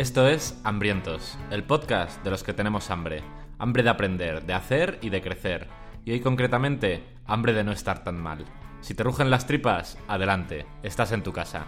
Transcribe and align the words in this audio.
Esto 0.00 0.26
es 0.26 0.58
Hambrientos, 0.64 1.36
el 1.50 1.62
podcast 1.62 2.24
de 2.24 2.30
los 2.30 2.42
que 2.42 2.54
tenemos 2.54 2.90
hambre. 2.90 3.22
Hambre 3.58 3.82
de 3.82 3.90
aprender, 3.90 4.46
de 4.46 4.54
hacer 4.54 4.98
y 5.02 5.10
de 5.10 5.20
crecer. 5.20 5.68
Y 6.06 6.12
hoy 6.12 6.20
concretamente, 6.20 7.04
hambre 7.26 7.52
de 7.52 7.64
no 7.64 7.70
estar 7.70 8.02
tan 8.02 8.18
mal. 8.18 8.46
Si 8.80 8.94
te 8.94 9.02
rugen 9.02 9.28
las 9.28 9.46
tripas, 9.46 9.98
adelante, 10.08 10.64
estás 10.82 11.12
en 11.12 11.22
tu 11.22 11.34
casa. 11.34 11.66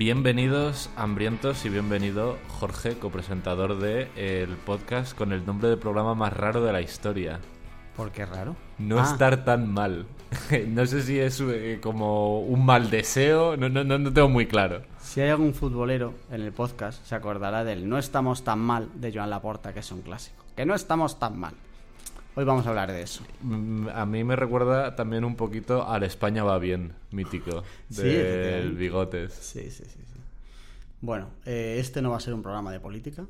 Bienvenidos, 0.00 0.88
hambrientos, 0.96 1.66
y 1.66 1.68
bienvenido 1.68 2.38
Jorge, 2.48 2.96
copresentador 2.96 3.78
de 3.78 4.08
el 4.16 4.56
podcast 4.56 5.14
con 5.14 5.30
el 5.30 5.44
nombre 5.44 5.68
del 5.68 5.78
programa 5.78 6.14
más 6.14 6.32
raro 6.32 6.64
de 6.64 6.72
la 6.72 6.80
historia. 6.80 7.38
¿Por 7.98 8.10
qué 8.10 8.24
raro? 8.24 8.56
No 8.78 8.98
Ah, 8.98 9.02
estar 9.02 9.44
tan 9.44 9.70
mal. 9.70 10.06
no 10.68 10.86
sé 10.86 11.02
si 11.02 11.18
es 11.18 11.38
eh, 11.42 11.80
como 11.82 12.40
un 12.40 12.64
mal 12.64 12.88
deseo, 12.88 13.58
no, 13.58 13.68
no, 13.68 13.84
no 13.84 14.10
tengo 14.10 14.30
muy 14.30 14.46
claro. 14.46 14.80
Si 14.98 15.20
hay 15.20 15.28
algún 15.28 15.52
futbolero 15.52 16.14
en 16.30 16.40
el 16.40 16.52
podcast, 16.54 17.04
se 17.04 17.14
acordará 17.14 17.62
del 17.62 17.86
No 17.86 17.98
estamos 17.98 18.42
tan 18.42 18.58
mal 18.58 18.88
de 18.94 19.12
Joan 19.12 19.28
Laporta, 19.28 19.74
que 19.74 19.80
es 19.80 19.92
un 19.92 20.00
clásico. 20.00 20.42
Que 20.56 20.64
no 20.64 20.74
estamos 20.74 21.18
tan 21.18 21.38
mal. 21.38 21.52
Hoy 22.36 22.44
vamos 22.44 22.64
a 22.66 22.70
hablar 22.70 22.92
de 22.92 23.02
eso. 23.02 23.22
Mm, 23.42 23.88
A 23.92 24.06
mí 24.06 24.22
me 24.24 24.36
recuerda 24.36 24.94
también 24.94 25.24
un 25.24 25.36
poquito 25.36 25.86
al 25.88 26.02
España 26.04 26.44
va 26.44 26.58
bien, 26.58 26.92
mítico, 27.10 27.64
del. 27.88 28.72
Bigotes. 28.72 29.32
Sí, 29.34 29.70
sí, 29.70 29.84
sí. 29.84 29.98
sí. 30.06 30.20
Bueno, 31.00 31.30
eh, 31.44 31.76
este 31.80 32.02
no 32.02 32.10
va 32.10 32.18
a 32.18 32.20
ser 32.20 32.34
un 32.34 32.42
programa 32.42 32.70
de 32.72 32.80
política, 32.80 33.26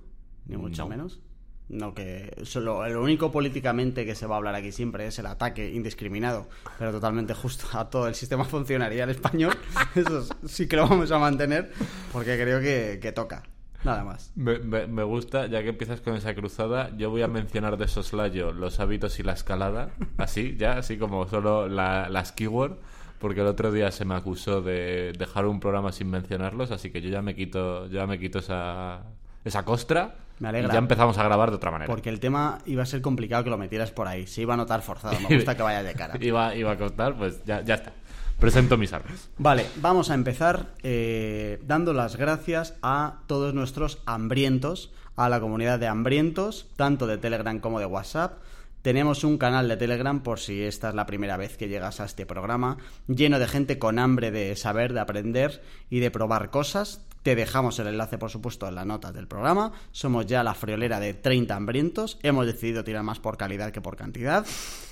ni 0.47 0.56
mucho 0.56 0.83
No. 0.83 0.89
menos. 0.89 1.21
No 1.69 1.95
que 1.95 2.37
solo 2.43 2.87
lo 2.89 3.01
único 3.01 3.31
políticamente 3.31 4.05
que 4.05 4.17
se 4.17 4.27
va 4.27 4.34
a 4.34 4.39
hablar 4.39 4.56
aquí 4.56 4.73
siempre 4.73 5.06
es 5.06 5.21
el 5.21 5.27
ataque 5.27 5.71
indiscriminado, 5.73 6.48
pero 6.81 6.91
totalmente 6.91 7.33
justo 7.33 7.67
a 7.78 7.89
todo 7.89 8.09
el 8.09 8.17
sistema 8.17 8.45
funcionarial 8.45 9.09
español. 9.09 9.56
Eso 9.95 10.27
sí 10.48 10.67
que 10.67 10.75
lo 10.75 10.89
vamos 10.89 11.12
a 11.12 11.19
mantener 11.21 11.71
porque 12.12 12.37
creo 12.37 12.61
que, 12.61 12.98
que 13.01 13.12
toca. 13.12 13.45
Nada 13.84 14.05
más. 14.05 14.33
Me, 14.36 14.59
me- 14.59 14.86
me 14.86 15.03
gusta, 15.03 15.47
ya 15.47 15.62
que 15.62 15.70
empiezas 15.70 16.00
con 16.00 16.14
esa 16.14 16.34
cruzada, 16.34 16.91
yo 16.97 17.11
voy 17.11 17.23
a 17.23 17.28
mencionar 17.28 17.77
de 17.78 17.89
soslayo 17.89 18.53
los 18.53 18.78
hábitos 18.81 19.19
y 19.20 19.22
la 19.22 19.33
escalada, 19.33 19.91
así, 20.19 20.56
ya, 20.59 20.72
así 20.78 20.98
como 20.98 21.27
solo 21.28 21.69
la- 21.69 22.09
las 22.09 22.33
keyword, 22.33 22.77
porque 23.19 23.41
el 23.41 23.47
otro 23.47 23.72
día 23.72 23.91
se 23.91 24.05
me 24.05 24.14
acusó 24.14 24.61
de 24.62 25.12
dejar 25.19 25.47
un 25.47 25.61
programa 25.61 25.92
sin 25.92 26.11
mencionarlos, 26.11 26.70
así 26.70 26.91
que 26.91 27.00
yo 27.00 27.09
ya 27.11 27.22
me 27.22 27.34
quito, 27.34 27.87
ya 27.89 28.06
me 28.06 28.19
quito 28.19 28.39
esa, 28.41 29.00
esa 29.45 29.64
costra 29.64 30.15
Me 30.39 30.48
alegra. 30.48 30.69
y 30.69 30.72
ya 30.72 30.78
empezamos 30.78 31.17
a 31.19 31.25
grabar 31.25 31.50
de 31.50 31.56
otra 31.56 31.70
manera. 31.70 31.87
Porque 31.91 32.09
el 32.11 32.20
tema 32.20 32.59
iba 32.67 32.83
a 32.83 32.87
ser 32.87 33.00
complicado 33.03 33.44
que 33.44 33.50
lo 33.50 33.59
metieras 33.59 33.91
por 33.91 34.09
ahí. 34.09 34.27
Se 34.27 34.42
iba 34.42 34.55
a 34.55 34.56
notar 34.56 34.81
forzado. 34.83 35.17
Me 35.28 35.34
gusta 35.37 35.55
que 35.56 35.62
vaya 35.62 35.83
de 35.83 35.92
cara. 35.94 36.15
Iba, 36.20 36.55
iba 36.55 36.72
a 36.72 36.77
costar, 36.78 37.15
pues 37.17 37.42
ya, 37.44 37.61
ya 37.62 37.75
está. 37.75 37.92
Presento 38.41 38.78
mis 38.78 38.94
armas. 38.94 39.28
Vale, 39.36 39.66
vamos 39.77 40.08
a 40.08 40.14
empezar 40.14 40.69
eh, 40.83 41.60
dando 41.66 41.92
las 41.92 42.16
gracias 42.16 42.74
a 42.80 43.19
todos 43.27 43.52
nuestros 43.52 43.98
hambrientos, 44.06 44.91
a 45.14 45.28
la 45.28 45.41
comunidad 45.41 45.78
de 45.78 45.88
hambrientos, 45.88 46.66
tanto 46.77 47.06
de 47.06 47.19
Telegram 47.19 47.60
como 47.60 47.80
de 47.80 47.86
WhatsApp. 47.86 48.41
Tenemos 48.80 49.24
un 49.24 49.36
canal 49.36 49.69
de 49.69 49.77
Telegram 49.77 50.22
por 50.22 50.41
si 50.41 50.62
esta 50.62 50.88
es 50.88 50.94
la 50.94 51.05
primera 51.05 51.36
vez 51.36 51.58
que 51.58 51.69
llegas 51.69 52.00
a 52.00 52.06
este 52.06 52.25
programa, 52.25 52.78
lleno 53.09 53.38
de 53.38 53.47
gente 53.47 53.78
con 53.78 53.98
hambre 53.98 54.31
de 54.31 54.56
saber, 54.56 54.94
de 54.94 55.00
aprender 55.00 55.62
y 55.91 56.00
de 56.00 56.10
probar 56.10 56.48
cosas. 56.48 57.04
Te 57.22 57.36
dejamos 57.36 57.78
el 57.78 57.88
enlace, 57.88 58.16
por 58.16 58.31
supuesto, 58.31 58.66
en 58.66 58.75
las 58.75 58.86
notas 58.86 59.12
del 59.12 59.28
programa. 59.28 59.72
Somos 59.92 60.25
ya 60.25 60.42
la 60.42 60.54
friolera 60.54 60.98
de 60.98 61.12
30 61.12 61.54
hambrientos. 61.54 62.19
Hemos 62.22 62.47
decidido 62.47 62.84
tirar 62.84 63.03
más 63.03 63.19
por 63.19 63.36
calidad 63.36 63.70
que 63.70 63.82
por 63.82 63.97
cantidad. 63.97 64.47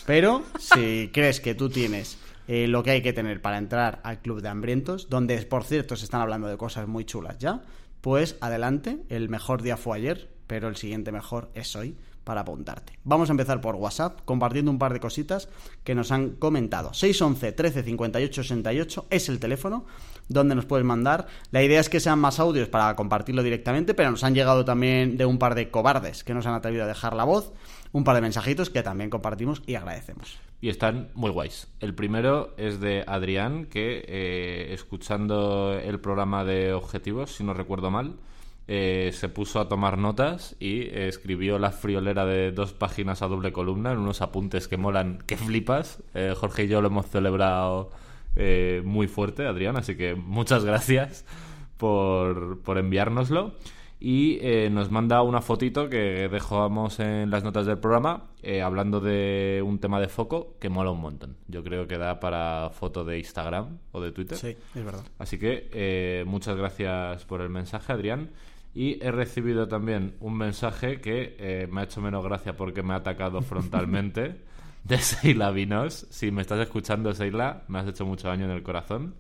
Pero 0.05 0.43
si 0.59 1.11
crees 1.15 1.41
que 1.41 1.55
tú 1.55 1.71
tienes 1.71 2.19
eh, 2.49 2.67
lo 2.67 2.83
que 2.83 2.91
hay 2.91 3.03
que 3.03 3.13
tener 3.13 3.41
para 3.41 3.59
entrar 3.59 4.01
al 4.03 4.21
club 4.21 4.43
de 4.43 4.49
hambrientos, 4.49 5.09
donde 5.09 5.41
por 5.43 5.65
cierto 5.65 5.95
se 5.95 6.05
están 6.05 6.23
hablando 6.23 6.49
de 6.49 6.57
cosas 6.57 6.89
muy 6.89 7.05
chulas 7.05 7.39
ya, 7.39 7.63
pues 8.01 8.37
adelante, 8.41 8.99
el 9.09 9.29
mejor 9.29 9.63
día 9.63 9.77
fue 9.77 9.99
ayer, 9.99 10.31
pero 10.47 10.69
el 10.69 10.77
siguiente 10.77 11.13
mejor 11.13 11.51
es 11.55 11.77
hoy 11.77 11.97
para 12.25 12.43
apuntarte. 12.43 12.99
Vamos 13.05 13.31
a 13.31 13.33
empezar 13.33 13.61
por 13.61 13.77
WhatsApp, 13.77 14.21
compartiendo 14.25 14.71
un 14.71 14.79
par 14.79 14.93
de 14.93 15.01
cositas 15.01 15.49
que 15.83 15.95
nos 15.95 16.13
han 16.13 16.31
comentado. 16.31 16.93
611 16.93 17.53
13 17.53 17.83
58 17.83 18.43
68 18.43 19.07
es 19.09 19.29
el 19.29 19.41
teléfono 19.41 19.87
donde 20.29 20.55
nos 20.55 20.67
puedes 20.67 20.85
mandar. 20.85 21.27
La 21.51 21.63
idea 21.63 21.81
es 21.81 21.89
que 21.89 22.01
sean 22.01 22.19
más 22.19 22.41
audios 22.41 22.69
para 22.69 22.95
compartirlo 22.97 23.43
directamente, 23.43 23.95
pero 23.95 24.11
nos 24.11 24.25
han 24.25 24.35
llegado 24.35 24.65
también 24.65 25.17
de 25.17 25.27
un 25.27 25.39
par 25.39 25.55
de 25.55 25.71
cobardes 25.71 26.25
que 26.25 26.35
nos 26.35 26.47
han 26.47 26.55
atrevido 26.55 26.85
a 26.85 26.87
dejar 26.87 27.15
la 27.15 27.25
voz, 27.25 27.53
un 27.93 28.05
par 28.05 28.15
de 28.15 28.21
mensajitos 28.21 28.71
que 28.71 28.83
también 28.83 29.11
compartimos 29.11 29.63
y 29.67 29.75
agradecemos. 29.75 30.39
Y 30.61 30.69
están 30.69 31.09
muy 31.15 31.31
guays. 31.31 31.69
El 31.81 31.95
primero 31.95 32.55
es 32.57 32.81
de 32.81 33.05
Adrián, 33.07 33.67
que 33.67 34.05
eh, 34.07 34.75
escuchando 34.75 35.79
el 35.79 36.01
programa 36.01 36.45
de 36.45 36.73
objetivos, 36.73 37.37
si 37.37 37.45
no 37.45 37.55
recuerdo 37.55 37.91
mal, 37.91 38.17
eh, 38.71 39.13
se 39.15 39.31
puso 39.31 39.61
a 39.61 39.69
tomar 39.69 39.97
notas 39.97 40.55
y 40.61 40.83
eh, 40.83 41.09
escribió 41.09 41.59
la 41.59 41.71
friolera 41.71 42.27
de 42.27 42.53
dos 42.53 42.75
páginas 42.75 43.23
a 43.23 43.27
doble 43.27 43.51
columna 43.51 43.93
en 43.93 43.99
unos 43.99 44.21
apuntes 44.21 44.69
que 44.69 44.77
molan, 44.77 45.23
que 45.27 45.39
flipas. 45.39 46.03
Eh, 46.13 46.35
Jorge 46.37 46.65
y 46.65 46.69
yo 46.69 46.83
lo 46.83 46.89
hemos 46.89 47.07
celebrado 47.07 47.91
eh, 48.39 48.83
muy 48.85 49.09
fuerte, 49.09 49.47
Adrián, 49.47 49.77
así 49.77 49.97
que 49.97 50.15
muchas 50.15 50.65
gracias 50.65 51.27
por, 51.77 52.61
por 52.63 52.79
enviárnoslo. 52.79 53.55
Y 54.01 54.39
eh, 54.43 54.71
nos 54.71 54.93
manda 54.93 55.23
una 55.23 55.41
fotito 55.41 55.89
que 55.89 56.29
dejamos 56.29 57.01
en 57.01 57.31
las 57.31 57.43
notas 57.43 57.67
del 57.67 57.79
programa, 57.79 58.29
eh, 58.43 58.63
hablando 58.63 59.01
de 59.01 59.61
un 59.65 59.81
tema 59.81 60.01
de 60.01 60.07
foco 60.07 60.57
que 60.61 60.69
mola 60.69 60.93
un 60.93 61.01
montón. 61.01 61.37
Yo 61.49 61.65
creo 61.65 61.89
que 61.89 61.99
da 61.99 62.21
para 62.21 62.71
foto 62.71 63.05
de 63.05 63.19
Instagram 63.19 63.79
o 63.91 64.01
de 64.01 64.13
Twitter. 64.13 64.39
Sí, 64.39 64.57
es 64.75 64.85
verdad. 64.85 65.03
Así 65.19 65.37
que 65.37 65.69
eh, 65.73 66.25
muchas 66.29 66.57
gracias 66.57 67.25
por 67.25 67.41
el 67.41 67.49
mensaje, 67.49 67.93
Adrián. 67.93 68.31
Y 68.73 69.05
he 69.05 69.11
recibido 69.11 69.67
también 69.67 70.15
un 70.21 70.37
mensaje 70.37 71.01
que 71.01 71.67
me 71.69 71.81
ha 71.81 71.85
hecho 71.85 72.01
menos 72.01 72.23
gracia 72.23 72.55
porque 72.55 72.85
me 72.85 72.93
ha 72.93 72.99
atacado 72.99 73.43
frontalmente 73.43 74.43
de 74.89 74.99
Seila 74.99 75.51
Vinos. 75.51 76.07
Si 76.11 76.31
me 76.31 76.43
estás 76.43 76.59
escuchando, 76.61 77.13
Seila, 77.15 77.63
me 77.69 77.79
has 77.81 77.87
hecho 77.89 78.05
mucho 78.07 78.29
daño 78.29 78.45
en 78.47 78.51
el 78.53 78.63
corazón. 78.63 79.15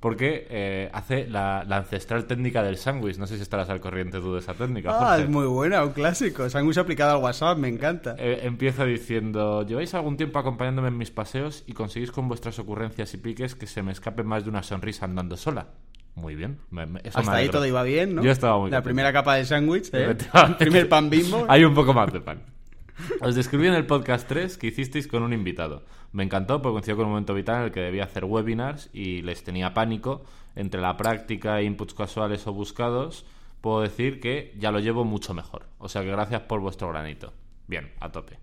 Porque 0.00 0.46
eh, 0.48 0.90
hace 0.92 1.26
la, 1.26 1.64
la 1.66 1.78
ancestral 1.78 2.24
técnica 2.26 2.62
del 2.62 2.76
sándwich. 2.76 3.16
No 3.18 3.26
sé 3.26 3.34
si 3.34 3.42
estarás 3.42 3.68
al 3.68 3.80
corriente 3.80 4.20
tú 4.20 4.32
de 4.32 4.38
esa 4.38 4.54
técnica. 4.54 4.90
Ah, 4.92 5.06
Jorge. 5.08 5.22
es 5.24 5.28
muy 5.28 5.46
buena, 5.46 5.82
un 5.84 5.90
clásico. 5.90 6.48
Sándwich 6.48 6.78
aplicado 6.78 7.16
al 7.16 7.22
WhatsApp, 7.24 7.58
me 7.58 7.66
encanta. 7.66 8.14
Eh, 8.16 8.42
empieza 8.44 8.84
diciendo, 8.84 9.66
lleváis 9.66 9.92
algún 9.94 10.16
tiempo 10.16 10.38
acompañándome 10.38 10.86
en 10.86 10.98
mis 10.98 11.10
paseos 11.10 11.64
y 11.66 11.72
conseguís 11.72 12.12
con 12.12 12.28
vuestras 12.28 12.60
ocurrencias 12.60 13.12
y 13.14 13.16
piques 13.16 13.56
que 13.56 13.66
se 13.66 13.82
me 13.82 13.90
escape 13.90 14.22
más 14.22 14.44
de 14.44 14.50
una 14.50 14.62
sonrisa 14.62 15.04
andando 15.04 15.36
sola. 15.36 15.66
Muy 16.14 16.36
bien. 16.36 16.58
me- 16.70 16.86
me- 16.86 17.00
eso 17.02 17.18
me 17.18 17.22
Hasta 17.24 17.34
ahí 17.34 17.48
todo 17.48 17.66
iba 17.66 17.82
bien, 17.82 18.14
¿no? 18.14 18.22
Yo 18.22 18.30
estaba 18.30 18.52
muy 18.56 18.70
La 18.70 18.76
contento. 18.76 18.84
primera 18.84 19.12
capa 19.12 19.34
de 19.34 19.44
sándwich, 19.46 19.92
¿eh? 19.92 20.04
Efectivamente. 20.04 20.58
primer 20.64 20.88
pan 20.88 21.10
bimbo. 21.10 21.44
Hay 21.48 21.64
un 21.64 21.74
poco 21.74 21.92
más 21.92 22.12
de 22.12 22.20
pan. 22.20 22.40
Os 23.20 23.34
describí 23.34 23.66
en 23.66 23.74
el 23.74 23.86
podcast 23.86 24.28
3 24.28 24.58
que 24.58 24.68
hicisteis 24.68 25.08
con 25.08 25.22
un 25.22 25.32
invitado. 25.32 25.84
Me 26.12 26.24
encantó 26.24 26.62
porque 26.62 26.74
coincidió 26.74 26.96
con 26.96 27.06
un 27.06 27.12
momento 27.12 27.34
vital 27.34 27.56
en 27.58 27.62
el 27.64 27.72
que 27.72 27.80
debía 27.80 28.04
hacer 28.04 28.24
webinars 28.24 28.90
y 28.92 29.22
les 29.22 29.44
tenía 29.44 29.74
pánico. 29.74 30.24
Entre 30.56 30.80
la 30.80 30.96
práctica 30.96 31.60
e 31.60 31.64
inputs 31.64 31.94
casuales 31.94 32.46
o 32.46 32.52
buscados, 32.52 33.24
puedo 33.60 33.80
decir 33.80 34.20
que 34.20 34.54
ya 34.58 34.70
lo 34.70 34.80
llevo 34.80 35.04
mucho 35.04 35.34
mejor. 35.34 35.66
O 35.78 35.88
sea 35.88 36.02
que 36.02 36.10
gracias 36.10 36.42
por 36.42 36.60
vuestro 36.60 36.88
granito. 36.88 37.32
Bien, 37.66 37.92
a 38.00 38.10
tope. 38.10 38.38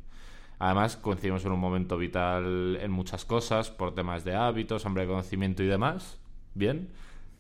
Además, 0.60 0.96
coincidimos 0.96 1.44
en 1.46 1.52
un 1.52 1.60
momento 1.60 1.98
vital 1.98 2.78
en 2.82 2.92
muchas 2.92 3.26
cosas, 3.26 3.72
por 3.72 3.94
temas 3.94 4.24
de 4.24 4.36
hábitos, 4.36 4.86
hambre 4.86 5.04
de 5.04 5.10
conocimiento 5.10 5.64
y 5.64 5.68
demás. 5.68 6.20
Bien. 6.54 6.90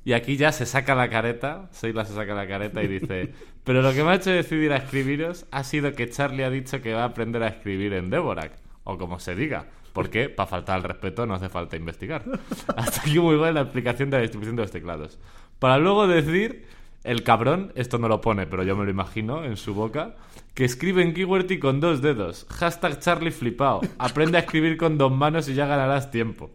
Y 0.03 0.13
aquí 0.13 0.37
ya 0.37 0.51
se 0.51 0.65
saca 0.65 0.93
la 0.93 1.09
careta, 1.09 1.67
Seila 1.71 2.05
se 2.05 2.13
saca 2.13 2.35
la 2.35 2.47
careta 2.47 2.83
y 2.83 2.87
dice, 2.87 3.33
pero 3.65 3.81
lo 3.81 3.93
que 3.93 4.03
me 4.03 4.11
ha 4.11 4.15
hecho 4.15 4.29
decidir 4.29 4.71
a 4.71 4.77
escribiros 4.77 5.45
ha 5.51 5.63
sido 5.63 5.93
que 5.93 6.09
Charlie 6.09 6.43
ha 6.43 6.49
dicho 6.49 6.81
que 6.81 6.93
va 6.93 7.01
a 7.01 7.07
aprender 7.07 7.43
a 7.43 7.47
escribir 7.47 7.93
en 7.93 8.09
Devorak, 8.09 8.53
o 8.83 8.97
como 8.97 9.19
se 9.19 9.35
diga, 9.35 9.65
porque 9.91 10.29
para 10.29 10.47
faltar 10.47 10.77
al 10.77 10.83
respeto 10.83 11.25
no 11.25 11.33
hace 11.33 11.49
falta 11.49 11.75
investigar. 11.75 12.23
Hasta 12.77 13.01
aquí 13.01 13.19
muy 13.19 13.35
buena 13.35 13.53
la 13.53 13.61
explicación 13.61 14.09
de 14.09 14.17
la 14.17 14.21
distribución 14.21 14.55
de 14.55 14.61
los 14.61 14.71
teclados. 14.71 15.17
Para 15.57 15.79
luego 15.79 16.07
decir, 16.07 16.67
el 17.03 17.23
cabrón, 17.23 17.71
esto 17.75 17.97
no 17.97 18.07
lo 18.07 18.21
pone, 18.21 18.45
pero 18.45 18.63
yo 18.63 18.75
me 18.75 18.85
lo 18.85 18.91
imagino 18.91 19.43
en 19.43 19.57
su 19.57 19.73
boca, 19.73 20.15
que 20.53 20.63
escribe 20.63 21.01
en 21.01 21.13
QWERTY 21.13 21.59
con 21.59 21.79
dos 21.79 22.01
dedos, 22.01 22.45
hashtag 22.49 22.99
Charlie 22.99 23.31
flipao, 23.31 23.81
aprende 23.97 24.37
a 24.37 24.41
escribir 24.41 24.77
con 24.77 24.97
dos 24.97 25.11
manos 25.11 25.49
y 25.49 25.55
ya 25.55 25.65
ganarás 25.65 26.11
tiempo. 26.11 26.51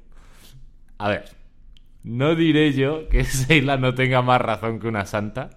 A 0.99 1.09
ver, 1.09 1.25
no 2.03 2.35
diré 2.35 2.73
yo 2.73 3.09
que 3.09 3.25
Seila 3.25 3.77
no 3.77 3.95
tenga 3.95 4.23
más 4.23 4.41
razón 4.41 4.81
que 4.81 4.89
una 4.89 5.07
santa, 5.07 5.51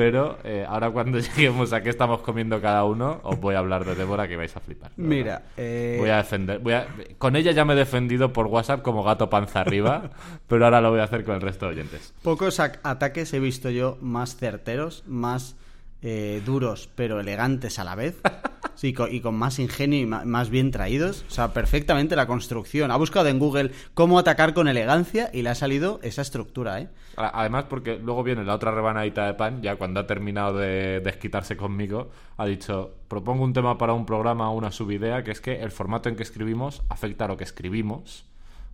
pero 0.00 0.38
eh, 0.44 0.64
ahora 0.66 0.90
cuando 0.90 1.18
lleguemos 1.18 1.74
a 1.74 1.82
qué 1.82 1.90
estamos 1.90 2.22
comiendo 2.22 2.58
cada 2.58 2.84
uno, 2.84 3.20
os 3.22 3.38
voy 3.38 3.54
a 3.54 3.58
hablar 3.58 3.84
de 3.84 3.94
Débora 3.94 4.26
que 4.26 4.34
vais 4.34 4.56
a 4.56 4.58
flipar. 4.58 4.92
Mira, 4.96 5.42
eh, 5.58 5.98
Voy 6.00 6.08
a 6.08 6.16
defender. 6.16 6.58
Voy 6.58 6.72
a, 6.72 6.86
con 7.18 7.36
ella 7.36 7.52
ya 7.52 7.66
me 7.66 7.74
he 7.74 7.76
defendido 7.76 8.32
por 8.32 8.46
WhatsApp 8.46 8.80
como 8.80 9.02
gato 9.02 9.28
panza 9.28 9.60
arriba, 9.60 10.08
pero 10.48 10.64
ahora 10.64 10.80
lo 10.80 10.90
voy 10.90 11.00
a 11.00 11.04
hacer 11.04 11.22
con 11.22 11.34
el 11.34 11.42
resto 11.42 11.66
de 11.66 11.72
oyentes. 11.72 12.14
pocos 12.22 12.60
ataques 12.60 13.34
he 13.34 13.40
visto 13.40 13.68
yo 13.68 13.98
más 14.00 14.36
certeros, 14.36 15.04
más 15.06 15.56
eh, 16.00 16.40
duros 16.46 16.88
pero 16.94 17.20
elegantes 17.20 17.78
a 17.78 17.84
la 17.84 17.94
vez. 17.94 18.16
sí, 18.80 18.94
y 19.10 19.20
con 19.20 19.34
más 19.34 19.58
ingenio 19.58 20.00
y 20.00 20.06
más 20.06 20.48
bien 20.48 20.70
traídos. 20.70 21.26
O 21.28 21.30
sea, 21.30 21.52
perfectamente 21.52 22.16
la 22.16 22.26
construcción. 22.26 22.90
Ha 22.90 22.96
buscado 22.96 23.28
en 23.28 23.38
Google 23.38 23.72
cómo 23.92 24.18
atacar 24.18 24.54
con 24.54 24.68
elegancia 24.68 25.28
y 25.34 25.42
le 25.42 25.50
ha 25.50 25.54
salido 25.54 26.00
esa 26.02 26.22
estructura, 26.22 26.80
¿eh? 26.80 26.88
Además, 27.16 27.64
porque 27.68 27.98
luego 27.98 28.22
viene 28.22 28.42
la 28.42 28.54
otra 28.54 28.70
rebanadita 28.70 29.26
de 29.26 29.34
pan, 29.34 29.60
ya 29.60 29.76
cuando 29.76 30.00
ha 30.00 30.06
terminado 30.06 30.56
de 30.56 31.00
desquitarse 31.00 31.58
conmigo, 31.58 32.10
ha 32.38 32.46
dicho, 32.46 32.94
propongo 33.06 33.44
un 33.44 33.52
tema 33.52 33.76
para 33.76 33.92
un 33.92 34.06
programa 34.06 34.50
o 34.50 34.56
una 34.56 34.72
subidea, 34.72 35.22
que 35.24 35.32
es 35.32 35.42
que 35.42 35.60
el 35.60 35.72
formato 35.72 36.08
en 36.08 36.16
que 36.16 36.22
escribimos 36.22 36.82
afecta 36.88 37.26
a 37.26 37.28
lo 37.28 37.36
que 37.36 37.44
escribimos, 37.44 38.24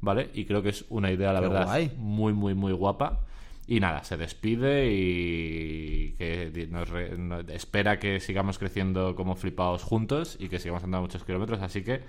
¿vale? 0.00 0.30
Y 0.34 0.44
creo 0.44 0.62
que 0.62 0.68
es 0.68 0.84
una 0.88 1.10
idea, 1.10 1.32
la 1.32 1.40
Qué 1.40 1.48
verdad, 1.48 1.64
guay. 1.66 1.92
muy, 1.96 2.32
muy, 2.32 2.54
muy 2.54 2.72
guapa. 2.72 3.22
Y 3.68 3.80
nada, 3.80 4.04
se 4.04 4.16
despide 4.16 4.92
y 4.92 6.12
que 6.18 6.68
nos 6.70 6.88
re- 6.88 7.16
espera 7.52 7.98
que 7.98 8.20
sigamos 8.20 8.58
creciendo 8.58 9.16
como 9.16 9.34
flipados 9.34 9.82
juntos 9.82 10.36
y 10.38 10.48
que 10.48 10.58
sigamos 10.60 10.84
andando 10.84 11.02
muchos 11.02 11.24
kilómetros. 11.24 11.60
Así 11.62 11.82
que, 11.82 12.00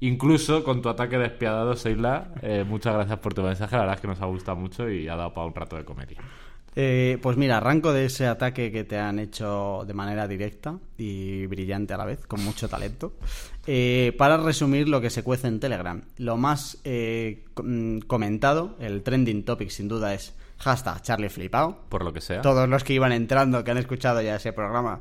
incluso 0.00 0.64
con 0.64 0.82
tu 0.82 0.88
ataque 0.88 1.16
despiadado, 1.18 1.76
Seila, 1.76 2.32
eh, 2.42 2.64
muchas 2.66 2.94
gracias 2.94 3.18
por 3.20 3.34
tu 3.34 3.42
mensaje. 3.42 3.76
La 3.76 3.82
verdad 3.82 3.94
es 3.96 4.00
que 4.00 4.08
nos 4.08 4.20
ha 4.20 4.26
gustado 4.26 4.56
mucho 4.56 4.90
y 4.90 5.06
ha 5.08 5.14
dado 5.16 5.32
para 5.32 5.46
un 5.46 5.54
rato 5.54 5.76
de 5.76 5.84
comedia. 5.84 6.18
Eh, 6.78 7.16
pues 7.22 7.38
mira, 7.38 7.56
arranco 7.56 7.92
de 7.94 8.04
ese 8.04 8.26
ataque 8.26 8.70
que 8.70 8.84
te 8.84 8.98
han 8.98 9.18
hecho 9.18 9.84
de 9.86 9.94
manera 9.94 10.28
directa 10.28 10.78
y 10.98 11.46
brillante 11.46 11.94
a 11.94 11.96
la 11.96 12.04
vez, 12.04 12.26
con 12.26 12.42
mucho 12.44 12.68
talento. 12.68 13.12
Eh, 13.68 14.14
para 14.16 14.36
resumir 14.36 14.88
lo 14.88 15.00
que 15.00 15.10
se 15.10 15.24
cuece 15.24 15.48
en 15.48 15.58
Telegram, 15.58 16.00
lo 16.18 16.36
más 16.36 16.78
eh, 16.84 17.46
com- 17.52 17.98
comentado, 17.98 18.76
el 18.78 19.02
trending 19.02 19.44
topic 19.44 19.70
sin 19.70 19.88
duda 19.88 20.14
es 20.14 20.36
hashtag 20.58 21.02
Charlie 21.02 21.28
Flipao. 21.28 21.76
Por 21.88 22.04
lo 22.04 22.12
que 22.12 22.20
sea. 22.20 22.40
Todos 22.42 22.68
los 22.68 22.84
que 22.84 22.92
iban 22.94 23.12
entrando, 23.12 23.62
que 23.64 23.70
han 23.70 23.78
escuchado 23.78 24.20
ya 24.22 24.36
ese 24.36 24.52
programa, 24.52 25.00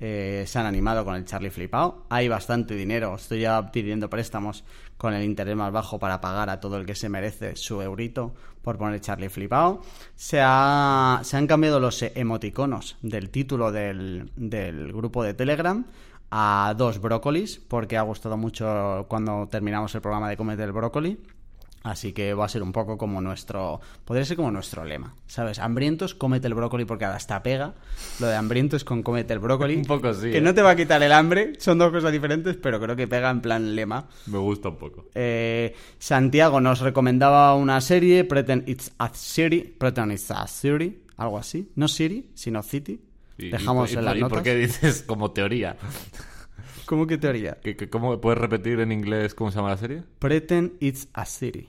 eh, 0.00 0.44
se 0.46 0.58
han 0.58 0.66
animado 0.66 1.04
con 1.04 1.14
el 1.14 1.24
Charlie 1.24 1.50
Flipao. 1.50 2.04
Hay 2.10 2.28
bastante 2.28 2.74
dinero. 2.74 3.14
Estoy 3.14 3.40
ya 3.40 3.70
pidiendo 3.72 4.10
préstamos 4.10 4.64
con 4.96 5.14
el 5.14 5.22
interés 5.24 5.56
más 5.56 5.72
bajo 5.72 5.98
para 5.98 6.20
pagar 6.20 6.48
a 6.50 6.60
todo 6.60 6.76
el 6.78 6.86
que 6.86 6.94
se 6.94 7.08
merece 7.08 7.54
su 7.56 7.80
eurito 7.82 8.34
por 8.62 8.78
poner 8.78 9.00
Charlie 9.00 9.28
Flipao. 9.28 9.80
Se, 10.14 10.40
ha- 10.42 11.20
se 11.22 11.36
han 11.36 11.46
cambiado 11.46 11.80
los 11.80 12.02
emoticonos 12.02 12.96
del 13.02 13.30
título 13.30 13.72
del, 13.72 14.30
del 14.36 14.92
grupo 14.92 15.22
de 15.22 15.34
Telegram 15.34 15.84
a 16.30 16.74
dos 16.76 16.98
brócolis, 17.00 17.58
porque 17.68 17.96
ha 17.96 18.02
gustado 18.02 18.36
mucho 18.36 19.06
cuando 19.08 19.46
terminamos 19.48 19.94
el 19.94 20.00
programa 20.00 20.28
de 20.28 20.36
Comete 20.36 20.64
el 20.64 20.72
Brócoli. 20.72 21.20
Así 21.86 22.12
que 22.12 22.34
va 22.34 22.46
a 22.46 22.48
ser 22.48 22.64
un 22.64 22.72
poco 22.72 22.98
como 22.98 23.20
nuestro. 23.20 23.80
Podría 24.04 24.24
ser 24.24 24.36
como 24.36 24.50
nuestro 24.50 24.84
lema. 24.84 25.14
¿Sabes? 25.28 25.60
Hambrientos, 25.60 26.16
cómete 26.16 26.48
el 26.48 26.54
brócoli 26.54 26.84
porque 26.84 27.04
hasta 27.04 27.44
pega. 27.44 27.74
Lo 28.18 28.26
de 28.26 28.34
hambrientos 28.34 28.82
con 28.82 29.04
cómete 29.04 29.32
el 29.34 29.38
brócoli. 29.38 29.76
Un 29.76 29.84
poco 29.84 30.12
sí, 30.12 30.32
Que 30.32 30.38
¿eh? 30.38 30.40
no 30.40 30.52
te 30.52 30.62
va 30.62 30.70
a 30.70 30.76
quitar 30.76 31.00
el 31.04 31.12
hambre. 31.12 31.52
Son 31.58 31.78
dos 31.78 31.92
cosas 31.92 32.10
diferentes, 32.10 32.56
pero 32.56 32.80
creo 32.80 32.96
que 32.96 33.06
pega 33.06 33.30
en 33.30 33.40
plan 33.40 33.76
lema. 33.76 34.08
Me 34.26 34.38
gusta 34.38 34.70
un 34.70 34.78
poco. 34.78 35.06
Eh, 35.14 35.76
Santiago 36.00 36.60
nos 36.60 36.80
recomendaba 36.80 37.54
una 37.54 37.80
serie, 37.80 38.24
Pretend 38.24 38.68
It's 38.68 38.90
a 38.98 39.08
City. 39.14 39.60
Pretend 39.62 40.10
It's 40.10 40.28
a 40.32 40.44
City. 40.48 41.02
Algo 41.18 41.38
así. 41.38 41.70
No 41.76 41.86
City, 41.86 42.30
sino 42.34 42.64
City. 42.64 43.00
Y- 43.38 43.50
Dejamos 43.50 43.92
y- 43.92 43.94
y- 43.94 43.98
en 43.98 44.04
las 44.06 44.16
¿Y 44.16 44.20
notas. 44.22 44.34
por 44.38 44.42
qué 44.42 44.56
dices 44.56 45.04
como 45.06 45.30
teoría? 45.30 45.76
¿Cómo 46.86 47.06
que 47.06 47.16
teoría? 47.18 47.58
¿Que- 47.62 47.76
que- 47.76 47.88
¿Cómo 47.88 48.20
puedes 48.20 48.38
repetir 48.40 48.80
en 48.80 48.90
inglés 48.90 49.34
cómo 49.34 49.50
se 49.52 49.56
llama 49.58 49.70
la 49.70 49.76
serie? 49.76 50.02
Pretend 50.18 50.72
It's 50.80 51.08
a 51.12 51.24
City. 51.26 51.68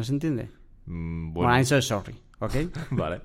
¿No 0.00 0.04
se 0.04 0.12
entiende? 0.14 0.48
Mm, 0.86 1.34
Bueno, 1.34 1.48
bueno, 1.50 1.54
I'm 1.56 1.66
so 1.66 1.82
sorry. 1.82 2.14
¿Ok? 2.38 2.54
vale. 2.92 3.20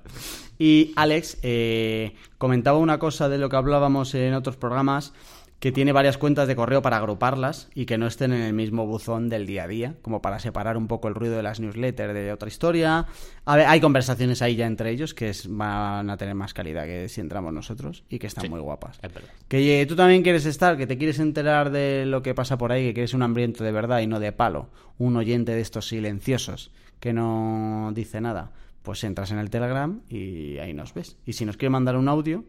Y 0.59 0.91
Alex 0.97 1.37
eh, 1.41 2.13
comentaba 2.37 2.79
una 2.79 2.99
cosa 2.99 3.29
de 3.29 3.37
lo 3.37 3.47
que 3.47 3.55
hablábamos 3.55 4.13
en 4.13 4.33
otros 4.33 4.57
programas, 4.57 5.13
que 5.59 5.71
tiene 5.71 5.93
varias 5.93 6.17
cuentas 6.17 6.47
de 6.47 6.55
correo 6.55 6.81
para 6.81 6.97
agruparlas 6.97 7.69
y 7.73 7.85
que 7.85 7.97
no 7.97 8.05
estén 8.07 8.33
en 8.33 8.41
el 8.41 8.53
mismo 8.53 8.85
buzón 8.85 9.29
del 9.29 9.47
día 9.47 9.63
a 9.63 9.67
día, 9.67 9.95
como 10.01 10.21
para 10.21 10.37
separar 10.39 10.77
un 10.77 10.87
poco 10.87 11.07
el 11.07 11.15
ruido 11.15 11.37
de 11.37 11.43
las 11.43 11.59
newsletters 11.59 12.13
de 12.13 12.31
otra 12.33 12.47
historia. 12.49 13.07
A 13.45 13.55
ver, 13.55 13.65
hay 13.65 13.79
conversaciones 13.79 14.41
ahí 14.41 14.55
ya 14.57 14.67
entre 14.67 14.91
ellos 14.91 15.13
que 15.13 15.29
es- 15.29 15.47
van 15.49 16.09
a 16.09 16.17
tener 16.17 16.35
más 16.35 16.53
calidad 16.53 16.85
que 16.85 17.09
si 17.09 17.21
entramos 17.21 17.51
nosotros 17.53 18.03
y 18.09 18.19
que 18.19 18.27
están 18.27 18.43
Sí. 18.43 18.49
muy 18.49 18.59
guapas. 18.59 18.99
Es 19.01 19.11
verdad. 19.13 19.29
Que 19.47 19.81
eh, 19.81 19.85
tú 19.85 19.95
también 19.95 20.21
quieres 20.23 20.45
estar, 20.45 20.77
que 20.77 20.85
te 20.87 20.97
quieres 20.97 21.19
enterar 21.19 21.71
de 21.71 22.05
lo 22.05 22.21
que 22.21 22.35
pasa 22.35 22.57
por 22.57 22.71
ahí, 22.71 22.83
que 22.87 22.93
quieres 22.93 23.13
un 23.13 23.23
hambriento 23.23 23.63
de 23.63 23.71
verdad 23.71 24.01
y 24.01 24.07
no 24.07 24.19
de 24.19 24.31
palo, 24.33 24.69
un 24.99 25.15
oyente 25.15 25.53
de 25.53 25.61
estos 25.61 25.87
silenciosos 25.87 26.71
que 26.99 27.11
no 27.13 27.91
dice 27.95 28.21
nada, 28.21 28.51
pues 28.83 29.03
entras 29.03 29.31
en 29.31 29.39
el 29.39 29.49
Telegram 29.49 30.01
y 30.09 30.57
ahí 30.59 30.73
nos 30.73 30.93
ves. 30.93 31.17
Y 31.25 31.33
si 31.33 31.45
nos 31.45 31.57
quieres 31.57 31.71
mandar 31.71 31.95
un 31.97 32.07
audio, 32.07 32.43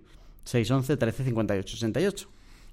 611 0.45 0.97
13 0.97 1.25
58 1.25 1.77
68. 1.77 2.29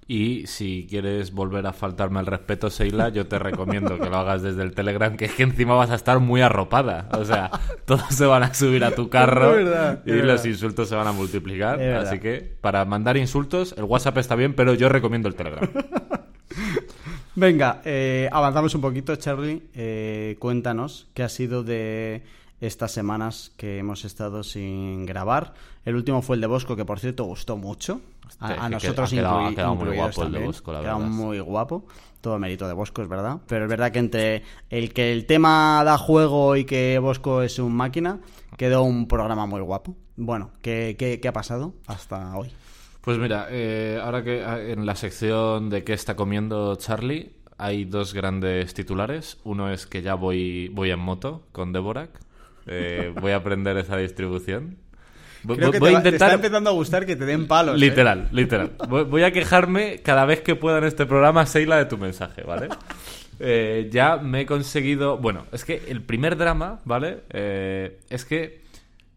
Y 0.07 0.47
si 0.47 0.85
quieres 0.89 1.31
volver 1.31 1.65
a 1.65 1.73
faltarme 1.73 2.19
al 2.19 2.25
respeto, 2.25 2.69
Seila, 2.69 3.09
yo 3.09 3.27
te 3.27 3.39
recomiendo 3.39 3.97
que 3.97 4.09
lo 4.09 4.17
hagas 4.17 4.41
desde 4.41 4.63
el 4.63 4.73
Telegram, 4.73 5.15
que 5.15 5.25
es 5.25 5.33
que 5.33 5.43
encima 5.43 5.75
vas 5.75 5.91
a 5.91 5.95
estar 5.95 6.19
muy 6.19 6.41
arropada. 6.41 7.07
O 7.13 7.25
sea, 7.25 7.49
todos 7.85 8.03
se 8.09 8.25
van 8.25 8.43
a 8.43 8.53
subir 8.53 8.83
a 8.83 8.91
tu 8.91 9.09
carro 9.09 9.51
verdad, 9.51 10.01
y 10.05 10.11
los 10.11 10.21
verdad. 10.21 10.45
insultos 10.45 10.89
se 10.89 10.95
van 10.95 11.07
a 11.07 11.11
multiplicar. 11.11 11.81
Así 11.81 12.19
que 12.19 12.55
para 12.61 12.83
mandar 12.85 13.17
insultos, 13.17 13.73
el 13.77 13.85
WhatsApp 13.85 14.17
está 14.17 14.35
bien, 14.35 14.53
pero 14.53 14.73
yo 14.73 14.89
recomiendo 14.89 15.27
el 15.27 15.35
Telegram. 15.35 15.69
Venga, 17.35 17.81
eh, 17.83 18.29
avanzamos 18.31 18.75
un 18.75 18.81
poquito, 18.81 19.15
Charlie. 19.15 19.63
Eh, 19.73 20.35
cuéntanos 20.37 21.07
qué 21.15 21.23
ha 21.23 21.29
sido 21.29 21.63
de 21.63 22.21
estas 22.61 22.91
semanas 22.91 23.51
que 23.57 23.79
hemos 23.79 24.05
estado 24.05 24.43
sin 24.43 25.05
grabar. 25.05 25.53
El 25.83 25.95
último 25.95 26.21
fue 26.21 26.35
el 26.35 26.41
de 26.41 26.47
Bosco, 26.47 26.75
que 26.75 26.85
por 26.85 26.99
cierto 26.99 27.23
gustó 27.23 27.57
mucho. 27.57 28.01
A, 28.39 28.69
nosotros 28.69 29.11
ha 29.11 29.15
quedado- 29.15 29.39
ha 29.45 29.49
quedado 29.51 29.75
muy 29.75 29.95
guapo 29.95 30.23
el 30.23 30.31
de. 30.31 30.39
Bosco, 30.45 30.71
la 30.73 30.79
Ha 30.79 30.81
quedado 30.81 30.99
verdad. 30.99 31.11
muy 31.13 31.39
guapo. 31.39 31.85
Todo 32.21 32.39
mérito 32.39 32.67
de 32.67 32.73
Bosco, 32.73 33.01
es 33.01 33.09
verdad. 33.09 33.39
Pero 33.47 33.65
es 33.65 33.69
verdad 33.69 33.91
que 33.91 33.99
entre 33.99 34.43
el 34.69 34.93
que 34.93 35.11
el 35.11 35.25
tema 35.25 35.83
da 35.83 35.97
juego 35.97 36.55
y 36.55 36.63
que 36.65 36.97
Bosco 36.99 37.41
es 37.41 37.59
un 37.59 37.75
máquina, 37.75 38.19
quedó 38.57 38.83
un 38.83 39.07
programa 39.07 39.45
muy 39.45 39.59
guapo. 39.61 39.95
Bueno, 40.15 40.51
¿qué, 40.61 40.95
qué, 40.97 41.19
qué 41.19 41.27
ha 41.27 41.33
pasado 41.33 41.73
hasta 41.87 42.37
hoy? 42.37 42.51
Pues 43.01 43.17
mira, 43.17 43.47
eh, 43.49 43.99
ahora 44.01 44.23
que 44.23 44.41
ah, 44.43 44.57
en 44.61 44.85
la 44.85 44.95
sección 44.95 45.69
de 45.69 45.83
qué 45.83 45.91
está 45.91 46.15
comiendo 46.15 46.75
Charlie 46.77 47.33
hay 47.57 47.83
dos 47.83 48.13
grandes 48.13 48.73
titulares. 48.73 49.37
Uno 49.43 49.69
es 49.69 49.85
que 49.85 50.01
ya 50.01 50.15
voy, 50.15 50.69
voy 50.69 50.91
en 50.91 50.99
moto 50.99 51.43
con 51.51 51.73
Dvorak. 51.73 52.11
Eh, 52.67 53.13
voy 53.19 53.33
a 53.33 53.37
aprender 53.37 53.75
esa 53.77 53.97
distribución. 53.97 54.77
Creo 55.45 55.71
que 55.71 55.79
voy 55.79 55.89
a 55.89 55.93
va- 55.93 56.01
te 56.03 56.09
intentar... 56.09 56.29
está 56.29 56.35
empezando 56.35 56.69
a 56.69 56.73
gustar 56.73 57.05
que 57.05 57.15
te 57.15 57.25
den 57.25 57.47
palos. 57.47 57.75
¿eh? 57.75 57.79
Literal, 57.79 58.29
literal. 58.31 58.71
Voy, 58.87 59.23
a 59.23 59.31
quejarme 59.31 60.01
cada 60.01 60.25
vez 60.25 60.41
que 60.41 60.55
pueda 60.55 60.77
en 60.77 60.85
este 60.85 61.05
programa, 61.05 61.45
Seila, 61.45 61.77
de 61.77 61.85
tu 61.85 61.97
mensaje, 61.97 62.43
¿vale? 62.43 62.69
Eh, 63.39 63.89
ya 63.91 64.17
me 64.17 64.41
he 64.41 64.45
conseguido... 64.45 65.17
Bueno, 65.17 65.45
es 65.51 65.65
que 65.65 65.81
el 65.89 66.01
primer 66.01 66.37
drama, 66.37 66.79
¿vale? 66.85 67.23
Eh, 67.31 67.99
es 68.09 68.23
que 68.25 68.61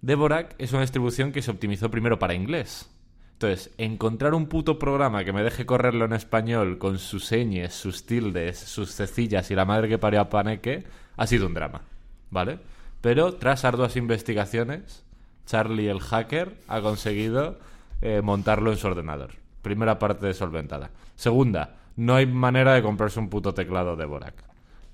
Dvorak 0.00 0.54
es 0.58 0.72
una 0.72 0.80
distribución 0.80 1.32
que 1.32 1.42
se 1.42 1.50
optimizó 1.50 1.90
primero 1.90 2.18
para 2.18 2.34
inglés. 2.34 2.90
Entonces, 3.34 3.70
encontrar 3.76 4.34
un 4.34 4.46
puto 4.46 4.78
programa 4.78 5.22
que 5.22 5.32
me 5.32 5.42
deje 5.44 5.66
correrlo 5.66 6.06
en 6.06 6.14
español 6.14 6.78
con 6.78 6.98
sus 6.98 7.26
señes, 7.26 7.74
sus 7.74 8.06
tildes, 8.06 8.58
sus 8.58 8.94
cecillas 8.96 9.50
y 9.50 9.54
la 9.54 9.66
madre 9.66 9.88
que 9.88 9.98
parió 9.98 10.22
a 10.22 10.30
Paneque 10.30 10.84
ha 11.16 11.26
sido 11.26 11.46
un 11.46 11.54
drama, 11.54 11.82
¿vale? 12.30 12.58
Pero 13.02 13.34
tras 13.34 13.64
arduas 13.66 13.94
investigaciones, 13.96 15.04
Charlie 15.46 15.88
el 15.88 16.00
hacker 16.00 16.56
ha 16.68 16.80
conseguido 16.80 17.58
eh, 18.02 18.20
montarlo 18.22 18.72
en 18.72 18.78
su 18.78 18.86
ordenador. 18.86 19.30
Primera 19.62 19.98
parte 19.98 20.32
solventada. 20.34 20.90
Segunda, 21.14 21.76
no 21.96 22.14
hay 22.14 22.26
manera 22.26 22.74
de 22.74 22.82
comprarse 22.82 23.18
un 23.18 23.30
puto 23.30 23.54
teclado 23.54 23.96
de 23.96 24.04
Borak. 24.04 24.34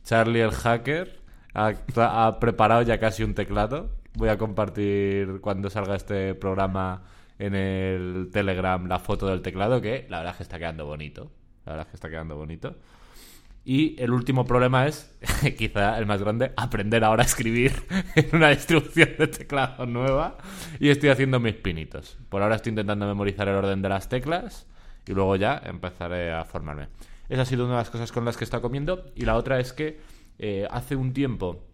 Charlie 0.05 0.41
el 0.41 0.53
hacker 0.53 1.21
ha, 1.55 1.73
ha 1.97 2.39
preparado 2.39 2.83
ya 2.83 2.99
casi 2.99 3.25
un 3.25 3.35
teclado. 3.35 3.91
Voy 4.15 4.29
a 4.29 4.39
compartir 4.39 5.41
cuando 5.41 5.71
salga 5.71 5.97
este 5.97 6.35
programa 6.35 7.03
en 7.39 7.55
el 7.55 8.31
Telegram 8.33 8.87
la 8.87 8.99
foto 8.99 9.27
del 9.27 9.43
teclado, 9.43 9.81
que 9.81 10.07
la 10.09 10.19
verdad 10.19 10.33
es 10.33 10.37
que 10.37 10.43
está 10.45 10.59
quedando 10.59 10.87
bonito. 10.87 11.31
La 11.65 11.73
verdad 11.73 11.87
es 11.87 11.91
que 11.91 11.97
está 11.97 12.11
quedando 12.11 12.37
bonito. 12.37 12.77
Y 13.65 14.01
el 14.01 14.11
último 14.11 14.45
problema 14.45 14.87
es, 14.87 15.15
quizá 15.59 15.99
el 15.99 16.07
más 16.07 16.21
grande, 16.21 16.53
aprender 16.57 17.05
ahora 17.05 17.23
a 17.23 17.27
escribir 17.27 17.73
en 18.17 18.29
una 18.33 18.51
distribución 18.51 19.11
de 19.19 19.29
teclado 19.29 19.87
nueva. 19.87 20.39
Y 20.81 20.89
estoy 20.89 21.11
haciendo 21.11 21.39
mis 21.39 21.55
pinitos. 21.55 22.19
Por 22.29 22.43
ahora 22.43 22.57
estoy 22.57 22.71
intentando 22.71 23.07
memorizar 23.07 23.49
el 23.49 23.55
orden 23.55 23.83
de 23.83 23.89
las 23.89 24.09
teclas 24.09 24.67
y 25.07 25.13
luego 25.13 25.37
ya 25.37 25.61
empezaré 25.65 26.33
a 26.33 26.45
formarme. 26.45 26.89
Esa 27.29 27.43
ha 27.43 27.47
sido 27.47 27.65
una 27.65 27.75
de 27.75 27.81
las 27.81 27.91
cosas 27.91 28.11
con 28.13 28.25
las 28.25 28.37
que 28.37 28.45
está 28.45 28.61
comiendo. 28.61 29.07
Y 29.15 29.25
la 29.25 29.37
otra 29.37 29.61
es 29.61 29.73
que 29.73 30.01
eh, 30.39 30.67
hace 30.71 30.97
un 30.97 31.13
tiempo 31.13 31.65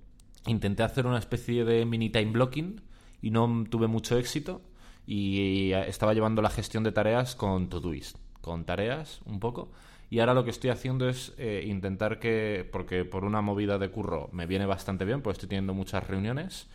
intenté 0.47 0.83
hacer 0.83 1.07
una 1.07 1.19
especie 1.19 1.65
de 1.65 1.85
mini 1.85 2.11
time 2.11 2.33
blocking 2.33 2.83
y 3.23 3.31
no 3.31 3.65
tuve 3.69 3.87
mucho 3.87 4.19
éxito. 4.19 4.61
Y 5.07 5.73
estaba 5.73 6.13
llevando 6.13 6.43
la 6.43 6.51
gestión 6.51 6.85
de 6.85 6.93
tareas 6.93 7.35
con 7.35 7.71
Todoist, 7.71 8.19
con 8.43 8.67
tareas 8.67 9.21
un 9.25 9.41
poco. 9.41 9.73
Y 10.11 10.21
ahora 10.21 10.35
lo 10.35 10.45
que 10.45 10.51
estoy 10.51 10.71
haciendo 10.71 11.09
es 11.09 11.35
eh, 11.37 11.65
intentar 11.67 12.19
que, 12.19 12.67
porque 12.71 13.05
por 13.05 13.25
una 13.25 13.43
movida 13.43 13.79
de 13.79 13.91
curro 13.91 14.31
me 14.33 14.47
viene 14.47 14.65
bastante 14.65 15.05
bien, 15.05 15.21
pues 15.21 15.35
estoy 15.35 15.51
teniendo 15.51 15.75
muchas 15.75 16.07
reuniones, 16.07 16.67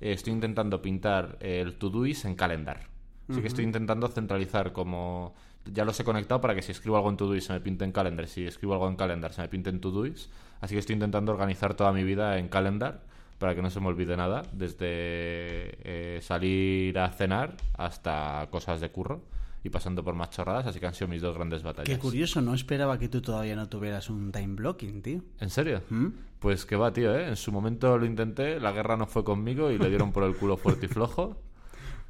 eh, 0.00 0.12
estoy 0.12 0.34
intentando 0.34 0.82
pintar 0.82 1.38
el 1.40 1.74
Todoist 1.74 2.26
en 2.26 2.34
calendar. 2.34 2.88
Así 3.30 3.40
que 3.40 3.46
estoy 3.46 3.64
intentando 3.64 4.08
centralizar 4.08 4.72
como... 4.72 5.34
Ya 5.64 5.84
los 5.84 5.98
he 6.00 6.04
conectado 6.04 6.40
para 6.40 6.56
que 6.56 6.60
si 6.60 6.72
escribo 6.72 6.96
algo 6.96 7.08
en 7.08 7.16
Todoist 7.16 7.46
se 7.46 7.52
me 7.52 7.60
pinte 7.60 7.84
en 7.84 7.92
Calendar, 7.92 8.26
si 8.26 8.44
escribo 8.44 8.74
algo 8.74 8.88
en 8.88 8.96
Calendar 8.96 9.32
se 9.32 9.42
me 9.42 9.48
pinte 9.48 9.70
en 9.70 9.80
Todoist. 9.80 10.30
Así 10.60 10.74
que 10.74 10.80
estoy 10.80 10.94
intentando 10.94 11.32
organizar 11.32 11.74
toda 11.74 11.92
mi 11.92 12.02
vida 12.02 12.36
en 12.38 12.48
Calendar 12.48 13.00
para 13.38 13.54
que 13.54 13.62
no 13.62 13.70
se 13.70 13.80
me 13.80 13.86
olvide 13.86 14.16
nada, 14.16 14.42
desde 14.52 14.78
eh, 14.86 16.18
salir 16.20 16.98
a 16.98 17.10
cenar 17.10 17.56
hasta 17.74 18.48
cosas 18.50 18.80
de 18.80 18.90
curro 18.90 19.22
y 19.64 19.70
pasando 19.70 20.02
por 20.02 20.14
más 20.14 20.30
chorradas, 20.30 20.66
así 20.66 20.80
que 20.80 20.86
han 20.86 20.94
sido 20.94 21.08
mis 21.08 21.22
dos 21.22 21.34
grandes 21.34 21.62
batallas. 21.62 21.88
Qué 21.88 21.98
curioso, 21.98 22.40
no 22.40 22.54
esperaba 22.54 22.98
que 22.98 23.08
tú 23.08 23.20
todavía 23.22 23.54
no 23.56 23.68
tuvieras 23.68 24.10
un 24.10 24.32
time 24.32 24.54
blocking, 24.56 25.02
tío. 25.02 25.22
¿En 25.40 25.50
serio? 25.50 25.82
¿Mm? 25.90 26.06
Pues 26.40 26.64
que 26.66 26.74
va, 26.76 26.92
tío, 26.92 27.16
¿eh? 27.16 27.28
En 27.28 27.36
su 27.36 27.52
momento 27.52 27.96
lo 27.98 28.04
intenté, 28.04 28.58
la 28.58 28.72
guerra 28.72 28.96
no 28.96 29.06
fue 29.06 29.22
conmigo 29.22 29.70
y 29.70 29.78
le 29.78 29.88
dieron 29.88 30.12
por 30.12 30.24
el 30.24 30.34
culo 30.34 30.56
fuerte 30.56 30.86
y 30.86 30.88
flojo. 30.88 31.36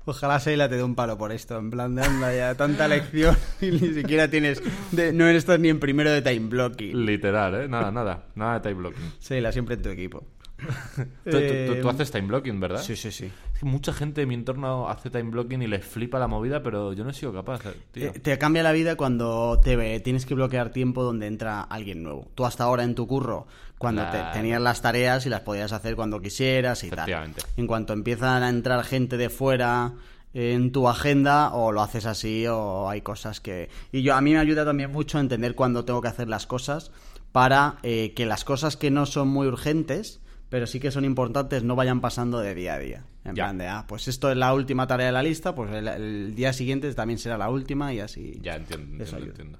Ojalá 0.04 0.40
Seila 0.40 0.68
te 0.68 0.74
dé 0.76 0.82
un 0.82 0.96
palo 0.96 1.16
por 1.16 1.30
esto, 1.30 1.56
en 1.58 1.70
plan 1.70 1.94
de 1.94 2.02
anda 2.02 2.34
ya, 2.34 2.56
tanta 2.56 2.88
lección 2.88 3.36
y 3.60 3.70
ni 3.70 3.78
siquiera 3.94 4.26
tienes, 4.28 4.60
de- 4.90 5.12
no 5.12 5.28
eres 5.28 5.46
ni 5.60 5.68
en 5.68 5.78
primero 5.78 6.10
de 6.10 6.22
time 6.22 6.48
blocking. 6.48 7.06
Literal, 7.06 7.54
¿eh? 7.54 7.68
Nada, 7.68 7.92
nada, 7.92 8.24
nada 8.34 8.54
de 8.54 8.60
time 8.68 8.74
blocking. 8.80 9.12
Seila, 9.20 9.52
siempre 9.52 9.76
en 9.76 9.82
tu 9.82 9.90
equipo. 9.90 10.24
Tú, 11.24 11.30
tú- 11.30 11.38
tú- 11.66 11.80
tú 11.80 11.88
Eh, 11.88 11.90
haces 11.90 12.10
time 12.10 12.26
blocking, 12.28 12.58
¿verdad? 12.60 12.80
Sí, 12.82 12.96
sí, 12.96 13.10
sí. 13.10 13.30
Es 13.54 13.58
que 13.60 13.66
mucha 13.66 13.92
gente 13.92 14.20
de 14.22 14.26
mi 14.26 14.34
entorno 14.34 14.88
hace 14.88 15.10
time 15.10 15.30
blocking 15.30 15.62
y 15.62 15.66
les 15.66 15.84
flipa 15.84 16.18
la 16.18 16.26
movida, 16.28 16.62
pero 16.62 16.92
yo 16.92 17.04
no 17.04 17.10
he 17.10 17.14
sido 17.14 17.32
capaz, 17.32 17.64
eh, 17.66 17.74
tío. 17.92 18.06
Eh, 18.08 18.10
te 18.20 18.38
cambia 18.38 18.62
la 18.62 18.72
vida 18.72 18.96
cuando 18.96 19.60
te 19.62 19.76
ve- 19.76 20.00
tienes 20.00 20.26
que 20.26 20.34
bloquear 20.34 20.70
tiempo 20.70 21.02
donde 21.02 21.26
entra 21.26 21.60
alguien 21.62 22.02
nuevo. 22.02 22.28
Tú 22.34 22.44
hasta 22.44 22.64
ahora 22.64 22.82
en 22.84 22.94
tu 22.94 23.06
curro, 23.06 23.46
cuando 23.78 24.02
te- 24.10 24.18
tenías 24.32 24.60
las 24.60 24.82
tareas 24.82 25.26
y 25.26 25.28
las 25.28 25.40
podías 25.40 25.72
hacer 25.72 25.96
cuando 25.96 26.20
quisieras 26.20 26.84
y 26.84 26.90
tal. 26.90 27.06
En 27.56 27.66
cuanto 27.66 27.92
empiezan 27.92 28.42
a 28.42 28.48
entrar 28.48 28.84
gente 28.84 29.16
de 29.16 29.28
fuera 29.30 29.92
en 30.34 30.72
tu 30.72 30.88
agenda, 30.88 31.52
o 31.52 31.72
lo 31.72 31.82
haces 31.82 32.06
así, 32.06 32.46
o 32.46 32.88
hay 32.88 33.02
cosas 33.02 33.40
que... 33.40 33.68
Y 33.92 34.02
yo 34.02 34.14
a 34.14 34.20
mí 34.22 34.32
me 34.32 34.38
ayuda 34.38 34.64
también 34.64 34.90
mucho 34.90 35.18
a 35.18 35.20
entender 35.20 35.54
cuándo 35.54 35.84
tengo 35.84 36.00
que 36.00 36.08
hacer 36.08 36.26
las 36.28 36.46
cosas 36.46 36.90
para 37.32 37.76
eh, 37.82 38.12
que 38.14 38.24
las 38.24 38.44
cosas 38.44 38.76
que 38.78 38.90
no 38.90 39.04
son 39.06 39.28
muy 39.28 39.46
urgentes, 39.46 40.20
pero 40.52 40.66
sí 40.66 40.78
que 40.80 40.90
son 40.90 41.06
importantes, 41.06 41.64
no 41.64 41.74
vayan 41.76 42.02
pasando 42.02 42.38
de 42.40 42.54
día 42.54 42.74
a 42.74 42.78
día. 42.78 43.04
En 43.24 43.34
Ya. 43.34 43.44
plan 43.44 43.56
de, 43.56 43.68
ah, 43.68 43.86
pues 43.88 44.06
esto 44.06 44.30
es 44.30 44.36
la 44.36 44.52
última 44.52 44.86
tarea 44.86 45.06
de 45.06 45.12
la 45.12 45.22
lista, 45.22 45.54
pues 45.54 45.72
el, 45.72 45.88
el 45.88 46.34
día 46.34 46.52
siguiente 46.52 46.92
también 46.92 47.18
será 47.18 47.38
la 47.38 47.48
última 47.48 47.94
y 47.94 48.00
así. 48.00 48.38
Ya 48.42 48.56
entiendo, 48.56 49.02
entiendo, 49.02 49.26
entiendo. 49.28 49.58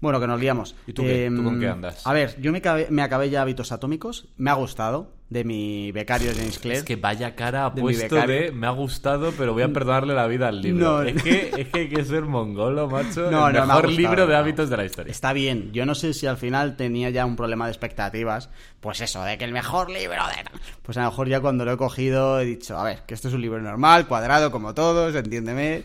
Bueno, 0.00 0.20
que 0.20 0.26
nos 0.26 0.40
liamos. 0.40 0.76
¿Y 0.86 0.92
tú 0.92 1.02
qué? 1.02 1.30
¿Tú 1.34 1.42
con 1.42 1.54
Em, 1.54 1.60
qué 1.60 1.68
andas? 1.68 2.06
A 2.06 2.12
ver, 2.12 2.40
yo 2.40 2.52
me 2.52 2.58
acabé, 2.58 2.86
me 2.90 3.02
acabé 3.02 3.30
ya 3.30 3.42
Hábitos 3.42 3.72
Atómicos. 3.72 4.28
Me 4.36 4.50
ha 4.50 4.54
gustado. 4.54 5.18
De 5.28 5.44
mi 5.44 5.92
becario 5.92 6.32
James 6.34 6.58
Clear. 6.58 6.78
Es 6.78 6.84
que 6.84 6.96
vaya 6.96 7.34
cara 7.34 7.66
ha 7.66 7.74
puesto 7.74 8.16
de 8.16 8.50
me 8.50 8.66
ha 8.66 8.70
gustado, 8.70 9.30
pero 9.36 9.52
voy 9.52 9.62
a 9.62 9.68
perdonarle 9.68 10.14
la 10.14 10.26
vida 10.26 10.48
al 10.48 10.62
libro. 10.62 11.02
No. 11.02 11.02
es, 11.02 11.22
que, 11.22 11.52
es 11.54 11.68
que 11.68 11.80
hay 11.80 11.88
que 11.90 12.02
ser 12.02 12.22
mongolo, 12.22 12.88
macho. 12.88 13.30
No, 13.30 13.48
el 13.48 13.54
no, 13.56 13.60
me 13.60 13.66
mejor 13.66 13.86
gustado, 13.88 14.08
libro 14.08 14.26
de 14.26 14.34
hábitos 14.34 14.70
de 14.70 14.76
la 14.78 14.86
historia. 14.86 15.10
Está 15.10 15.34
bien. 15.34 15.70
Yo 15.74 15.84
no 15.84 15.94
sé 15.94 16.14
si 16.14 16.26
al 16.26 16.38
final 16.38 16.76
tenía 16.76 17.10
ya 17.10 17.26
un 17.26 17.36
problema 17.36 17.66
de 17.66 17.72
expectativas. 17.72 18.48
Pues 18.80 19.02
eso, 19.02 19.22
de 19.22 19.36
que 19.36 19.44
el 19.44 19.52
mejor 19.52 19.90
libro 19.90 20.26
de... 20.28 20.60
Pues 20.82 20.96
a 20.96 21.02
lo 21.02 21.10
mejor 21.10 21.28
ya 21.28 21.40
cuando 21.40 21.66
lo 21.66 21.72
he 21.72 21.76
cogido 21.76 22.40
he 22.40 22.46
dicho, 22.46 22.78
a 22.78 22.84
ver, 22.84 23.02
que 23.04 23.12
esto 23.12 23.28
es 23.28 23.34
un 23.34 23.42
libro 23.42 23.60
normal, 23.60 24.06
cuadrado 24.06 24.50
como 24.50 24.72
todos, 24.72 25.14
entiéndeme. 25.14 25.74
Eh, 25.76 25.84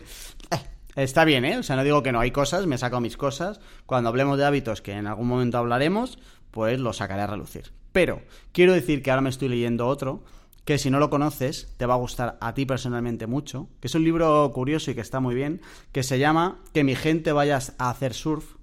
está 0.96 1.24
bien, 1.24 1.44
¿eh? 1.44 1.58
O 1.58 1.62
sea, 1.62 1.76
no 1.76 1.84
digo 1.84 2.02
que 2.02 2.12
no 2.12 2.20
hay 2.20 2.30
cosas, 2.30 2.66
me 2.66 2.76
he 2.76 2.78
sacado 2.78 3.00
mis 3.00 3.16
cosas. 3.16 3.60
Cuando 3.86 4.08
hablemos 4.08 4.38
de 4.38 4.44
hábitos, 4.44 4.82
que 4.82 4.92
en 4.92 5.06
algún 5.06 5.28
momento 5.28 5.58
hablaremos, 5.58 6.18
pues 6.50 6.78
lo 6.78 6.92
sacaré 6.92 7.22
a 7.22 7.26
relucir. 7.26 7.72
Pero 7.92 8.22
quiero 8.52 8.72
decir 8.72 9.02
que 9.02 9.10
ahora 9.10 9.22
me 9.22 9.30
estoy 9.30 9.48
leyendo 9.48 9.86
otro 9.86 10.24
que 10.64 10.78
si 10.78 10.90
no 10.90 10.98
lo 10.98 11.10
conoces 11.10 11.74
te 11.76 11.86
va 11.86 11.94
a 11.94 11.98
gustar 11.98 12.38
a 12.40 12.54
ti 12.54 12.64
personalmente 12.64 13.26
mucho, 13.26 13.68
que 13.80 13.88
es 13.88 13.94
un 13.94 14.04
libro 14.04 14.50
curioso 14.52 14.90
y 14.90 14.94
que 14.94 15.00
está 15.00 15.20
muy 15.20 15.34
bien, 15.34 15.60
que 15.92 16.02
se 16.02 16.18
llama 16.18 16.62
Que 16.72 16.84
mi 16.84 16.94
gente 16.94 17.32
vaya 17.32 17.58
a 17.78 17.90
hacer 17.90 18.14
surf. 18.14 18.54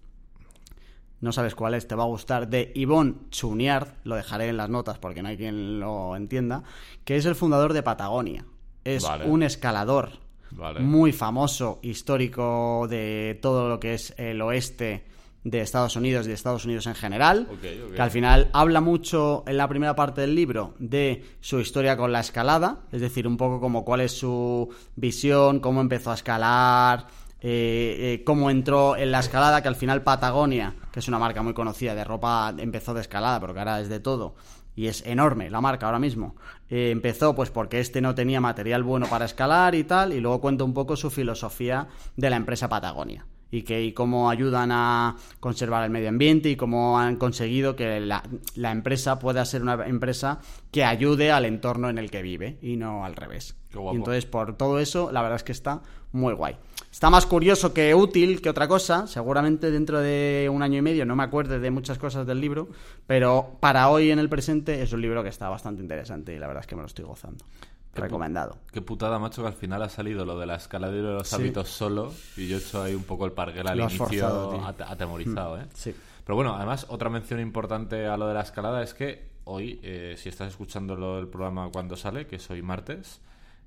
No 1.20 1.32
sabes 1.32 1.54
cuál 1.54 1.76
es, 1.76 1.88
te 1.88 1.94
va 1.94 2.04
a 2.04 2.08
gustar, 2.08 2.50
de 2.50 2.72
Yvonne 2.76 3.14
Chuniard, 3.30 3.90
lo 4.04 4.16
dejaré 4.16 4.50
en 4.50 4.58
las 4.58 4.72
notas 4.72 4.98
porque 4.98 5.22
no 5.22 5.30
hay 5.30 5.38
quien 5.38 5.80
lo 5.80 6.16
entienda, 6.16 6.64
que 7.06 7.16
es 7.16 7.26
el 7.26 7.36
fundador 7.36 7.74
de 7.74 7.84
Patagonia. 7.84 8.46
Es 8.84 9.04
Vale. 9.04 9.26
un 9.26 9.44
escalador 9.44 10.21
Vale. 10.52 10.80
muy 10.82 11.12
famoso, 11.12 11.80
histórico 11.82 12.88
de 12.90 13.40
todo 13.42 13.70
lo 13.70 13.80
que 13.80 13.94
es 13.94 14.14
el 14.18 14.42
oeste 14.42 15.06
de 15.44 15.62
Estados 15.62 15.96
Unidos 15.96 16.26
y 16.26 16.30
de 16.30 16.36
Estados 16.36 16.66
Unidos 16.66 16.86
en 16.86 16.96
general, 16.96 17.48
que 17.62 18.02
al 18.02 18.12
final 18.12 18.50
habla 18.54 18.80
mucho 18.80 19.44
en 19.48 19.58
la 19.58 19.68
primera 19.68 19.96
parte 19.96 20.22
del 20.22 20.36
libro 20.36 20.76
de 20.78 21.24
su 21.40 21.60
historia 21.60 21.98
con 21.98 22.12
la 22.12 22.20
escalada, 22.20 22.82
es 22.92 23.02
decir, 23.02 23.28
un 23.28 23.38
poco 23.38 23.60
como 23.60 23.84
cuál 23.84 24.02
es 24.02 24.12
su 24.12 24.70
visión, 24.96 25.60
cómo 25.60 25.82
empezó 25.82 26.12
a 26.12 26.16
escalar, 26.16 27.08
eh, 27.44 27.98
eh, 28.20 28.24
cómo 28.24 28.52
entró 28.52 28.96
en 28.96 29.12
la 29.12 29.20
escalada, 29.20 29.64
que 29.64 29.68
al 29.68 29.76
final 29.76 30.04
Patagonia, 30.04 30.76
que 30.92 31.00
es 31.00 31.08
una 31.08 31.18
marca 31.18 31.42
muy 31.42 31.56
conocida 31.56 31.96
de 31.96 32.04
ropa, 32.04 32.54
empezó 32.56 32.94
de 32.94 33.02
escalada, 33.02 33.40
pero 33.40 33.54
que 33.54 33.60
ahora 33.60 33.82
es 33.82 33.90
de 33.90 34.00
todo, 34.00 34.36
y 34.82 34.88
es 34.88 35.06
enorme 35.06 35.52
la 35.52 35.62
marca 35.62 35.86
ahora 35.86 36.00
mismo. 36.00 36.36
Eh, 36.68 36.90
empezó 36.90 37.36
pues 37.36 37.52
porque 37.52 37.80
este 37.80 38.02
no 38.02 38.16
tenía 38.16 38.42
material 38.42 38.82
bueno 38.82 39.06
para 39.06 39.26
escalar 39.26 39.76
y 39.76 39.84
tal, 39.84 40.12
y 40.12 40.20
luego 40.20 40.42
cuenta 40.42 40.64
un 40.64 40.74
poco 40.74 40.96
su 40.96 41.12
filosofía 41.12 41.88
de 42.18 42.30
la 42.32 42.36
empresa 42.36 42.68
Patagonia 42.68 43.28
y 43.52 43.64
que 43.64 43.84
y 43.84 43.92
cómo 43.94 44.30
ayudan 44.30 44.72
a 44.72 45.18
conservar 45.40 45.84
el 45.84 45.92
medio 45.92 46.10
ambiente 46.10 46.50
y 46.50 46.56
cómo 46.56 46.98
han 46.98 47.18
conseguido 47.18 47.76
que 47.76 48.00
la, 48.00 48.24
la 48.56 48.72
empresa 48.72 49.20
pueda 49.20 49.44
ser 49.46 49.62
una 49.62 49.86
empresa 49.86 50.40
que 50.72 50.84
ayude 50.84 51.32
al 51.32 51.46
entorno 51.46 51.90
en 51.90 51.98
el 51.98 52.10
que 52.10 52.22
vive 52.22 52.58
y 52.62 52.78
no 52.78 53.06
al 53.06 53.16
revés. 53.16 53.56
Qué 53.70 53.78
guapo. 53.78 53.96
Y 53.96 53.98
entonces 53.98 54.26
por 54.26 54.58
todo 54.58 54.80
eso 54.80 55.12
la 55.12 55.22
verdad 55.22 55.36
es 55.36 55.44
que 55.44 55.52
está 55.52 55.82
muy 56.12 56.34
guay. 56.34 56.56
Está 56.92 57.10
más 57.10 57.26
curioso 57.26 57.74
que 57.74 57.96
útil 57.96 58.42
que 58.42 58.50
otra 58.50 58.68
cosa. 58.68 59.08
Seguramente 59.08 59.72
dentro 59.72 60.02
de 60.02 60.50
un 60.52 60.62
año 60.62 60.78
y 60.78 60.82
medio 60.82 61.06
no 61.06 61.16
me 61.16 61.24
acuerde 61.24 61.60
de 61.60 61.72
muchas 61.72 61.98
cosas 61.98 62.28
del 62.28 62.42
libro, 62.42 62.68
pero 63.08 63.58
para 63.62 63.90
hoy 63.90 64.12
en 64.12 64.20
el 64.20 64.28
presente 64.28 64.82
es 64.82 64.92
un 64.92 65.02
libro 65.02 65.24
que 65.24 65.30
está 65.30 65.48
bastante 65.48 65.82
interesante 65.82 66.36
y 66.36 66.40
la 66.40 66.48
verdad 66.48 66.62
es 66.62 66.68
que 66.68 66.76
me 66.76 66.82
lo 66.82 66.88
estoy 66.88 67.06
gozando. 67.06 67.46
Qué 67.94 68.00
pu- 68.00 68.04
Recomendado. 68.04 68.58
Qué 68.72 68.82
putada, 68.82 69.20
macho, 69.20 69.42
que 69.42 69.50
al 69.50 69.54
final 69.54 69.82
ha 69.84 69.90
salido 69.90 70.24
lo 70.26 70.40
de 70.40 70.46
la 70.46 70.56
escalada 70.56 70.96
y 70.96 71.02
lo 71.02 71.08
de 71.10 71.14
los 71.16 71.28
Sí. 71.28 71.36
hábitos 71.36 71.70
solo. 71.70 72.14
Y 72.38 72.48
yo 72.48 72.58
he 72.58 72.60
hecho 72.60 72.82
ahí 72.84 72.96
un 72.96 73.04
poco 73.04 73.26
el 73.26 73.34
parguel 73.34 73.68
al 73.68 73.78
Lo 73.78 73.84
inicio 73.84 74.06
forzado, 74.06 74.50
tío. 74.52 74.60
Mm. 74.62 74.66
atemorizado, 74.92 75.58
¿eh? 75.60 75.66
Sí. 75.74 75.94
Pero 76.26 76.36
bueno, 76.36 76.56
además, 76.56 76.86
otra 76.90 77.10
mención 77.10 77.40
importante 77.42 78.08
a 78.08 78.16
lo 78.16 78.28
de 78.28 78.34
la 78.34 78.42
escalada 78.42 78.82
es 78.84 78.94
que 78.94 79.30
hoy, 79.44 79.80
eh, 79.84 80.16
si 80.18 80.30
estás 80.30 80.48
escuchando 80.50 80.96
lo 80.96 81.18
del 81.18 81.28
programa 81.28 81.70
cuando 81.74 81.98
sale, 81.98 82.28
que 82.28 82.38
es 82.38 82.50
hoy 82.50 82.62
martes, 82.62 83.20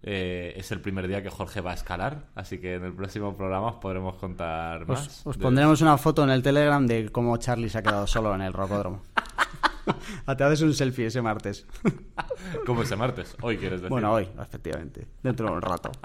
eh, 0.06 0.54
es 0.56 0.70
el 0.72 0.80
primer 0.80 1.06
día 1.08 1.22
que 1.22 1.28
Jorge 1.30 1.60
va 1.60 1.72
a 1.72 1.74
escalar. 1.74 2.26
Así 2.34 2.58
que 2.58 2.74
en 2.76 2.84
el 2.84 2.92
próximo 2.94 3.36
programa 3.36 3.68
os 3.68 3.76
podremos 3.76 4.16
contar 4.16 4.86
más. 4.86 5.00
Os, 5.06 5.26
os 5.26 5.36
de- 5.38 5.42
pondremos 5.42 5.80
una 5.82 5.98
foto 5.98 6.22
en 6.24 6.30
el 6.30 6.42
Telegram 6.42 6.86
de 6.86 7.10
cómo 7.10 7.36
Charlie 7.36 7.68
se 7.68 7.78
ha 7.78 7.82
quedado 7.82 8.06
solo 8.06 8.34
en 8.34 8.40
el 8.42 8.52
rocódromo. 8.54 9.02
Ah, 10.26 10.36
Te 10.36 10.44
haces 10.44 10.62
un 10.62 10.72
selfie 10.74 11.06
ese 11.06 11.20
martes. 11.22 11.66
¿Cómo 12.66 12.82
ese 12.82 12.96
martes? 12.96 13.36
Hoy 13.42 13.56
quieres 13.58 13.80
decir. 13.80 13.90
Bueno, 13.90 14.12
hoy, 14.12 14.28
efectivamente. 14.40 15.06
Dentro 15.22 15.46
de 15.48 15.52
un 15.52 15.62
rato. 15.62 15.90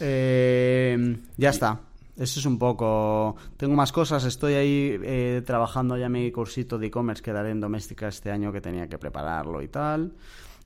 Eh, 0.00 1.16
ya 1.36 1.50
está. 1.50 1.80
Eso 2.16 2.40
es 2.40 2.44
un 2.44 2.58
poco. 2.58 3.36
Tengo 3.56 3.76
más 3.76 3.92
cosas. 3.92 4.24
Estoy 4.24 4.54
ahí 4.54 4.98
eh, 5.02 5.42
trabajando 5.46 5.96
ya 5.96 6.08
mi 6.08 6.32
cursito 6.32 6.76
de 6.76 6.88
e-commerce 6.88 7.22
que 7.22 7.32
daré 7.32 7.50
en 7.50 7.60
doméstica 7.60 8.08
este 8.08 8.32
año 8.32 8.52
que 8.52 8.60
tenía 8.60 8.88
que 8.88 8.98
prepararlo 8.98 9.62
y 9.62 9.68
tal. 9.68 10.12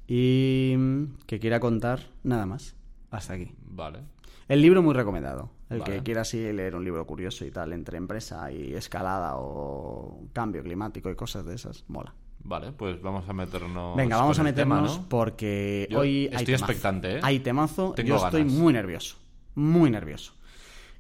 Y 0.09 0.75
mm, 0.77 1.05
que 1.27 1.39
quiera 1.39 1.61
contar 1.61 2.01
nada 2.23 2.47
más. 2.47 2.75
Hasta 3.11 3.35
aquí. 3.35 3.53
Vale. 3.67 4.01
El 4.49 4.63
libro 4.63 4.83
muy 4.83 4.95
recomendado. 4.95 5.51
El 5.71 5.79
Vale. 5.81 5.97
que 5.97 6.03
quiera 6.03 6.21
así 6.23 6.53
leer 6.53 6.75
un 6.75 6.85
libro 6.85 7.07
curioso 7.07 7.45
y 7.45 7.51
tal, 7.51 7.73
entre 7.73 7.97
empresa 7.97 8.53
y 8.53 8.75
escalada 8.75 9.37
o 9.37 10.29
cambio 10.33 10.63
climático 10.63 11.11
y 11.11 11.15
cosas 11.17 11.45
de 11.47 11.55
esas, 11.55 11.85
mola. 11.89 12.15
Vale, 12.47 12.73
pues 12.73 13.01
vamos 13.01 13.27
a 13.27 13.33
meternos. 13.33 13.97
Venga, 13.97 14.19
vamos 14.19 14.39
a 14.39 14.43
tema, 14.43 14.77
meternos 14.77 14.99
¿no? 15.01 15.09
porque 15.09 15.89
Yo 15.91 16.01
hoy 16.01 16.09
hay 16.09 16.25
estoy 16.27 16.45
temazo. 16.45 16.65
expectante, 16.65 17.17
¿eh? 17.17 17.21
Hay 17.23 17.41
temazo. 17.41 17.93
Tengo 17.97 18.09
Yo 18.19 18.25
estoy 18.25 18.45
muy 18.45 18.73
nervioso. 18.75 19.17
Muy 19.55 19.91
nervioso. 19.91 20.35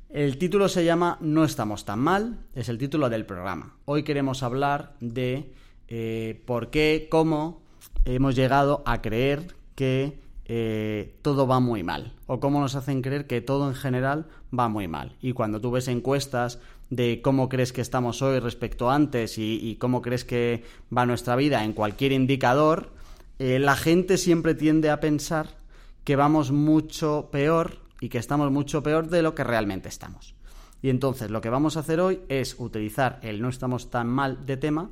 El 0.09 0.39
título 0.39 0.69
se 0.69 0.85
llama 0.85 1.19
No 1.21 1.45
estamos 1.45 1.85
tan 1.85 1.99
mal. 1.99 2.39
Es 2.55 2.71
el 2.71 2.79
título 2.79 3.11
del 3.11 3.27
programa. 3.27 3.77
Hoy 3.85 4.05
queremos 4.05 4.43
hablar 4.43 4.95
de 5.01 5.53
eh, 5.89 6.43
por 6.47 6.71
qué, 6.71 7.09
cómo 7.11 7.63
hemos 8.07 8.35
llegado 8.35 8.83
a 8.87 9.03
creer 9.03 9.55
que 9.75 10.21
eh, 10.47 11.19
todo 11.21 11.47
va 11.47 11.61
muy 11.61 11.83
mal. 11.83 12.15
O 12.27 12.41
cómo 12.41 12.61
nos 12.61 12.75
hacen 12.75 13.03
creer 13.03 13.27
que 13.27 13.41
todo 13.43 13.69
en 13.69 13.75
general 13.75 14.29
va 14.59 14.69
muy 14.69 14.89
mal. 14.89 15.17
Y 15.21 15.33
cuando 15.33 15.61
tú 15.61 15.71
ves 15.71 15.89
encuestas 15.89 16.59
de 16.91 17.21
cómo 17.23 17.49
crees 17.49 17.73
que 17.73 17.81
estamos 17.81 18.23
hoy 18.23 18.39
respecto 18.39 18.91
a 18.91 18.95
antes 18.95 19.39
y, 19.39 19.77
cómo 19.81 20.03
crees 20.03 20.25
que 20.25 20.63
va 20.97 21.07
nuestra 21.07 21.37
vida 21.37 21.65
en 21.65 21.73
cualquier 21.73 22.13
indicador, 22.13 22.93
eh, 23.39 23.59
la 23.59 23.77
gente 23.77 24.19
siempre 24.19 24.55
tiende 24.55 24.91
a 24.91 25.01
pensar 25.01 25.57
que 26.05 26.17
vamos 26.17 26.53
mucho 26.53 27.29
peor 27.33 27.79
y 28.01 28.09
que 28.09 28.19
estamos 28.19 28.51
mucho 28.51 28.83
peor 28.83 29.09
de 29.09 29.23
lo 29.23 29.35
que 29.35 29.45
realmente 29.45 29.89
estamos. 29.89 30.35
Y 30.83 30.91
entonces 30.91 31.31
lo 31.31 31.41
que 31.41 31.49
vamos 31.49 31.77
a 31.77 31.81
hacer 31.81 32.01
hoy 32.01 32.21
es 32.29 32.57
utilizar 32.59 33.19
el 33.23 33.41
no 33.41 33.49
estamos 33.49 33.91
tan 33.91 34.07
mal 34.07 34.45
de 34.45 34.59
tema 34.59 34.91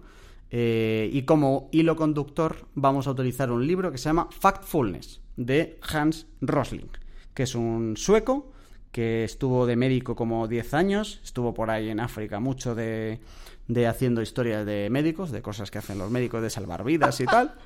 eh, 0.51 1.11
y 1.13 1.23
como 1.23 1.69
hilo 1.73 1.97
conductor 1.97 2.67
vamos 2.75 3.07
a 3.07 3.11
utilizar 3.11 3.51
un 3.51 3.67
libro 3.67 3.93
que 3.93 3.99
se 3.99 4.05
llama 4.05 4.29
Factfulness 4.31 5.21
de 5.37 5.79
Hans 5.83 6.27
Rosling, 6.41 6.89
que 7.35 7.45
es 7.45 7.55
un 7.55 7.97
sueco 7.97 8.52
que 8.93 9.25
estuvo 9.25 9.67
de 9.67 9.75
médico 9.77 10.15
como 10.15 10.47
10 10.47 10.75
años, 10.75 11.21
estuvo 11.25 11.55
por 11.55 11.71
ahí 11.71 11.89
en 11.89 11.99
África 11.99 12.39
mucho 12.39 12.75
de, 12.75 13.19
de 13.67 13.87
haciendo 13.87 14.23
historias 14.23 14.67
de 14.67 14.91
médicos, 14.91 15.31
de 15.31 15.43
cosas 15.43 15.71
que 15.71 15.79
hacen 15.79 15.99
los 15.99 16.11
médicos 16.11 16.43
de 16.43 16.51
salvar 16.51 16.85
vidas 16.85 17.21
y 17.21 17.27
tal, 17.27 17.55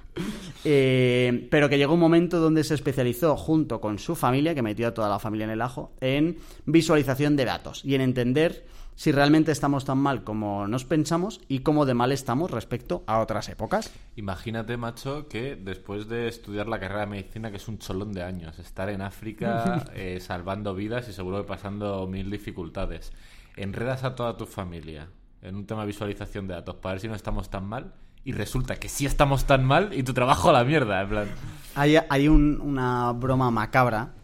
Eh, 0.64 1.46
pero 1.50 1.68
que 1.68 1.78
llegó 1.78 1.94
un 1.94 2.00
momento 2.00 2.40
donde 2.40 2.64
se 2.64 2.74
especializó 2.74 3.36
junto 3.36 3.80
con 3.80 3.98
su 3.98 4.16
familia, 4.16 4.54
que 4.54 4.62
metió 4.62 4.88
a 4.88 4.94
toda 4.94 5.08
la 5.08 5.18
familia 5.18 5.44
en 5.44 5.50
el 5.50 5.62
ajo, 5.62 5.92
en 6.00 6.38
visualización 6.64 7.36
de 7.36 7.44
datos 7.44 7.84
y 7.84 7.94
en 7.94 8.00
entender 8.00 8.66
si 8.96 9.12
realmente 9.12 9.52
estamos 9.52 9.84
tan 9.84 9.98
mal 9.98 10.24
como 10.24 10.66
nos 10.66 10.84
pensamos 10.84 11.40
y 11.48 11.60
cómo 11.60 11.84
de 11.86 11.94
mal 11.94 12.10
estamos 12.12 12.50
respecto 12.50 13.04
a 13.06 13.20
otras 13.20 13.48
épocas. 13.48 13.92
Imagínate, 14.16 14.76
macho, 14.76 15.28
que 15.28 15.54
después 15.54 16.08
de 16.08 16.26
estudiar 16.28 16.66
la 16.66 16.80
carrera 16.80 17.00
de 17.00 17.06
medicina, 17.06 17.50
que 17.50 17.58
es 17.58 17.68
un 17.68 17.78
cholón 17.78 18.12
de 18.12 18.22
años, 18.24 18.58
estar 18.58 18.88
en 18.88 19.02
África 19.02 19.84
eh, 19.94 20.18
salvando 20.20 20.74
vidas 20.74 21.08
y 21.08 21.12
seguro 21.12 21.42
que 21.42 21.48
pasando 21.48 22.06
mil 22.08 22.30
dificultades, 22.30 23.12
enredas 23.56 24.02
a 24.02 24.14
toda 24.14 24.36
tu 24.36 24.46
familia 24.46 25.08
en 25.42 25.54
un 25.54 25.66
tema 25.66 25.82
de 25.82 25.88
visualización 25.88 26.48
de 26.48 26.54
datos 26.54 26.76
para 26.76 26.94
ver 26.94 27.00
si 27.02 27.08
no 27.08 27.14
estamos 27.14 27.50
tan 27.50 27.66
mal 27.66 27.92
y 28.24 28.32
resulta 28.32 28.76
que 28.76 28.88
sí 28.88 29.06
estamos 29.06 29.44
tan 29.44 29.64
mal 29.64 29.92
y 29.92 30.02
tu 30.02 30.12
trabajo 30.14 30.48
a 30.50 30.52
la 30.52 30.64
mierda, 30.64 31.02
en 31.02 31.08
plan... 31.08 31.28
Hay, 31.76 31.96
hay 32.08 32.26
un- 32.28 32.60
una 32.60 33.12
broma 33.12 33.50
macabra 33.52 34.14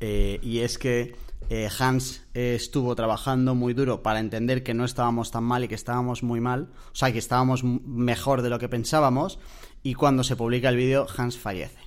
eh, 0.00 0.38
y 0.42 0.58
es 0.58 0.76
que 0.76 1.16
eh, 1.50 1.68
Hans 1.78 2.24
eh, 2.34 2.54
estuvo 2.54 2.94
trabajando 2.94 3.54
muy 3.54 3.74
duro 3.74 4.02
para 4.02 4.20
entender 4.20 4.62
que 4.62 4.74
no 4.74 4.84
estábamos 4.84 5.30
tan 5.30 5.44
mal 5.44 5.64
y 5.64 5.68
que 5.68 5.74
estábamos 5.74 6.22
muy 6.22 6.40
mal, 6.40 6.68
o 6.92 6.94
sea, 6.94 7.12
que 7.12 7.18
estábamos 7.18 7.64
mejor 7.64 8.42
de 8.42 8.50
lo 8.50 8.58
que 8.58 8.68
pensábamos 8.68 9.38
y 9.82 9.94
cuando 9.94 10.24
se 10.24 10.36
publica 10.36 10.68
el 10.68 10.76
vídeo 10.76 11.06
Hans 11.16 11.38
fallece. 11.38 11.78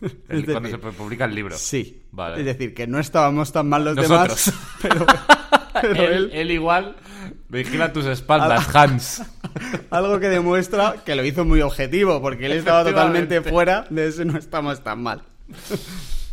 El- 0.00 0.10
Es 0.28 0.44
cuando 0.44 0.60
decir, 0.68 0.80
se 0.80 0.92
publica 0.92 1.24
el 1.26 1.34
libro. 1.34 1.56
Sí, 1.58 2.02
Vale. 2.12 2.38
es 2.40 2.46
decir, 2.46 2.72
que 2.74 2.86
no 2.86 2.98
estábamos 2.98 3.52
tan 3.52 3.68
mal 3.68 3.84
los 3.84 3.96
Nosotros. 3.96 4.46
demás, 4.46 4.60
pero, 4.82 5.06
pero 5.82 5.94
él, 6.04 6.12
él, 6.12 6.30
él 6.32 6.50
igual 6.52 6.96
vigila 7.50 7.92
tus 7.92 8.06
espaldas, 8.06 8.74
Hans. 8.74 9.22
algo 9.90 10.18
que 10.20 10.28
demuestra 10.30 10.96
que 11.04 11.14
lo 11.14 11.24
hizo 11.24 11.44
muy 11.44 11.60
objetivo, 11.60 12.22
porque 12.22 12.46
él 12.46 12.52
estaba 12.52 12.84
totalmente 12.84 13.42
fuera 13.42 13.86
de 13.90 14.08
ese 14.08 14.24
no 14.24 14.38
estamos 14.38 14.82
tan 14.82 15.02
mal. 15.02 15.22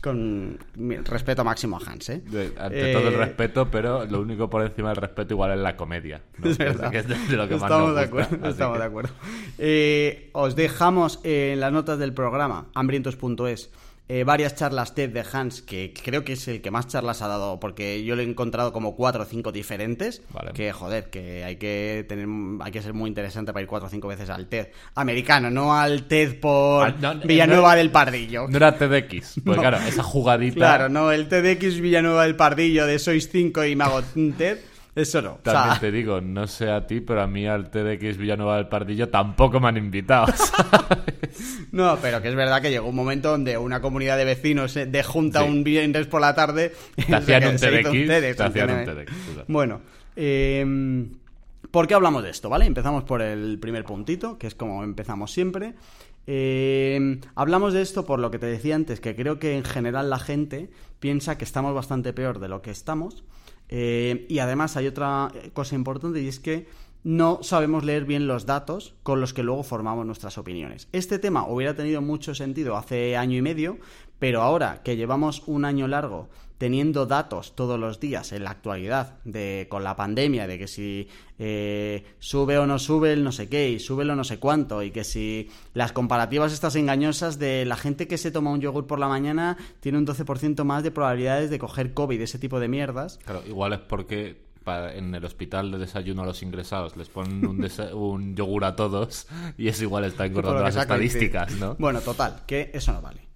Con 0.02 0.60
respeto 1.06 1.44
máximo 1.44 1.78
a 1.78 1.90
Hans, 1.92 2.10
¿eh? 2.10 2.22
De- 2.26 2.54
ante 2.58 2.92
Eh, 2.92 2.94
todo 2.94 3.08
el 3.08 3.16
respeto, 3.18 3.68
pero 3.72 4.06
lo 4.06 4.22
único 4.22 4.50
por 4.50 4.62
encima 4.64 4.90
del 4.90 4.98
respeto 4.98 5.34
igual 5.34 5.52
es 5.54 5.60
la 5.60 5.76
comedia. 5.76 6.22
¿no? 6.38 6.46
Es 6.52 6.58
Que 6.58 6.64
verdad. 6.66 6.92
que 6.92 6.98
es 7.00 7.08
de, 7.08 7.16
de 7.16 7.36
lo 7.38 7.48
que 7.48 7.56
más 7.56 7.64
estamos 7.64 7.88
nos 7.88 7.96
de 7.96 8.02
acuerdo. 8.04 8.48
Estamos 8.48 8.74
que- 8.78 8.80
de 8.80 8.86
acuerdo. 8.86 9.10
Eh, 9.58 10.30
os 10.34 10.56
dejamos 10.56 11.20
en 11.24 11.60
las 11.60 11.72
notas 11.72 11.98
del 12.00 12.14
programa, 12.14 12.68
hambrientos.es, 12.76 13.72
eh, 14.10 14.24
varias 14.24 14.56
charlas 14.56 14.96
TED 14.96 15.10
de 15.10 15.26
Hans, 15.34 15.62
que 15.62 15.94
creo 15.94 16.24
que 16.24 16.34
es 16.34 16.48
el 16.48 16.62
que 16.62 16.72
más 16.72 16.88
charlas 16.88 17.22
ha 17.22 17.28
dado, 17.28 17.60
porque 17.60 18.04
yo 18.06 18.16
lo 18.16 18.22
he 18.22 18.26
encontrado 18.26 18.72
como 18.72 18.96
cuatro 18.96 19.24
o 19.24 19.26
cinco 19.26 19.52
diferentes. 19.52 20.22
Vale. 20.32 20.52
Que 20.54 20.72
joder, 20.72 21.10
que 21.10 21.44
hay 21.44 21.58
que 21.58 22.06
tener, 22.08 22.26
hay 22.62 22.72
que 22.72 22.82
ser 22.82 22.94
muy 22.94 23.10
interesante 23.10 23.52
para 23.52 23.62
ir 23.64 23.68
cuatro 23.68 23.88
o 23.88 23.90
cinco 23.90 24.08
veces 24.08 24.30
al 24.30 24.48
TED 24.48 24.68
americano, 24.96 25.50
no 25.50 25.74
al 25.78 26.04
TED 26.04 26.40
por 26.40 26.86
Al- 26.86 27.02
no, 27.02 27.16
Villanueva 27.16 27.72
no- 27.72 27.78
del 27.78 27.92
Pardillo. 27.92 28.48
No 28.48 28.56
era 28.58 28.78
TEDx, 28.78 29.42
pues 29.44 29.44
No. 29.58 29.62
claro, 29.62 29.78
esa 29.86 30.04
jugadita. 30.04 30.56
Claro, 30.56 30.90
no, 30.90 31.12
el 31.12 31.28
TEDx 31.28 31.80
Villanueva 31.82 32.24
del 32.24 32.36
Pardillo 32.38 32.86
de 32.86 33.00
Sois 33.00 33.30
5 33.30 33.66
y 33.66 33.76
me 33.76 33.84
hago 33.84 34.02
un 34.16 34.34
TED, 34.34 34.58
eso 35.02 35.22
no. 35.22 35.34
O 35.34 35.40
sea, 35.44 35.54
También 35.54 35.80
te 35.80 35.92
digo, 35.92 36.22
no 36.22 36.48
sé 36.48 36.70
a 36.70 36.86
ti, 36.86 37.02
pero 37.02 37.22
a 37.22 37.28
mí 37.28 37.46
al 37.48 37.70
TEDx 37.70 38.18
Villanueva 38.18 38.58
del 38.58 38.68
Pardillo 38.68 39.10
tampoco 39.10 39.60
me 39.60 39.68
han 39.70 39.78
invitado. 39.78 40.28
No, 41.72 41.98
pero 42.02 42.22
que 42.22 42.30
es 42.30 42.36
verdad 42.36 42.62
que 42.62 42.72
llegó 42.72 42.88
un 42.88 42.96
momento 42.96 43.30
donde 43.30 43.58
una 43.58 43.82
comunidad 43.82 44.18
de 44.18 44.26
vecinos 44.26 44.76
eh, 44.78 44.86
de 44.86 45.04
junta 45.04 45.44
Sí. 45.44 45.50
un 45.50 45.64
viernes 45.64 46.08
por 46.08 46.22
la 46.22 46.34
tarde 46.34 46.74
Te 46.96 47.14
hacían 47.16 47.48
un 47.48 47.56
hizo 47.56 47.68
TEDx, 47.68 48.38
te 48.38 48.44
hacían 48.44 48.70
un. 48.72 49.06
Bueno, 49.48 49.82
eh, 50.16 51.06
¿por 51.70 51.88
qué 51.88 51.94
hablamos 51.94 52.24
de 52.24 52.32
esto? 52.32 52.50
¿Vale? 52.50 52.66
Empezamos 52.66 53.04
por 53.04 53.22
el 53.22 53.60
primer 53.60 53.84
puntito, 53.84 54.38
que 54.38 54.48
es 54.48 54.56
como 54.56 54.84
empezamos 54.84 55.32
siempre. 55.32 55.76
Eh, 56.26 57.20
hablamos 57.36 57.74
de 57.74 57.82
esto 57.82 58.06
por 58.06 58.20
lo 58.20 58.32
que 58.32 58.40
te 58.40 58.48
decía 58.48 58.76
antes, 58.76 59.00
que 59.00 59.16
creo 59.16 59.38
que 59.40 59.56
en 59.56 59.64
general 59.64 60.10
la 60.10 60.20
gente 60.20 60.70
piensa 61.00 61.38
que 61.38 61.46
estamos 61.46 61.74
bastante 61.76 62.14
peor 62.14 62.40
de 62.40 62.48
lo 62.48 62.62
que 62.62 62.72
estamos. 62.72 63.24
Eh, 63.70 64.26
y 64.30 64.40
además 64.40 64.78
hay 64.78 64.88
otra 64.88 65.32
cosa 65.54 65.76
importante 65.76 66.22
y 66.22 66.28
es 66.28 66.40
que 66.40 66.68
no 67.04 67.40
sabemos 67.42 67.86
leer 67.86 68.06
bien 68.06 68.28
los 68.28 68.46
datos 68.46 68.94
con 69.04 69.22
los 69.22 69.34
que 69.34 69.44
luego 69.44 69.64
formamos 69.64 70.06
nuestras 70.06 70.38
opiniones. 70.38 70.90
Este 70.92 71.20
tema 71.20 71.48
hubiera 71.48 71.76
tenido 71.76 72.02
mucho 72.02 72.36
sentido 72.36 72.76
hace 72.76 73.16
año 73.16 73.38
y 73.38 73.42
medio, 73.42 73.78
pero 74.20 74.42
ahora 74.42 74.82
que 74.84 74.98
llevamos 74.98 75.44
un 75.48 75.64
año 75.64 75.88
largo 75.88 76.30
teniendo 76.58 77.06
datos 77.06 77.56
todos 77.56 77.80
los 77.80 78.00
días 78.00 78.32
en 78.32 78.44
la 78.44 78.52
actualidad 78.52 79.20
de 79.24 79.68
con 79.70 79.84
la 79.84 79.96
pandemia 79.96 80.48
de 80.48 80.58
que 80.58 80.68
si 80.68 81.08
eh, 81.40 82.04
sube 82.20 82.58
o 82.58 82.66
no 82.66 82.80
sube 82.80 83.14
el 83.14 83.24
no 83.24 83.32
sé 83.32 83.48
qué 83.48 83.70
y 83.70 83.80
sube 83.80 84.10
o 84.10 84.16
no 84.16 84.24
sé 84.24 84.40
cuánto 84.40 84.82
y 84.82 84.92
que 84.92 85.04
si 85.04 85.50
las 85.74 85.92
comparativas 85.92 86.54
estas 86.54 86.76
engañosas 86.76 87.40
de 87.40 87.66
la 87.66 87.76
gente 87.76 88.08
que 88.08 88.18
se 88.18 88.32
toma 88.32 88.52
un 88.52 88.62
yogur 88.62 88.88
por 88.88 89.00
la 89.00 89.08
mañana 89.08 89.58
tiene 89.80 89.98
un 89.98 90.08
12% 90.08 90.64
más 90.64 90.84
de 90.84 90.92
probabilidades 90.92 91.50
de 91.50 91.60
coger 91.60 91.94
COVID, 91.94 92.22
ese 92.22 92.40
tipo 92.40 92.60
de 92.60 92.68
mierdas. 92.68 93.20
Claro, 93.24 93.44
igual 93.48 93.74
es 93.74 93.80
porque 93.80 94.48
en 94.68 95.16
el 95.16 95.24
hospital 95.24 95.72
de 95.72 95.78
desayuno 95.78 96.24
a 96.24 96.26
los 96.26 96.44
ingresados 96.44 96.98
les 96.98 97.08
ponen 97.08 97.46
un, 97.46 97.66
un 97.94 98.36
yogur 98.36 98.66
a 98.66 98.76
todos 98.76 99.28
y 99.58 99.68
eso 99.68 99.84
igual 99.84 100.04
está 100.06 100.26
engordando 100.26 100.60
lo 100.60 100.66
las 100.66 100.76
estadísticas, 100.76 101.50
TIC. 101.50 101.60
¿no? 101.60 101.76
Bueno, 101.80 102.02
total, 102.02 102.42
que 102.46 102.72
eso 102.74 102.92
no 102.92 103.02
vale. 103.02 103.27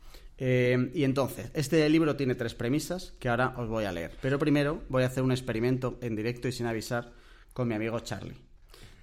Eh, 0.44 0.90
y 0.96 1.04
entonces, 1.04 1.52
este 1.54 1.88
libro 1.88 2.16
tiene 2.16 2.34
tres 2.34 2.56
premisas 2.56 3.14
que 3.20 3.30
ahora 3.30 3.54
os 3.58 3.70
voy 3.70 3.86
a 3.86 3.92
leer. 3.92 4.12
Pero 4.24 4.40
primero 4.40 4.82
voy 4.90 5.04
a 5.04 5.06
hacer 5.06 5.22
un 5.22 5.32
experimento 5.32 6.00
en 6.02 6.16
directo 6.16 6.48
y 6.48 6.52
sin 6.52 6.66
avisar 6.66 7.12
con 7.54 7.68
mi 7.68 7.76
amigo 7.76 8.00
Charlie. 8.00 8.34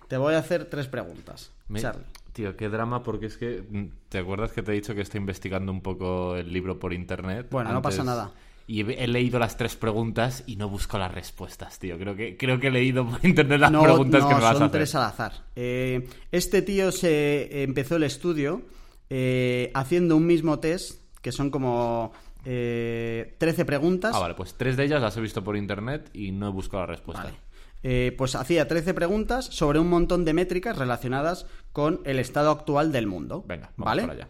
Te 0.09 0.17
voy 0.17 0.35
a 0.35 0.39
hacer 0.39 0.65
tres 0.65 0.89
preguntas. 0.89 1.53
Me- 1.69 1.81
Charlie. 1.81 2.03
Tío, 2.33 2.57
qué 2.57 2.69
drama, 2.69 3.05
porque 3.05 3.27
es 3.27 3.37
que. 3.37 3.63
mm, 3.69 3.85
¿Te 4.09 4.19
acuerdas 4.19 4.51
que 4.53 4.63
te 4.65 4.73
he 4.73 4.75
dicho 4.75 4.97
que 4.97 5.03
estoy 5.03 5.19
investigando 5.21 5.71
un 5.71 5.81
poco 5.81 6.35
el 6.35 6.53
libro 6.53 6.79
por 6.81 6.93
internet? 6.93 7.47
Bueno, 7.51 7.73
no 7.73 7.83
pasa 7.83 8.03
nada. 8.03 8.33
Y 8.67 8.81
he, 8.81 9.07
leído 9.07 9.39
las 9.39 9.57
tres 9.57 9.77
preguntas 9.77 10.43
y 10.47 10.57
no 10.57 10.69
busco 10.69 10.99
las 10.99 11.13
respuestas, 11.15 11.79
tío. 11.79 11.97
Creo 11.99 12.17
que, 12.17 12.37
creo 12.37 12.59
que 12.61 12.67
he 12.67 12.71
leído 12.71 13.09
por 13.09 13.25
internet 13.25 13.61
las 13.61 13.71
no, 13.71 13.83
preguntas 13.83 14.23
no, 14.23 14.29
que 14.29 14.35
me 14.35 14.41
vas 14.41 14.53
son 14.55 14.63
a 14.65 14.67
hacer. 14.67 14.79
tres 14.81 14.95
al 14.97 15.03
azar. 15.05 15.33
Eh, 15.57 16.09
este 16.33 16.63
tío 16.63 16.91
se 16.93 17.63
empezó 17.63 17.97
el 17.97 18.03
estudio 18.03 18.63
eh, 19.09 19.71
haciendo 19.75 20.17
un 20.17 20.27
mismo 20.27 20.59
test, 20.59 20.98
que 21.21 21.33
son 21.33 21.51
como 21.51 22.13
eh, 22.45 23.37
13 23.39 23.65
preguntas. 23.65 24.13
Ah, 24.15 24.21
vale, 24.21 24.35
pues 24.35 24.55
tres 24.55 24.77
de 24.77 24.85
ellas 24.85 25.03
las 25.03 25.17
he 25.17 25.21
visto 25.21 25.43
por 25.43 25.57
internet 25.57 26.11
y 26.13 26.33
no 26.33 26.49
he 26.49 26.53
buscado 26.53 26.83
la 26.83 26.87
respuesta. 26.87 27.25
Vale. 27.25 27.37
Eh, 27.83 28.15
pues 28.19 28.35
hacía 28.35 28.67
13 28.67 28.93
preguntas 28.95 29.45
sobre 29.47 29.79
un 29.79 29.89
montón 29.89 30.25
de 30.25 30.35
métricas 30.35 30.77
relacionadas 30.77 31.47
con 31.73 32.01
el 32.05 32.19
estado 32.19 32.51
actual 32.51 32.91
del 32.91 33.07
mundo. 33.07 33.45
Venga, 33.47 33.71
vamos 33.77 33.87
¿vale? 33.87 34.03
para 34.03 34.13
allá. 34.15 34.29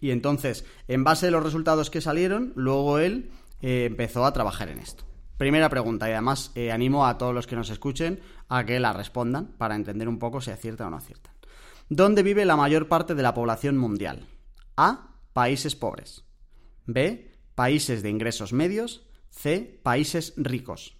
Y 0.00 0.10
entonces, 0.10 0.64
en 0.88 1.04
base 1.04 1.28
a 1.28 1.30
los 1.30 1.42
resultados 1.42 1.90
que 1.90 2.00
salieron, 2.00 2.52
luego 2.56 2.98
él 2.98 3.30
eh, 3.60 3.84
empezó 3.86 4.24
a 4.24 4.32
trabajar 4.32 4.68
en 4.68 4.78
esto. 4.78 5.04
Primera 5.36 5.70
pregunta, 5.70 6.08
y 6.08 6.12
además 6.12 6.52
eh, 6.54 6.70
animo 6.70 7.06
a 7.06 7.16
todos 7.16 7.34
los 7.34 7.46
que 7.46 7.56
nos 7.56 7.70
escuchen 7.70 8.20
a 8.48 8.64
que 8.64 8.80
la 8.80 8.92
respondan 8.92 9.46
para 9.56 9.74
entender 9.74 10.08
un 10.08 10.18
poco 10.18 10.40
si 10.40 10.50
aciertan 10.50 10.88
o 10.88 10.90
no 10.90 10.96
aciertan. 10.96 11.32
¿Dónde 11.88 12.22
vive 12.22 12.44
la 12.44 12.56
mayor 12.56 12.88
parte 12.88 13.14
de 13.14 13.22
la 13.22 13.34
población 13.34 13.76
mundial? 13.76 14.26
A. 14.76 15.16
Países 15.32 15.76
pobres. 15.76 16.24
B. 16.86 17.30
Países 17.54 18.02
de 18.02 18.10
ingresos 18.10 18.52
medios. 18.52 19.06
C. 19.30 19.80
Países 19.82 20.34
ricos. 20.36 20.96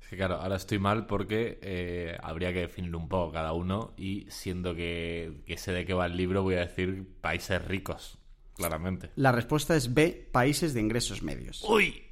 Es 0.00 0.08
que 0.08 0.16
claro, 0.16 0.36
ahora 0.36 0.56
estoy 0.56 0.78
mal 0.78 1.06
porque 1.06 1.58
eh, 1.62 2.16
habría 2.22 2.52
que 2.52 2.60
definirlo 2.60 2.98
un 2.98 3.08
poco 3.08 3.32
cada 3.32 3.52
uno 3.52 3.92
y 3.96 4.26
siendo 4.30 4.74
que, 4.74 5.42
que 5.46 5.58
sé 5.58 5.72
de 5.72 5.84
qué 5.84 5.92
va 5.92 6.06
el 6.06 6.16
libro 6.16 6.42
voy 6.42 6.54
a 6.54 6.60
decir 6.60 7.06
países 7.20 7.62
ricos, 7.66 8.18
claramente. 8.54 9.10
La 9.16 9.32
respuesta 9.32 9.76
es 9.76 9.92
B, 9.92 10.28
países 10.32 10.72
de 10.72 10.80
ingresos 10.80 11.22
medios. 11.22 11.62
¡Uy! 11.68 12.04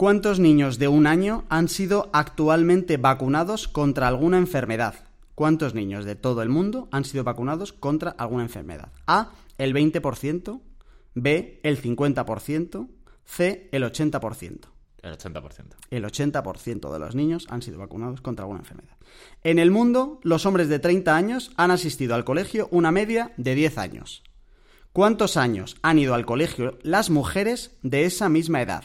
¿Cuántos 0.00 0.38
niños 0.38 0.78
de 0.78 0.88
un 0.88 1.06
año 1.06 1.44
han 1.50 1.68
sido 1.68 2.08
actualmente 2.14 2.96
vacunados 2.96 3.68
contra 3.68 4.08
alguna 4.08 4.38
enfermedad? 4.38 4.94
¿Cuántos 5.34 5.74
niños 5.74 6.04
de 6.04 6.14
todo 6.14 6.42
el 6.42 6.48
mundo 6.48 6.88
han 6.90 7.04
sido 7.04 7.24
vacunados 7.24 7.72
contra 7.72 8.12
alguna 8.12 8.44
enfermedad? 8.44 8.92
A, 9.06 9.32
el 9.58 9.74
20%, 9.74 10.60
B, 11.14 11.60
el 11.62 11.80
50%, 11.80 12.88
C, 13.24 13.68
el 13.72 13.82
80%. 13.84 14.60
El 15.02 15.16
80%. 15.16 15.64
El 15.90 16.04
80% 16.04 16.92
de 16.92 16.98
los 16.98 17.14
niños 17.14 17.46
han 17.48 17.62
sido 17.62 17.78
vacunados 17.78 18.20
contra 18.20 18.44
alguna 18.44 18.60
enfermedad. 18.60 18.96
En 19.42 19.58
el 19.58 19.70
mundo, 19.70 20.20
los 20.22 20.44
hombres 20.46 20.68
de 20.68 20.78
30 20.78 21.16
años 21.16 21.50
han 21.56 21.70
asistido 21.70 22.14
al 22.14 22.24
colegio 22.24 22.68
una 22.70 22.90
media 22.90 23.32
de 23.36 23.54
10 23.54 23.78
años. 23.78 24.22
¿Cuántos 24.92 25.36
años 25.36 25.76
han 25.82 25.98
ido 25.98 26.14
al 26.14 26.26
colegio 26.26 26.78
las 26.82 27.10
mujeres 27.10 27.78
de 27.82 28.04
esa 28.04 28.28
misma 28.28 28.60
edad? 28.60 28.84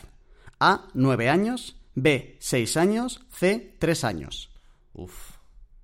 A, 0.59 0.87
9 0.93 1.29
años, 1.29 1.75
B, 1.95 2.37
6 2.39 2.77
años, 2.77 3.25
C, 3.29 3.75
3 3.79 4.03
años. 4.03 4.51
Uf, 4.93 5.31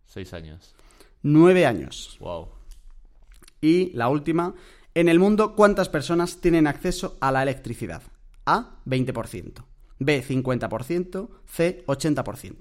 seis 0.05 0.33
años. 0.33 0.73
9 1.21 1.65
años. 1.65 2.17
Wow. 2.19 2.49
Y 3.59 3.91
la 3.91 4.09
última, 4.09 4.55
en 4.95 5.09
el 5.09 5.19
mundo, 5.19 5.55
¿cuántas 5.55 5.89
personas 5.89 6.37
tienen 6.41 6.67
acceso 6.67 7.17
a 7.21 7.31
la 7.31 7.43
electricidad? 7.43 8.01
A, 8.45 8.77
20%. 8.85 9.63
B 9.99 10.23
50%, 10.27 11.29
C 11.45 11.83
80%. 11.87 12.55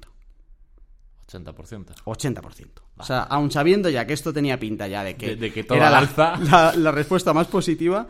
80%. 1.27 1.85
80%. 2.05 2.67
O 2.97 3.05
sea, 3.05 3.23
aun 3.23 3.51
sabiendo 3.51 3.89
ya 3.89 4.07
que 4.07 4.13
esto 4.13 4.33
tenía 4.33 4.59
pinta 4.59 4.89
ya 4.89 5.05
de 5.05 5.17
que, 5.17 5.29
De- 5.29 5.37
de 5.37 5.53
que 5.53 5.61
era 5.61 5.87
al 5.87 5.93
la, 5.93 5.99
alza. 5.99 6.37
la- 6.39 6.75
la 6.77 6.91
respuesta 6.91 7.33
más 7.33 7.47
positiva, 7.47 8.09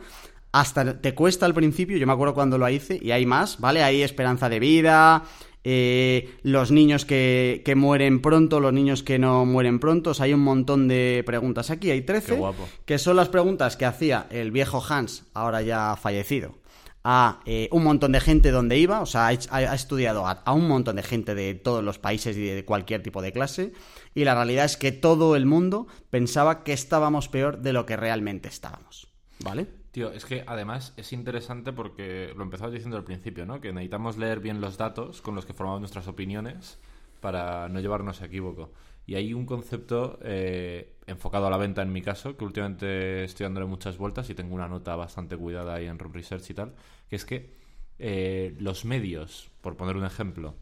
hasta 0.51 0.99
te 0.99 1.13
cuesta 1.15 1.45
al 1.45 1.53
principio, 1.53 1.97
yo 1.97 2.07
me 2.07 2.13
acuerdo 2.13 2.33
cuando 2.33 2.57
lo 2.57 2.67
hice, 2.67 2.99
y 3.01 3.11
hay 3.11 3.25
más, 3.25 3.59
¿vale? 3.59 3.83
Hay 3.83 4.01
esperanza 4.01 4.49
de 4.49 4.59
vida, 4.59 5.23
eh, 5.63 6.35
los 6.43 6.71
niños 6.71 7.05
que, 7.05 7.61
que 7.63 7.75
mueren 7.75 8.21
pronto, 8.21 8.59
los 8.59 8.73
niños 8.73 9.03
que 9.03 9.19
no 9.19 9.45
mueren 9.45 9.79
pronto, 9.79 10.11
o 10.11 10.13
sea, 10.13 10.25
hay 10.25 10.33
un 10.33 10.41
montón 10.41 10.87
de 10.87 11.23
preguntas 11.25 11.69
aquí, 11.69 11.91
hay 11.91 12.01
13, 12.01 12.33
Qué 12.33 12.37
guapo. 12.39 12.67
que 12.85 12.97
son 12.97 13.15
las 13.15 13.29
preguntas 13.29 13.77
que 13.77 13.85
hacía 13.85 14.27
el 14.31 14.51
viejo 14.51 14.83
Hans, 14.87 15.25
ahora 15.33 15.61
ya 15.61 15.95
fallecido, 15.95 16.57
a 17.03 17.41
eh, 17.45 17.67
un 17.71 17.83
montón 17.83 18.11
de 18.11 18.19
gente 18.19 18.51
donde 18.51 18.77
iba, 18.77 19.01
o 19.01 19.05
sea, 19.05 19.27
ha 19.27 19.75
estudiado 19.75 20.25
a, 20.27 20.31
a 20.31 20.53
un 20.53 20.67
montón 20.67 20.95
de 20.95 21.03
gente 21.03 21.35
de 21.35 21.53
todos 21.53 21.83
los 21.83 21.99
países 21.99 22.37
y 22.37 22.41
de 22.41 22.65
cualquier 22.65 23.03
tipo 23.03 23.21
de 23.21 23.31
clase, 23.31 23.73
y 24.15 24.23
la 24.23 24.35
realidad 24.35 24.65
es 24.65 24.77
que 24.77 24.91
todo 24.91 25.35
el 25.35 25.45
mundo 25.45 25.87
pensaba 26.09 26.63
que 26.63 26.73
estábamos 26.73 27.27
peor 27.27 27.59
de 27.59 27.73
lo 27.73 27.85
que 27.85 27.97
realmente 27.97 28.49
estábamos, 28.49 29.07
¿vale? 29.39 29.67
Tío, 29.91 30.11
es 30.11 30.23
que 30.23 30.43
además 30.47 30.93
es 30.95 31.11
interesante 31.11 31.73
porque 31.73 32.33
lo 32.35 32.43
empezabas 32.43 32.73
diciendo 32.73 32.95
al 32.95 33.03
principio, 33.03 33.45
¿no? 33.45 33.59
Que 33.59 33.73
necesitamos 33.73 34.17
leer 34.17 34.39
bien 34.39 34.61
los 34.61 34.77
datos 34.77 35.21
con 35.21 35.35
los 35.35 35.45
que 35.45 35.53
formamos 35.53 35.81
nuestras 35.81 36.07
opiniones 36.07 36.79
para 37.19 37.67
no 37.67 37.81
llevarnos 37.81 38.21
a 38.21 38.25
equívoco. 38.25 38.71
Y 39.05 39.15
hay 39.15 39.33
un 39.33 39.45
concepto 39.45 40.17
eh, 40.23 40.95
enfocado 41.07 41.47
a 41.47 41.49
la 41.49 41.57
venta 41.57 41.81
en 41.81 41.91
mi 41.91 42.01
caso, 42.01 42.37
que 42.37 42.45
últimamente 42.45 43.25
estoy 43.25 43.43
dándole 43.43 43.65
muchas 43.65 43.97
vueltas 43.97 44.29
y 44.29 44.35
tengo 44.35 44.55
una 44.55 44.69
nota 44.69 44.95
bastante 44.95 45.35
cuidada 45.35 45.75
ahí 45.75 45.87
en 45.87 45.99
Room 45.99 46.13
Research 46.13 46.49
y 46.49 46.53
tal, 46.53 46.73
que 47.09 47.15
es 47.17 47.25
que 47.25 47.53
eh, 47.99 48.55
los 48.59 48.85
medios, 48.85 49.51
por 49.59 49.75
poner 49.75 49.97
un 49.97 50.05
ejemplo, 50.05 50.55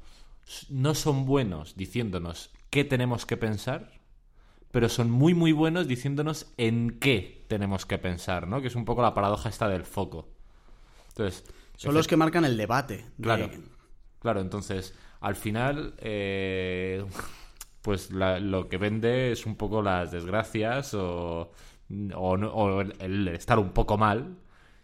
no 0.69 0.95
son 0.95 1.25
buenos 1.25 1.75
diciéndonos 1.75 2.51
qué 2.71 2.83
tenemos 2.83 3.27
que 3.27 3.37
pensar, 3.37 3.98
pero 4.71 4.89
son 4.89 5.09
muy 5.11 5.33
muy 5.33 5.51
buenos 5.51 5.87
diciéndonos 5.87 6.51
en 6.57 6.99
qué 6.99 7.45
tenemos 7.47 7.85
que 7.85 7.97
pensar, 7.97 8.47
¿no? 8.47 8.61
Que 8.61 8.67
es 8.67 8.75
un 8.75 8.85
poco 8.85 9.01
la 9.01 9.13
paradoja 9.13 9.49
esta 9.49 9.67
del 9.67 9.83
foco. 9.83 10.27
Entonces, 11.09 11.43
Son 11.75 11.93
los 11.93 12.07
que 12.07 12.17
marcan 12.17 12.45
el 12.45 12.57
debate. 12.57 12.97
de- 13.17 13.23
Claro. 13.23 13.49
Claro, 14.21 14.41
entonces, 14.41 14.93
al 15.21 15.35
final, 15.35 15.93
eh, 15.99 17.05
pues 17.81 18.11
la- 18.11 18.39
lo 18.39 18.67
que 18.67 18.77
vende 18.77 19.31
es 19.31 19.45
un 19.45 19.55
poco 19.55 19.81
las 19.81 20.11
desgracias 20.11 20.93
o, 20.93 21.51
o, 22.15 22.37
no- 22.37 22.51
o 22.53 22.81
el, 22.81 22.93
el 22.99 23.27
estar 23.29 23.57
un 23.59 23.69
poco 23.71 23.97
mal. 23.97 24.35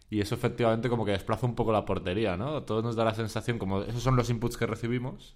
Y 0.10 0.22
eso 0.22 0.36
efectivamente 0.36 0.88
como 0.88 1.04
que 1.04 1.12
desplaza 1.12 1.46
un 1.46 1.56
poco 1.56 1.72
la 1.74 1.84
portería, 1.84 2.38
¿no? 2.38 2.64
Todo 2.64 2.82
nos 2.82 2.96
da 2.96 3.04
la 3.04 3.14
sensación, 3.16 3.58
como 3.60 3.82
esos 3.82 4.02
son 4.04 4.16
los 4.16 4.30
inputs 4.30 4.56
que 4.56 4.66
recibimos. 4.68 5.36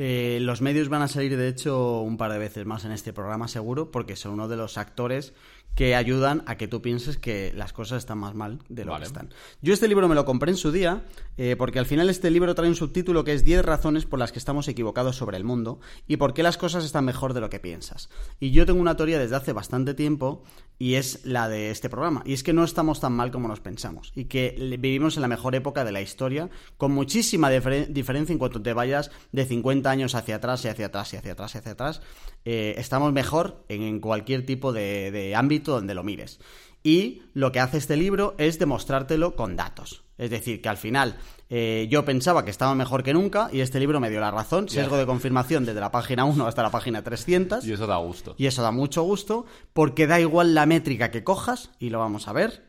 Eh, 0.00 0.38
los 0.40 0.62
medios 0.62 0.88
van 0.88 1.02
a 1.02 1.08
salir, 1.08 1.36
de 1.36 1.48
hecho, 1.48 2.00
un 2.00 2.16
par 2.16 2.32
de 2.32 2.38
veces 2.38 2.64
más 2.64 2.84
en 2.84 2.92
este 2.92 3.12
programa, 3.12 3.48
seguro, 3.48 3.90
porque 3.90 4.14
son 4.14 4.32
uno 4.34 4.46
de 4.46 4.56
los 4.56 4.78
actores 4.78 5.34
que 5.74 5.94
ayudan 5.94 6.42
a 6.46 6.56
que 6.56 6.66
tú 6.66 6.82
pienses 6.82 7.18
que 7.18 7.52
las 7.54 7.72
cosas 7.72 7.98
están 7.98 8.18
más 8.18 8.34
mal 8.34 8.58
de 8.68 8.84
lo 8.84 8.90
Vale. 8.92 9.02
que 9.04 9.06
están. 9.06 9.32
Yo 9.62 9.72
este 9.72 9.86
libro 9.86 10.08
me 10.08 10.16
lo 10.16 10.24
compré 10.24 10.50
en 10.50 10.56
su 10.56 10.72
día, 10.72 11.04
eh, 11.36 11.54
porque 11.56 11.78
al 11.78 11.86
final 11.86 12.10
este 12.10 12.32
libro 12.32 12.54
trae 12.56 12.68
un 12.68 12.74
subtítulo 12.74 13.22
que 13.22 13.32
es 13.32 13.44
10 13.44 13.64
razones 13.64 14.04
por 14.04 14.18
las 14.18 14.32
que 14.32 14.40
estamos 14.40 14.66
equivocados 14.66 15.14
sobre 15.16 15.36
el 15.36 15.44
mundo 15.44 15.78
y 16.08 16.16
por 16.16 16.34
qué 16.34 16.42
las 16.42 16.56
cosas 16.56 16.84
están 16.84 17.04
mejor 17.04 17.32
de 17.32 17.40
lo 17.40 17.48
que 17.48 17.60
piensas. 17.60 18.08
Y 18.40 18.50
yo 18.50 18.66
tengo 18.66 18.80
una 18.80 18.96
teoría 18.96 19.20
desde 19.20 19.36
hace 19.36 19.52
bastante 19.52 19.94
tiempo 19.94 20.42
y 20.80 20.94
es 20.94 21.24
la 21.24 21.48
de 21.48 21.70
este 21.70 21.88
programa. 21.88 22.22
Y 22.24 22.32
es 22.32 22.42
que 22.42 22.52
no 22.52 22.64
estamos 22.64 22.98
tan 23.00 23.12
mal 23.12 23.30
como 23.30 23.46
nos 23.46 23.60
pensamos 23.60 24.10
y 24.16 24.24
que 24.24 24.56
vivimos 24.80 25.14
en 25.16 25.22
la 25.22 25.28
mejor 25.28 25.54
época 25.54 25.84
de 25.84 25.92
la 25.92 26.00
historia, 26.00 26.50
con 26.76 26.90
muchísima 26.90 27.52
difere- 27.52 27.86
diferencia 27.86 28.32
en 28.32 28.38
cuanto 28.40 28.60
te 28.60 28.72
vayas 28.72 29.12
de 29.30 29.44
50 29.44 29.88
años 29.88 30.16
hacia 30.16 30.36
atrás 30.36 30.64
y 30.64 30.68
hacia 30.68 30.86
atrás 30.86 31.12
y 31.14 31.16
hacia 31.18 31.32
atrás 31.32 31.54
y 31.54 31.58
hacia 31.58 31.72
atrás. 31.72 32.00
Eh, 32.44 32.74
estamos 32.78 33.12
mejor 33.12 33.64
en, 33.68 33.82
en 33.82 34.00
cualquier 34.00 34.44
tipo 34.46 34.72
de, 34.72 35.10
de 35.12 35.34
ámbito 35.36 35.57
donde 35.64 35.94
lo 35.94 36.02
mires. 36.02 36.40
Y 36.82 37.22
lo 37.34 37.52
que 37.52 37.60
hace 37.60 37.78
este 37.78 37.96
libro 37.96 38.34
es 38.38 38.58
demostrártelo 38.58 39.34
con 39.36 39.56
datos. 39.56 40.04
Es 40.16 40.30
decir, 40.30 40.60
que 40.60 40.68
al 40.68 40.76
final 40.76 41.16
eh, 41.50 41.86
yo 41.90 42.04
pensaba 42.04 42.44
que 42.44 42.50
estaba 42.50 42.74
mejor 42.74 43.02
que 43.02 43.14
nunca 43.14 43.48
y 43.52 43.60
este 43.60 43.80
libro 43.80 44.00
me 44.00 44.10
dio 44.10 44.20
la 44.20 44.30
razón. 44.30 44.68
Sesgo 44.68 44.96
de 44.96 45.06
confirmación 45.06 45.64
desde 45.64 45.80
la 45.80 45.90
página 45.90 46.24
1 46.24 46.46
hasta 46.46 46.62
la 46.62 46.70
página 46.70 47.02
300. 47.02 47.64
Y 47.66 47.72
eso 47.72 47.86
da 47.86 47.96
gusto. 47.96 48.34
Y 48.36 48.46
eso 48.46 48.62
da 48.62 48.70
mucho 48.70 49.02
gusto 49.02 49.46
porque 49.72 50.06
da 50.06 50.20
igual 50.20 50.54
la 50.54 50.66
métrica 50.66 51.10
que 51.10 51.24
cojas, 51.24 51.70
y 51.78 51.90
lo 51.90 51.98
vamos 51.98 52.28
a 52.28 52.32
ver. 52.32 52.67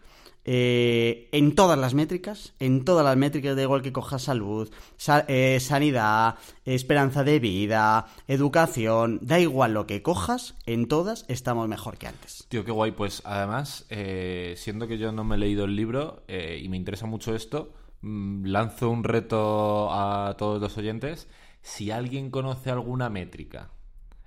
Eh, 0.52 1.30
en 1.32 1.54
todas 1.54 1.78
las 1.78 1.94
métricas, 1.94 2.54
en 2.60 2.84
todas 2.84 3.06
las 3.06 3.16
métricas, 3.16 3.56
da 3.56 3.62
igual 3.62 3.84
que 3.84 3.94
cojas 3.94 4.24
salud, 4.24 4.68
sa- 4.98 5.24
eh, 5.28 5.60
sanidad, 5.60 6.38
esperanza 6.66 7.24
de 7.24 7.40
vida, 7.40 8.08
educación, 8.28 9.20
da 9.22 9.40
igual 9.40 9.76
lo 9.76 9.86
que 9.86 10.02
cojas, 10.02 10.56
en 10.66 10.88
todas 10.88 11.24
estamos 11.28 11.68
mejor 11.68 12.00
que 12.00 12.08
antes. 12.08 12.48
Tío, 12.50 12.66
qué 12.66 12.72
guay. 12.72 12.94
Pues 12.94 13.22
además, 13.26 13.86
eh, 13.92 14.56
siendo 14.58 14.88
que 14.88 14.98
yo 14.98 15.12
no 15.12 15.24
me 15.24 15.36
he 15.36 15.38
leído 15.38 15.66
el 15.66 15.76
libro 15.76 16.24
eh, 16.28 16.60
y 16.64 16.68
me 16.68 16.78
interesa 16.78 17.06
mucho 17.06 17.36
esto, 17.36 17.72
mm, 18.02 18.46
lanzo 18.46 18.90
un 18.90 19.04
reto 19.04 19.92
a 19.92 20.36
todos 20.36 20.60
los 20.60 20.76
oyentes. 20.80 21.28
Si 21.62 21.92
alguien 21.92 22.32
conoce 22.32 22.72
alguna 22.72 23.10
métrica 23.12 23.70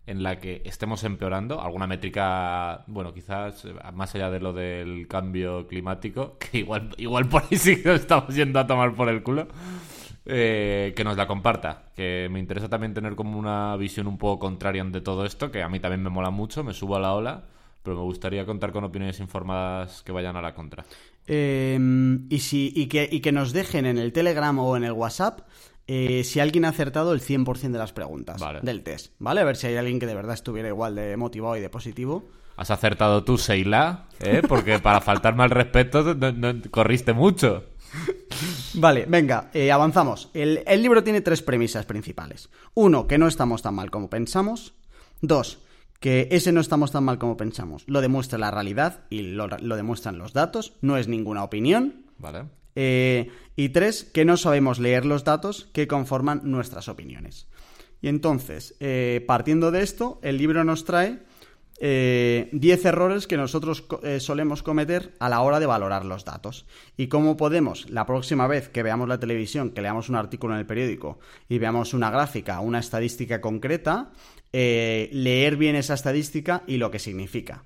en 0.06 0.22
la 0.22 0.40
que 0.40 0.62
estemos 0.64 1.04
empeorando, 1.04 1.60
alguna 1.60 1.86
métrica, 1.86 2.84
bueno, 2.88 3.14
quizás 3.14 3.64
eh, 3.64 3.74
más 3.94 4.14
allá 4.14 4.30
de 4.30 4.40
lo 4.40 4.52
del 4.52 5.06
cambio 5.06 5.66
climático, 5.66 6.36
que 6.38 6.58
igual, 6.58 6.90
igual 6.98 7.28
por 7.28 7.42
ahí 7.42 7.56
sí 7.58 7.82
que 7.82 7.88
nos 7.88 8.00
estamos 8.00 8.34
yendo 8.34 8.58
a 8.58 8.66
tomar 8.66 8.94
por 8.94 9.08
el 9.08 9.22
culo, 9.22 9.48
eh, 10.26 10.92
que 10.96 11.04
nos 11.04 11.16
la 11.16 11.26
comparta. 11.26 11.84
Que 11.94 12.28
me 12.30 12.40
interesa 12.40 12.68
también 12.68 12.94
tener 12.94 13.14
como 13.14 13.38
una 13.38 13.76
visión 13.76 14.06
un 14.06 14.18
poco 14.18 14.40
contraria 14.40 14.82
de 14.84 15.00
todo 15.00 15.24
esto, 15.24 15.50
que 15.50 15.62
a 15.62 15.68
mí 15.68 15.78
también 15.78 16.02
me 16.02 16.10
mola 16.10 16.30
mucho, 16.30 16.64
me 16.64 16.74
subo 16.74 16.96
a 16.96 17.00
la 17.00 17.14
ola, 17.14 17.44
pero 17.82 17.96
me 17.96 18.02
gustaría 18.02 18.44
contar 18.44 18.72
con 18.72 18.84
opiniones 18.84 19.20
informadas 19.20 20.02
que 20.02 20.12
vayan 20.12 20.36
a 20.36 20.42
la 20.42 20.54
contra. 20.54 20.84
Eh, 21.26 21.78
y, 22.28 22.38
si, 22.40 22.72
y, 22.74 22.86
que, 22.86 23.08
y 23.10 23.20
que 23.20 23.30
nos 23.30 23.52
dejen 23.52 23.86
en 23.86 23.98
el 23.98 24.12
Telegram 24.12 24.58
o 24.58 24.76
en 24.76 24.82
el 24.82 24.92
WhatsApp 24.92 25.42
eh, 25.86 26.22
si 26.24 26.40
alguien 26.40 26.64
ha 26.64 26.68
acertado 26.68 27.12
el 27.12 27.20
100% 27.20 27.70
de 27.72 27.78
las 27.78 27.92
preguntas 27.92 28.40
Vale. 28.40 28.60
del 28.62 28.82
test, 28.82 29.12
¿vale? 29.18 29.40
A 29.40 29.44
ver 29.44 29.56
si 29.56 29.66
hay 29.66 29.76
alguien 29.76 29.98
que 29.98 30.06
de 30.06 30.14
verdad 30.14 30.34
estuviera 30.34 30.68
igual 30.68 30.94
de 30.94 31.16
motivado 31.16 31.56
y 31.56 31.60
de 31.60 31.68
positivo. 31.70 32.28
Has 32.56 32.70
acertado 32.70 33.24
tú, 33.24 33.38
Seila, 33.38 34.06
¿eh? 34.20 34.42
porque 34.46 34.78
para 34.78 35.00
faltarme 35.00 35.42
al 35.42 35.50
respeto 35.50 36.14
no- 36.14 36.32
no- 36.32 36.60
corriste 36.70 37.12
mucho. 37.12 37.64
Vale, 38.74 39.04
venga, 39.06 39.50
eh, 39.52 39.70
avanzamos. 39.72 40.30
El, 40.34 40.62
el 40.66 40.82
libro 40.82 41.02
tiene 41.04 41.20
tres 41.20 41.42
premisas 41.42 41.84
principales. 41.86 42.48
Uno, 42.74 43.06
que 43.06 43.18
no 43.18 43.26
estamos 43.28 43.62
tan 43.62 43.74
mal 43.74 43.90
como 43.90 44.08
pensamos. 44.08 44.74
Dos, 45.20 45.58
que 46.00 46.28
ese 46.30 46.52
no 46.52 46.60
estamos 46.60 46.90
tan 46.92 47.04
mal 47.04 47.18
como 47.18 47.36
pensamos. 47.36 47.84
Lo 47.86 48.00
demuestra 48.00 48.38
la 48.38 48.50
realidad 48.50 49.00
y 49.10 49.22
lo, 49.22 49.46
lo 49.48 49.76
demuestran 49.76 50.18
los 50.18 50.32
datos. 50.32 50.74
No 50.80 50.96
es 50.96 51.08
ninguna 51.08 51.44
opinión. 51.44 52.06
¿Vale? 52.18 52.44
Eh, 52.74 53.30
y 53.56 53.68
tres, 53.70 54.04
que 54.04 54.24
no 54.24 54.36
sabemos 54.36 54.78
leer 54.78 55.04
los 55.04 55.24
datos 55.24 55.68
que 55.72 55.86
conforman 55.86 56.40
nuestras 56.44 56.88
opiniones. 56.88 57.46
Y 58.00 58.08
entonces, 58.08 58.74
eh, 58.80 59.24
partiendo 59.26 59.70
de 59.70 59.82
esto, 59.82 60.18
el 60.22 60.38
libro 60.38 60.64
nos 60.64 60.84
trae 60.84 61.20
eh, 61.84 62.48
10 62.52 62.84
errores 62.84 63.26
que 63.26 63.36
nosotros 63.36 63.84
eh, 64.04 64.20
solemos 64.20 64.62
cometer 64.62 65.16
a 65.18 65.28
la 65.28 65.40
hora 65.40 65.58
de 65.58 65.66
valorar 65.66 66.04
los 66.04 66.24
datos. 66.24 66.64
Y 66.96 67.08
cómo 67.08 67.36
podemos, 67.36 67.90
la 67.90 68.06
próxima 68.06 68.46
vez 68.46 68.68
que 68.68 68.84
veamos 68.84 69.08
la 69.08 69.18
televisión, 69.18 69.70
que 69.70 69.82
leamos 69.82 70.08
un 70.08 70.14
artículo 70.14 70.54
en 70.54 70.60
el 70.60 70.66
periódico 70.66 71.18
y 71.48 71.58
veamos 71.58 71.92
una 71.92 72.08
gráfica, 72.08 72.60
una 72.60 72.78
estadística 72.78 73.40
concreta, 73.40 74.12
eh, 74.52 75.10
leer 75.12 75.56
bien 75.56 75.74
esa 75.74 75.94
estadística 75.94 76.62
y 76.68 76.76
lo 76.76 76.92
que 76.92 77.00
significa. 77.00 77.64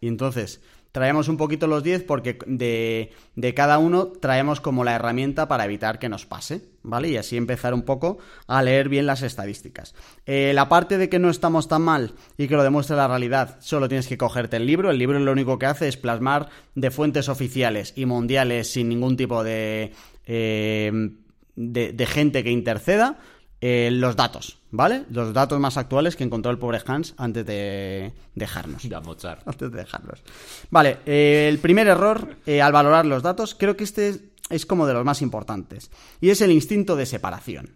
Y 0.00 0.08
entonces, 0.08 0.60
traemos 0.92 1.28
un 1.28 1.36
poquito 1.36 1.66
los 1.66 1.82
10 1.82 2.04
porque 2.04 2.38
de, 2.46 3.12
de 3.36 3.54
cada 3.54 3.78
uno 3.78 4.06
traemos 4.06 4.60
como 4.60 4.84
la 4.84 4.94
herramienta 4.94 5.48
para 5.48 5.64
evitar 5.64 5.98
que 5.98 6.08
nos 6.08 6.26
pase, 6.26 6.62
¿vale? 6.82 7.08
Y 7.08 7.16
así 7.16 7.36
empezar 7.36 7.74
un 7.74 7.82
poco 7.82 8.18
a 8.46 8.62
leer 8.62 8.88
bien 8.88 9.06
las 9.06 9.22
estadísticas. 9.22 9.94
Eh, 10.26 10.52
la 10.54 10.68
parte 10.68 10.98
de 10.98 11.08
que 11.08 11.18
no 11.18 11.30
estamos 11.30 11.68
tan 11.68 11.82
mal 11.82 12.14
y 12.36 12.48
que 12.48 12.56
lo 12.56 12.62
demuestra 12.62 12.96
la 12.96 13.08
realidad, 13.08 13.56
solo 13.60 13.88
tienes 13.88 14.08
que 14.08 14.18
cogerte 14.18 14.56
el 14.56 14.66
libro. 14.66 14.90
El 14.90 14.98
libro 14.98 15.18
lo 15.18 15.32
único 15.32 15.58
que 15.58 15.66
hace 15.66 15.88
es 15.88 15.96
plasmar 15.96 16.48
de 16.74 16.90
fuentes 16.90 17.28
oficiales 17.28 17.92
y 17.96 18.06
mundiales 18.06 18.72
sin 18.72 18.88
ningún 18.88 19.16
tipo 19.16 19.44
de, 19.44 19.92
eh, 20.26 21.10
de, 21.54 21.92
de 21.92 22.06
gente 22.06 22.42
que 22.42 22.50
interceda. 22.50 23.18
Eh, 23.60 23.90
los 23.92 24.14
datos, 24.16 24.58
¿vale? 24.70 25.04
Los 25.10 25.32
datos 25.32 25.58
más 25.58 25.76
actuales 25.76 26.14
que 26.16 26.24
encontró 26.24 26.50
el 26.52 26.58
pobre 26.58 26.80
Hans 26.86 27.14
antes 27.16 27.44
de 27.44 28.12
dejarnos 28.34 28.82
Ya, 28.84 28.98
antes 29.46 29.70
de 29.72 29.78
dejarlos. 29.78 30.22
Vale, 30.70 30.98
eh, 31.06 31.46
el 31.48 31.58
primer 31.58 31.88
error 31.88 32.36
eh, 32.46 32.62
al 32.62 32.72
valorar 32.72 33.04
los 33.06 33.22
datos, 33.22 33.54
creo 33.54 33.76
que 33.76 33.84
este 33.84 34.20
es, 34.50 34.64
como 34.66 34.86
de 34.86 34.94
los 34.94 35.04
más 35.04 35.22
importantes, 35.22 35.90
y 36.20 36.30
es 36.30 36.40
el 36.40 36.52
instinto 36.52 36.94
de 36.96 37.06
separación. 37.06 37.70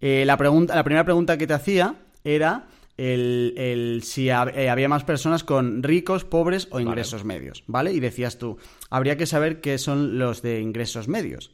La, 0.00 0.36
pregunta, 0.36 0.74
la 0.74 0.84
primera 0.84 1.04
pregunta 1.04 1.38
que 1.38 1.46
te 1.46 1.54
hacía 1.54 1.94
era 2.24 2.66
el, 2.98 3.54
el 3.56 4.02
si 4.02 4.26
hab- 4.26 4.68
había 4.68 4.86
más 4.86 5.02
personas 5.02 5.44
con 5.44 5.82
ricos, 5.82 6.24
pobres 6.26 6.68
o 6.72 6.78
ingresos 6.78 7.24
medios, 7.24 7.64
¿vale? 7.68 7.90
Y 7.94 8.00
decías 8.00 8.36
tú, 8.36 8.58
habría 8.90 9.16
que 9.16 9.24
saber 9.24 9.62
qué 9.62 9.78
son 9.78 10.18
los 10.18 10.42
de 10.42 10.60
ingresos 10.60 11.08
medios. 11.08 11.52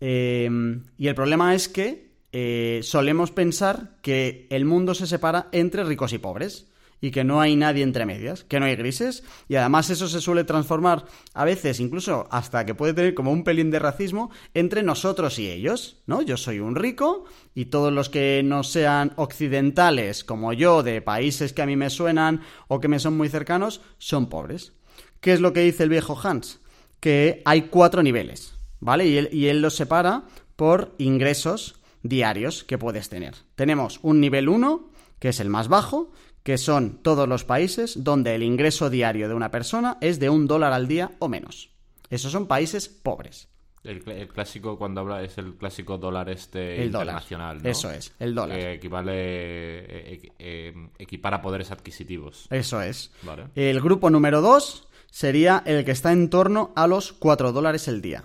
Y 0.00 1.06
el 1.06 1.14
problema 1.14 1.54
es 1.54 1.68
que 1.70 2.07
eh, 2.32 2.80
solemos 2.82 3.30
pensar 3.30 3.96
que 4.02 4.46
el 4.50 4.64
mundo 4.64 4.94
se 4.94 5.06
separa 5.06 5.48
entre 5.52 5.84
ricos 5.84 6.12
y 6.12 6.18
pobres 6.18 6.66
y 7.00 7.10
que 7.10 7.24
no 7.24 7.40
hay 7.40 7.56
nadie 7.56 7.82
entre 7.82 8.06
medias, 8.06 8.44
que 8.44 8.58
no 8.58 8.66
hay 8.66 8.76
grises, 8.76 9.22
y 9.48 9.54
además 9.54 9.90
eso 9.90 10.08
se 10.08 10.20
suele 10.20 10.44
transformar 10.44 11.04
a 11.32 11.44
veces, 11.44 11.80
incluso 11.80 12.26
hasta 12.30 12.66
que 12.66 12.74
puede 12.74 12.94
tener 12.94 13.14
como 13.14 13.30
un 13.30 13.44
pelín 13.44 13.70
de 13.70 13.78
racismo, 13.78 14.30
entre 14.54 14.82
nosotros 14.82 15.38
y 15.38 15.48
ellos, 15.48 16.02
¿no? 16.06 16.22
Yo 16.22 16.36
soy 16.36 16.58
un 16.58 16.74
rico 16.74 17.24
y 17.54 17.66
todos 17.66 17.92
los 17.92 18.08
que 18.08 18.42
no 18.44 18.64
sean 18.64 19.12
occidentales 19.16 20.24
como 20.24 20.52
yo, 20.52 20.82
de 20.82 21.00
países 21.00 21.52
que 21.52 21.62
a 21.62 21.66
mí 21.66 21.76
me 21.76 21.90
suenan 21.90 22.42
o 22.66 22.80
que 22.80 22.88
me 22.88 22.98
son 22.98 23.16
muy 23.16 23.28
cercanos, 23.28 23.80
son 23.98 24.28
pobres. 24.28 24.72
¿Qué 25.20 25.32
es 25.32 25.40
lo 25.40 25.52
que 25.52 25.60
dice 25.60 25.84
el 25.84 25.88
viejo 25.88 26.18
Hans? 26.20 26.60
Que 27.00 27.42
hay 27.44 27.62
cuatro 27.62 28.02
niveles, 28.02 28.54
¿vale? 28.80 29.06
Y 29.06 29.16
él, 29.18 29.28
y 29.32 29.46
él 29.46 29.62
los 29.62 29.76
separa 29.76 30.24
por 30.56 30.94
ingresos 30.98 31.77
diarios 32.02 32.64
que 32.64 32.78
puedes 32.78 33.08
tener. 33.08 33.34
Tenemos 33.54 34.00
un 34.02 34.20
nivel 34.20 34.48
1, 34.48 34.90
que 35.18 35.28
es 35.30 35.40
el 35.40 35.48
más 35.50 35.68
bajo, 35.68 36.12
que 36.42 36.58
son 36.58 36.98
todos 37.02 37.28
los 37.28 37.44
países 37.44 38.04
donde 38.04 38.34
el 38.34 38.42
ingreso 38.42 38.88
diario 38.90 39.28
de 39.28 39.34
una 39.34 39.50
persona 39.50 39.98
es 40.00 40.18
de 40.18 40.30
un 40.30 40.46
dólar 40.46 40.72
al 40.72 40.88
día 40.88 41.10
o 41.18 41.28
menos. 41.28 41.70
Esos 42.10 42.32
son 42.32 42.46
países 42.46 42.88
pobres. 42.88 43.48
El, 43.84 44.04
cl- 44.04 44.12
el 44.16 44.28
clásico, 44.28 44.76
cuando 44.78 45.02
habla, 45.02 45.22
es 45.22 45.38
el 45.38 45.54
clásico 45.54 45.98
dólar 45.98 46.28
este 46.30 46.82
El 46.82 46.90
dólar. 46.90 47.06
internacional, 47.06 47.62
¿no? 47.62 47.68
Eso 47.68 47.90
es, 47.90 48.12
el 48.18 48.34
dólar. 48.34 48.58
Que 48.58 48.72
equivale, 48.74 49.12
eh, 49.14 50.20
eh, 50.22 50.32
eh, 50.38 50.74
equipara 50.98 51.40
poderes 51.40 51.70
adquisitivos. 51.70 52.46
Eso 52.50 52.82
es. 52.82 53.12
Vale. 53.22 53.44
El 53.54 53.80
grupo 53.80 54.10
número 54.10 54.40
2 54.40 54.88
sería 55.10 55.62
el 55.64 55.84
que 55.84 55.92
está 55.92 56.12
en 56.12 56.28
torno 56.28 56.72
a 56.76 56.86
los 56.86 57.12
4 57.12 57.52
dólares 57.52 57.88
el 57.88 58.00
día. 58.02 58.24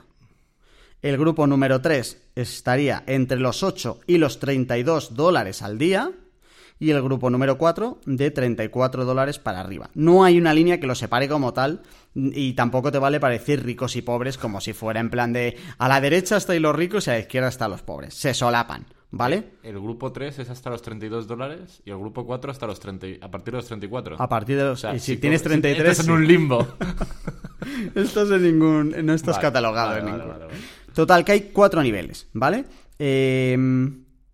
El 1.03 1.17
grupo 1.17 1.45
número 1.45 1.81
3 1.81 2.29
estaría 2.35 3.03
entre 3.05 3.37
los 3.39 3.61
8 3.61 3.99
y 4.07 4.17
los 4.17 4.39
32 4.39 5.15
dólares 5.15 5.61
al 5.61 5.77
día. 5.77 6.11
Y 6.79 6.89
el 6.89 7.01
grupo 7.01 7.29
número 7.29 7.57
4 7.57 7.99
de 8.05 8.31
34 8.31 9.05
dólares 9.05 9.37
para 9.39 9.61
arriba. 9.61 9.89
No 9.93 10.23
hay 10.25 10.37
una 10.37 10.53
línea 10.53 10.79
que 10.81 10.87
lo 10.87 10.95
separe 10.95 11.29
como 11.29 11.53
tal 11.53 11.81
y 12.15 12.53
tampoco 12.53 12.91
te 12.91 12.97
vale 12.99 13.19
para 13.21 13.33
decir 13.35 13.63
ricos 13.63 13.95
y 13.95 14.01
pobres 14.01 14.37
como 14.37 14.59
si 14.59 14.73
fuera 14.73 14.99
en 14.99 15.09
plan 15.09 15.31
de 15.31 15.55
a 15.77 15.87
la 15.87 16.01
derecha 16.01 16.35
estáis 16.35 16.59
los 16.59 16.75
ricos 16.75 17.07
y 17.07 17.11
a 17.11 17.13
la 17.13 17.19
izquierda 17.19 17.47
están 17.49 17.71
los 17.71 17.83
pobres. 17.83 18.15
Se 18.15 18.33
solapan, 18.33 18.85
¿vale? 19.11 19.51
El 19.63 19.79
grupo 19.79 20.11
3 20.11 20.39
es 20.39 20.49
hasta 20.49 20.71
los 20.71 20.81
32 20.81 21.25
dólares 21.27 21.81
y 21.85 21.91
el 21.91 21.97
grupo 21.99 22.25
4 22.25 22.51
hasta 22.51 22.65
los 22.67 22.79
30, 22.81 23.07
y- 23.07 23.19
a 23.21 23.31
partir 23.31 23.53
de 23.53 23.57
los 23.59 23.67
34. 23.67 24.17
A 24.21 24.27
partir 24.27 24.57
de 24.57 24.63
los... 24.63 24.79
O 24.79 24.81
sea, 24.81 24.95
y 24.95 24.99
si 24.99 25.13
sí, 25.13 25.17
tienes 25.21 25.41
como- 25.41 25.55
sí, 25.55 25.61
33... 25.61 25.91
Estás 25.91 26.05
sí. 26.05 26.11
en 26.11 26.17
un 26.17 26.27
limbo. 26.27 26.67
Estás 27.95 28.29
en 28.31 28.43
ningún. 28.43 28.93
No 29.05 29.13
estás 29.13 29.35
Vale, 29.37 29.47
catalogado 29.47 29.89
vale, 29.89 29.99
en 30.01 30.05
vale, 30.05 30.23
ninguno. 30.23 30.47
Total, 30.93 31.25
que 31.25 31.31
hay 31.31 31.41
cuatro 31.53 31.81
niveles, 31.81 32.27
¿vale? 32.33 32.65
Eh, 32.99 33.57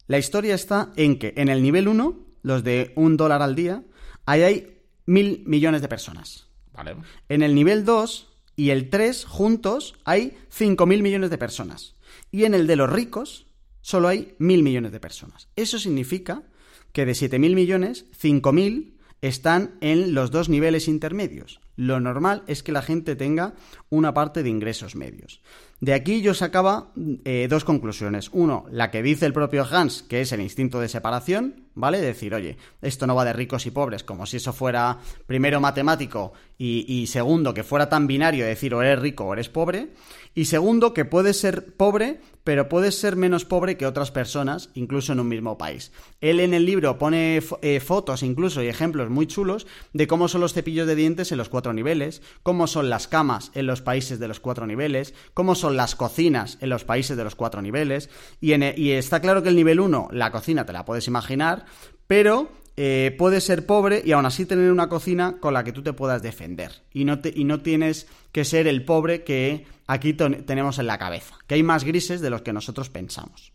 la 0.07 0.17
historia 0.17 0.55
está 0.55 0.91
en 0.95 1.19
que 1.19 1.33
en 1.37 1.49
el 1.49 1.61
nivel 1.61 1.87
1, 1.87 2.19
los 2.41 2.63
de 2.63 2.93
un 2.95 3.15
dólar 3.15 3.41
al 3.41 3.55
día, 3.55 3.83
ahí 4.25 4.41
hay 4.41 4.81
mil 5.05 5.43
millones 5.45 5.81
de 5.81 5.87
personas. 5.87 6.47
Vale. 6.73 6.95
En 7.27 7.43
el 7.43 7.53
nivel 7.55 7.85
2 7.85 8.27
y 8.55 8.71
el 8.71 8.89
3 8.89 9.25
juntos 9.25 9.95
hay 10.05 10.37
5.000 10.51 11.01
millones 11.01 11.29
de 11.29 11.37
personas. 11.37 11.95
Y 12.31 12.43
en 12.43 12.53
el 12.53 12.67
de 12.67 12.75
los 12.75 12.89
ricos 12.89 13.47
solo 13.81 14.07
hay 14.07 14.35
1.000 14.39 14.63
millones 14.63 14.91
de 14.91 14.99
personas. 14.99 15.47
Eso 15.55 15.79
significa 15.79 16.43
que 16.91 17.05
de 17.05 17.13
7.000 17.13 17.55
millones, 17.55 18.05
5.000 18.19 18.97
están 19.21 19.77
en 19.81 20.13
los 20.13 20.31
dos 20.31 20.49
niveles 20.49 20.87
intermedios. 20.87 21.59
Lo 21.75 21.99
normal 21.99 22.43
es 22.47 22.63
que 22.63 22.71
la 22.71 22.81
gente 22.81 23.15
tenga 23.15 23.53
una 23.89 24.13
parte 24.13 24.43
de 24.43 24.49
ingresos 24.49 24.95
medios. 24.95 25.41
De 25.81 25.93
aquí 25.93 26.21
yo 26.21 26.33
sacaba 26.33 26.91
eh, 27.23 27.47
dos 27.49 27.63
conclusiones. 27.63 28.29
Uno, 28.33 28.65
la 28.69 28.91
que 28.91 29.01
dice 29.01 29.25
el 29.25 29.33
propio 29.33 29.65
Hans, 29.69 30.03
que 30.03 30.21
es 30.21 30.31
el 30.33 30.41
instinto 30.41 30.81
de 30.81 30.89
separación, 30.89 31.67
¿vale? 31.73 32.01
Decir, 32.01 32.33
oye, 32.33 32.57
esto 32.81 33.07
no 33.07 33.15
va 33.15 33.23
de 33.23 33.31
ricos 33.31 33.65
y 33.65 33.71
pobres, 33.71 34.03
como 34.03 34.25
si 34.25 34.37
eso 34.37 34.51
fuera 34.51 34.99
primero 35.25 35.61
matemático 35.61 36.33
y, 36.57 36.85
y 36.87 37.07
segundo, 37.07 37.53
que 37.53 37.63
fuera 37.63 37.87
tan 37.87 38.07
binario, 38.07 38.45
decir 38.45 38.73
o 38.73 38.81
eres 38.81 38.99
rico 38.99 39.25
o 39.25 39.33
eres 39.33 39.47
pobre. 39.47 39.89
Y 40.35 40.45
segundo, 40.45 40.93
que 40.93 41.05
puedes 41.05 41.39
ser 41.39 41.73
pobre, 41.75 42.19
pero 42.43 42.69
puedes 42.69 42.99
ser 42.99 43.15
menos 43.15 43.45
pobre 43.45 43.77
que 43.77 43.85
otras 43.85 44.11
personas, 44.11 44.69
incluso 44.73 45.13
en 45.13 45.19
un 45.19 45.27
mismo 45.27 45.57
país. 45.57 45.91
Él 46.21 46.39
en 46.39 46.53
el 46.53 46.65
libro 46.65 46.97
pone 46.97 47.41
eh, 47.61 47.79
fotos 47.79 48.23
incluso 48.23 48.63
y 48.63 48.67
ejemplos 48.67 49.09
muy 49.09 49.27
chulos 49.27 49.67
de 49.93 50.07
cómo 50.07 50.27
son 50.27 50.41
los 50.41 50.53
cepillos 50.53 50.87
de 50.87 50.95
dientes 50.95 51.31
en 51.31 51.37
los 51.37 51.49
cuatro 51.49 51.73
niveles, 51.73 52.21
cómo 52.43 52.67
son 52.67 52.89
las 52.89 53.07
camas 53.07 53.51
en 53.53 53.67
los 53.67 53.81
países 53.81 54.19
de 54.19 54.27
los 54.27 54.39
cuatro 54.39 54.65
niveles, 54.67 55.13
cómo 55.33 55.55
son 55.55 55.77
las 55.77 55.95
cocinas 55.95 56.57
en 56.61 56.69
los 56.69 56.83
países 56.83 57.17
de 57.17 57.23
los 57.23 57.35
cuatro 57.35 57.61
niveles. 57.61 58.09
Y, 58.41 58.53
e- 58.53 58.75
y 58.77 58.91
está 58.91 59.21
claro 59.21 59.43
que 59.43 59.49
el 59.49 59.55
nivel 59.55 59.79
1, 59.79 60.09
la 60.11 60.31
cocina 60.31 60.65
te 60.65 60.73
la 60.73 60.85
puedes 60.85 61.07
imaginar, 61.07 61.65
pero 62.07 62.51
eh, 62.81 63.13
puedes 63.17 63.43
ser 63.43 63.65
pobre 63.65 64.01
y 64.05 64.13
aún 64.13 64.25
así 64.25 64.45
tener 64.45 64.71
una 64.71 64.87
cocina 64.87 65.35
con 65.41 65.53
la 65.53 65.65
que 65.65 65.73
tú 65.73 65.83
te 65.83 65.91
puedas 65.91 66.21
defender. 66.21 66.71
Y 66.93 67.03
no, 67.03 67.19
te- 67.19 67.33
y 67.35 67.43
no 67.43 67.59
tienes 67.59 68.07
que 68.31 68.45
ser 68.45 68.67
el 68.67 68.85
pobre 68.85 69.25
que 69.25 69.65
aquí 69.85 70.13
tenemos 70.13 70.79
en 70.79 70.87
la 70.87 70.97
cabeza. 70.97 71.35
Que 71.45 71.55
hay 71.55 71.63
más 71.63 71.83
grises 71.83 72.21
de 72.21 72.29
los 72.29 72.41
que 72.41 72.53
nosotros 72.53 72.89
pensamos. 72.89 73.51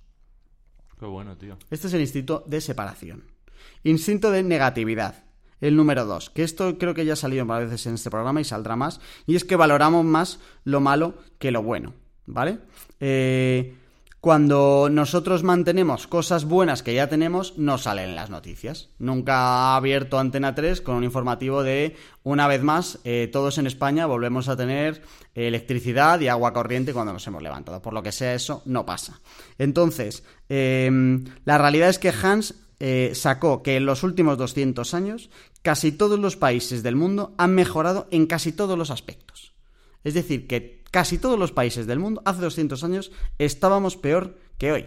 Qué 1.01 1.07
bueno, 1.07 1.39
tío. 1.39 1.57
Este 1.71 1.87
es 1.87 1.95
el 1.95 2.03
instinto 2.03 2.45
de 2.47 2.61
separación. 2.61 3.25
Instinto 3.83 4.31
de 4.31 4.43
negatividad. 4.43 5.25
El 5.61 5.77
número 5.77 6.05
2, 6.05 6.29
que 6.29 6.43
esto 6.43 6.77
creo 6.77 6.93
que 6.93 7.07
ya 7.07 7.15
ha 7.15 7.17
salido 7.17 7.47
varias 7.47 7.71
veces 7.71 7.87
en 7.87 7.95
este 7.95 8.11
programa 8.11 8.43
y 8.43 8.45
saldrá 8.45 8.77
más, 8.77 9.01
y 9.27 9.37
es 9.37 9.45
que 9.45 9.57
valoramos 9.57 10.05
más 10.05 10.39
lo 10.65 10.81
malo 10.81 11.15
que 11.39 11.51
lo 11.51 11.63
bueno, 11.63 11.95
¿vale? 12.27 12.59
Eh, 13.01 13.75
cuando 14.25 14.89
nosotros 14.91 15.43
mantenemos 15.43 16.07
cosas 16.07 16.47
buenas 16.47 16.83
que 16.83 16.95
ya 16.95 17.11
tenemos, 17.11 17.59
no 17.59 17.77
salen 17.77 18.09
en 18.09 18.17
las 18.17 18.31
noticias. 18.31 18.89
Nunca 18.99 19.35
ha 19.37 19.77
abierto 19.77 20.19
Antena 20.19 20.55
3 20.55 20.81
con 20.81 20.97
un 20.97 21.05
informativo 21.05 21.63
de, 21.63 21.95
una 22.23 22.49
vez 22.49 22.63
más, 22.63 23.01
eh, 23.05 23.29
todos 23.31 23.59
en 23.59 23.67
España 23.67 24.07
volvemos 24.07 24.49
a 24.49 24.57
tener 24.57 25.03
electricidad 25.35 26.19
y 26.21 26.29
agua 26.29 26.55
corriente 26.55 26.95
cuando 26.95 27.13
nos 27.13 27.27
hemos 27.27 27.43
levantado. 27.43 27.83
Por 27.83 27.93
lo 27.93 28.03
que 28.03 28.13
sea 28.13 28.33
eso, 28.33 28.63
no 28.65 28.87
pasa. 28.87 29.21
Entonces, 29.59 30.25
eh, 30.49 30.91
la 31.45 31.59
realidad 31.59 31.91
es 31.91 31.99
que 31.99 32.09
Hans 32.23 32.55
eh, 32.81 33.11
sacó 33.15 33.63
que 33.63 33.77
en 33.77 33.85
los 33.85 34.05
últimos 34.05 34.39
200 34.39 34.95
años 34.95 35.29
casi 35.61 35.93
todos 35.93 36.19
los 36.19 36.37
países 36.37 36.83
del 36.83 36.97
mundo 36.97 37.35
han 37.37 37.55
mejorado 37.55 38.09
en 38.11 38.25
casi 38.25 38.53
todos 38.53 38.79
los 38.79 38.91
aspectos. 38.91 39.53
Es 40.03 40.15
decir, 40.15 40.47
que 40.47 40.83
casi 40.95 41.19
todos 41.19 41.37
los 41.37 41.51
países 41.51 41.89
del 41.89 41.99
mundo 41.99 42.23
hace 42.25 42.41
200 42.41 42.85
años 42.85 43.11
estábamos 43.39 43.97
peor 43.97 44.39
que 44.59 44.71
hoy. 44.71 44.87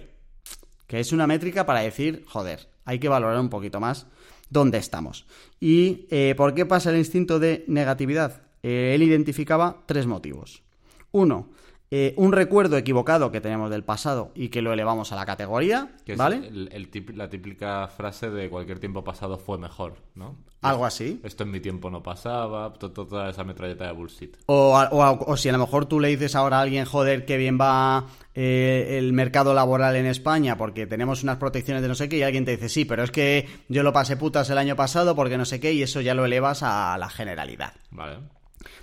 Que 0.87 1.01
es 1.01 1.11
una 1.11 1.27
métrica 1.27 1.65
para 1.65 1.81
decir, 1.81 2.23
joder, 2.25 2.69
hay 2.85 2.97
que 2.97 3.09
valorar 3.09 3.37
un 3.41 3.49
poquito 3.49 3.81
más 3.81 4.07
dónde 4.49 4.77
estamos. 4.77 5.25
¿Y 5.59 6.07
eh, 6.09 6.33
por 6.37 6.53
qué 6.53 6.65
pasa 6.65 6.91
el 6.91 6.97
instinto 6.97 7.39
de 7.39 7.65
negatividad? 7.67 8.43
Eh, 8.63 8.93
él 8.95 9.03
identificaba 9.03 9.83
tres 9.85 10.07
motivos. 10.07 10.63
Uno, 11.11 11.49
eh, 11.89 12.13
un 12.17 12.33
recuerdo 12.33 12.77
equivocado 12.77 13.31
que 13.31 13.39
tenemos 13.41 13.69
del 13.69 13.83
pasado 13.83 14.31
y 14.35 14.49
que 14.49 14.61
lo 14.61 14.73
elevamos 14.73 15.11
a 15.11 15.15
la 15.15 15.25
categoría, 15.25 15.91
Que 16.05 16.13
es 16.13 16.17
¿vale? 16.17 16.45
el- 16.47 16.69
el 16.73 16.91
tip- 16.91 17.15
la 17.15 17.29
típica 17.29 17.87
frase 17.87 18.29
de 18.29 18.49
cualquier 18.49 18.79
tiempo 18.79 19.03
pasado 19.03 19.37
fue 19.37 19.57
mejor, 19.57 19.95
¿no? 20.15 20.35
Algo 20.61 20.85
así. 20.85 21.21
Esto 21.23 21.43
en 21.43 21.51
mi 21.51 21.59
tiempo 21.59 21.89
no 21.89 22.01
pasaba, 22.03 22.73
to- 22.73 22.91
to- 22.91 23.05
toda 23.07 23.29
esa 23.29 23.43
metralleta 23.43 23.85
de 23.85 23.91
bullshit. 23.93 24.35
O 24.47 25.35
si 25.37 25.47
a 25.49 25.51
lo 25.53 25.59
mejor 25.59 25.85
tú 25.85 25.99
le 25.99 26.09
dices 26.09 26.35
ahora 26.35 26.57
a 26.57 26.61
alguien, 26.61 26.83
joder, 26.85 27.25
qué 27.25 27.37
bien 27.37 27.57
va 27.61 28.07
eh, 28.35 28.97
el 28.99 29.13
mercado 29.13 29.53
laboral 29.53 29.95
en 29.95 30.07
España 30.07 30.57
porque 30.57 30.87
tenemos 30.87 31.23
unas 31.23 31.37
protecciones 31.37 31.81
de 31.83 31.87
no 31.87 31.95
sé 31.95 32.09
qué, 32.09 32.17
y 32.17 32.23
alguien 32.23 32.43
te 32.43 32.51
dice, 32.51 32.69
sí, 32.69 32.85
pero 32.85 33.03
es 33.03 33.11
que 33.11 33.47
yo 33.69 33.81
lo 33.83 33.93
pasé 33.93 34.17
putas 34.17 34.49
el 34.49 34.57
año 34.57 34.75
pasado 34.75 35.15
porque 35.15 35.37
no 35.37 35.45
sé 35.45 35.59
qué, 35.59 35.71
y 35.73 35.83
eso 35.83 36.01
ya 36.01 36.13
lo 36.15 36.25
elevas 36.25 36.63
a 36.63 36.97
la 36.97 37.09
generalidad. 37.09 37.73
Vale. 37.91 38.17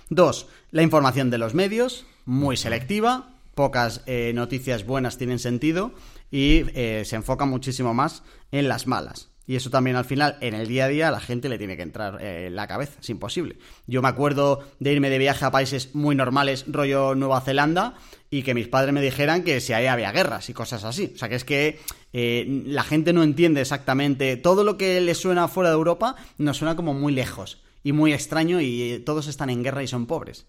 Dos, 0.09 0.47
la 0.71 0.81
información 0.81 1.29
de 1.29 1.37
los 1.37 1.53
medios, 1.53 2.05
muy 2.25 2.57
selectiva, 2.57 3.35
pocas 3.55 4.01
eh, 4.05 4.33
noticias 4.35 4.85
buenas 4.85 5.17
tienen 5.17 5.39
sentido 5.39 5.93
y 6.29 6.63
eh, 6.75 7.03
se 7.05 7.15
enfoca 7.15 7.45
muchísimo 7.45 7.93
más 7.93 8.23
en 8.51 8.67
las 8.67 8.85
malas. 8.85 9.29
Y 9.47 9.55
eso 9.55 9.69
también 9.69 9.95
al 9.95 10.05
final, 10.05 10.37
en 10.41 10.55
el 10.55 10.67
día 10.67 10.85
a 10.85 10.87
día, 10.87 11.07
a 11.07 11.11
la 11.11 11.19
gente 11.19 11.49
le 11.49 11.59
tiene 11.59 11.77
que 11.77 11.83
entrar 11.83 12.17
eh, 12.19 12.47
en 12.47 12.55
la 12.55 12.67
cabeza, 12.67 12.99
es 12.99 13.09
imposible. 13.11 13.59
Yo 13.85 14.01
me 14.01 14.07
acuerdo 14.07 14.67
de 14.79 14.91
irme 14.91 15.11
de 15.11 15.19
viaje 15.19 15.45
a 15.45 15.51
países 15.51 15.93
muy 15.93 16.15
normales, 16.15 16.65
rollo 16.67 17.13
Nueva 17.13 17.41
Zelanda, 17.41 17.93
y 18.31 18.41
que 18.41 18.55
mis 18.55 18.67
padres 18.67 18.91
me 18.91 19.01
dijeran 19.01 19.43
que 19.43 19.61
si 19.61 19.73
ahí 19.73 19.85
había 19.85 20.11
guerras 20.11 20.49
y 20.49 20.53
cosas 20.53 20.83
así. 20.83 21.11
O 21.13 21.17
sea 21.17 21.29
que 21.29 21.35
es 21.35 21.45
que 21.45 21.79
la 22.11 22.83
gente 22.83 23.13
no 23.13 23.21
entiende 23.21 23.61
exactamente, 23.61 24.35
todo 24.35 24.63
lo 24.63 24.77
que 24.77 24.99
le 24.99 25.13
suena 25.13 25.47
fuera 25.47 25.69
de 25.69 25.75
Europa 25.75 26.15
nos 26.39 26.57
suena 26.57 26.75
como 26.75 26.93
muy 26.95 27.13
lejos 27.13 27.61
y 27.83 27.91
muy 27.91 28.13
extraño 28.13 28.61
y 28.61 29.03
todos 29.05 29.27
están 29.27 29.51
en 29.51 29.63
guerra 29.63 29.83
y 29.83 29.87
son 29.87 30.07
pobres. 30.07 30.47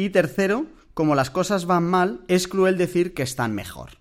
Y 0.00 0.08
tercero, 0.08 0.64
como 0.94 1.14
las 1.14 1.28
cosas 1.28 1.66
van 1.66 1.84
mal, 1.84 2.22
es 2.26 2.48
cruel 2.48 2.78
decir 2.78 3.12
que 3.12 3.22
están 3.22 3.54
mejor. 3.54 3.98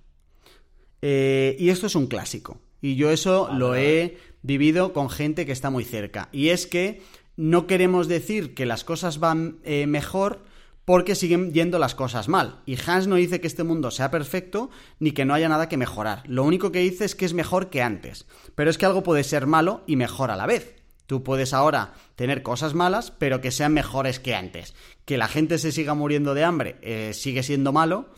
Eh, 1.01 1.57
y 1.59 1.71
esto 1.71 1.88
es 1.88 1.95
un 1.95 2.07
clásico. 2.07 2.62
Y 2.79 2.95
yo 2.95 3.12
eso 3.12 3.47
Vale, 3.47 3.59
lo 3.59 3.75
he 3.75 4.17
vivido 4.41 4.93
con 4.93 5.09
gente 5.09 5.45
que 5.45 5.51
está 5.51 5.69
muy 5.69 5.83
cerca. 5.83 6.29
Y 6.31 6.49
es 6.49 6.67
que 6.67 7.01
no 7.35 7.67
queremos 7.67 8.07
decir 8.07 8.53
que 8.53 8.65
las 8.65 8.85
cosas 8.85 9.19
van 9.19 9.59
eh, 9.65 9.88
mejor 9.88 10.45
porque 10.85 11.15
siguen 11.15 11.51
yendo 11.51 11.79
las 11.79 11.95
cosas 11.95 12.29
mal. 12.29 12.62
Y 12.65 12.77
Hans 12.88 13.07
no 13.07 13.15
dice 13.15 13.41
que 13.41 13.47
este 13.47 13.65
mundo 13.65 13.91
sea 13.91 14.09
perfecto 14.09 14.69
ni 14.99 15.12
que 15.12 15.25
no 15.25 15.33
haya 15.33 15.49
nada 15.49 15.67
que 15.67 15.75
mejorar. 15.75 16.23
Lo 16.27 16.45
único 16.45 16.71
que 16.71 16.79
dice 16.79 17.03
es 17.03 17.13
que 17.13 17.25
es 17.25 17.33
mejor 17.33 17.69
que 17.69 17.81
antes. 17.81 18.25
Pero 18.55 18.69
es 18.69 18.77
que 18.77 18.85
algo 18.85 19.03
puede 19.03 19.25
ser 19.25 19.47
malo 19.47 19.83
y 19.85 19.97
mejor 19.97 20.31
a 20.31 20.38
la 20.38 20.45
vez. 20.45 20.79
Tú 21.10 21.24
puedes 21.24 21.56
ahora 21.56 21.93
tener 22.15 22.43
cosas 22.43 22.76
malas, 22.76 23.10
pero 23.10 23.41
que 23.41 23.50
sean 23.50 23.74
mejores 23.74 24.19
que 24.19 24.36
antes. 24.36 24.76
Que 25.06 25.17
la 25.17 25.28
gente 25.28 25.58
se 25.58 25.72
siga 25.72 25.95
muriendo 25.95 26.36
de 26.36 26.43
hambre 26.43 26.76
eh, 26.84 27.13
sigue 27.15 27.41
siendo 27.41 27.74
malo, 27.74 28.10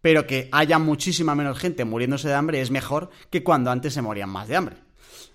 pero 0.00 0.26
que 0.26 0.48
haya 0.50 0.80
muchísima 0.80 1.36
menos 1.36 1.60
gente 1.60 1.84
muriéndose 1.84 2.26
de 2.26 2.34
hambre 2.34 2.60
es 2.60 2.72
mejor 2.72 3.10
que 3.30 3.44
cuando 3.44 3.70
antes 3.70 3.94
se 3.94 4.02
morían 4.02 4.30
más 4.30 4.48
de 4.48 4.56
hambre. 4.56 4.76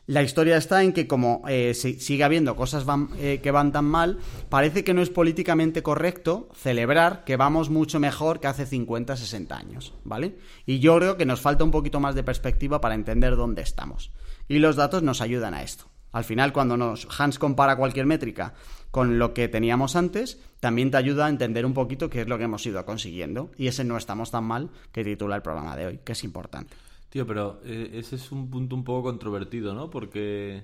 La 0.07 0.23
historia 0.23 0.57
está 0.57 0.83
en 0.83 0.91
que 0.91 1.07
como 1.07 1.43
eh, 1.47 1.73
sigue 1.73 2.25
habiendo 2.25 2.57
cosas 2.57 2.85
eh, 3.17 3.39
que 3.41 3.51
van 3.51 3.71
tan 3.71 3.85
mal, 3.85 4.19
parece 4.49 4.83
que 4.83 4.93
no 4.93 5.01
es 5.01 5.09
políticamente 5.09 5.83
correcto 5.83 6.49
celebrar 6.53 7.23
que 7.23 7.37
vamos 7.37 7.69
mucho 7.69 7.97
mejor 7.97 8.41
que 8.41 8.47
hace 8.47 8.65
50, 8.65 9.15
60 9.15 9.55
años, 9.55 9.93
¿vale? 10.03 10.35
Y 10.65 10.79
yo 10.79 10.97
creo 10.97 11.15
que 11.15 11.25
nos 11.25 11.39
falta 11.39 11.63
un 11.63 11.71
poquito 11.71 12.01
más 12.01 12.13
de 12.13 12.23
perspectiva 12.23 12.81
para 12.81 12.95
entender 12.95 13.37
dónde 13.37 13.61
estamos. 13.61 14.11
Y 14.49 14.59
los 14.59 14.75
datos 14.75 15.01
nos 15.01 15.21
ayudan 15.21 15.53
a 15.53 15.63
esto. 15.63 15.94
Al 16.15 16.23
final, 16.23 16.53
cuando 16.53 16.77
nos 16.77 17.09
Hans 17.19 17.37
compara 17.37 17.75
cualquier 17.75 18.05
métrica 18.05 18.53
con 18.89 19.19
lo 19.19 19.33
que 19.33 19.49
teníamos 19.49 19.97
antes, 19.97 20.41
también 20.61 20.89
te 20.89 20.95
ayuda 20.95 21.25
a 21.25 21.29
entender 21.29 21.65
un 21.65 21.73
poquito 21.73 22.09
qué 22.09 22.21
es 22.21 22.29
lo 22.29 22.37
que 22.37 22.45
hemos 22.45 22.65
ido 22.65 22.85
consiguiendo. 22.85 23.51
Y 23.57 23.67
ese 23.67 23.83
no 23.83 23.97
estamos 23.97 24.31
tan 24.31 24.45
mal 24.45 24.69
que 24.93 25.03
titula 25.03 25.35
el 25.35 25.41
programa 25.41 25.75
de 25.75 25.87
hoy, 25.87 25.99
que 26.05 26.13
es 26.13 26.23
importante. 26.23 26.73
Tío, 27.09 27.27
pero 27.27 27.59
eh, 27.65 27.89
ese 27.95 28.15
es 28.15 28.31
un 28.31 28.49
punto 28.49 28.77
un 28.77 28.85
poco 28.85 29.03
controvertido, 29.03 29.73
¿no? 29.73 29.89
Porque 29.89 30.63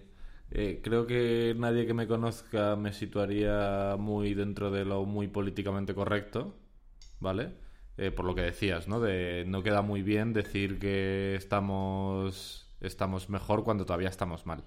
eh, 0.51 0.79
creo 0.81 1.05
que 1.05 1.53
nadie 1.57 1.85
que 1.85 1.93
me 1.93 2.07
conozca 2.07 2.77
me 2.77 2.93
situaría 2.93 3.97
muy 3.99 4.33
dentro 4.33 4.71
de 4.71 4.85
lo 4.85 5.03
muy 5.03 5.27
políticamente 5.27 5.93
correcto, 5.93 6.55
¿vale? 7.19 7.51
Eh, 7.97 8.09
por 8.11 8.23
lo 8.23 8.35
que 8.35 8.43
decías, 8.43 8.87
¿no? 8.87 9.01
De 9.01 9.43
no 9.45 9.63
queda 9.63 9.81
muy 9.81 10.01
bien 10.01 10.31
decir 10.31 10.79
que 10.79 11.35
estamos, 11.35 12.73
estamos 12.79 13.27
mejor 13.29 13.65
cuando 13.65 13.85
todavía 13.85 14.07
estamos 14.07 14.45
mal. 14.45 14.63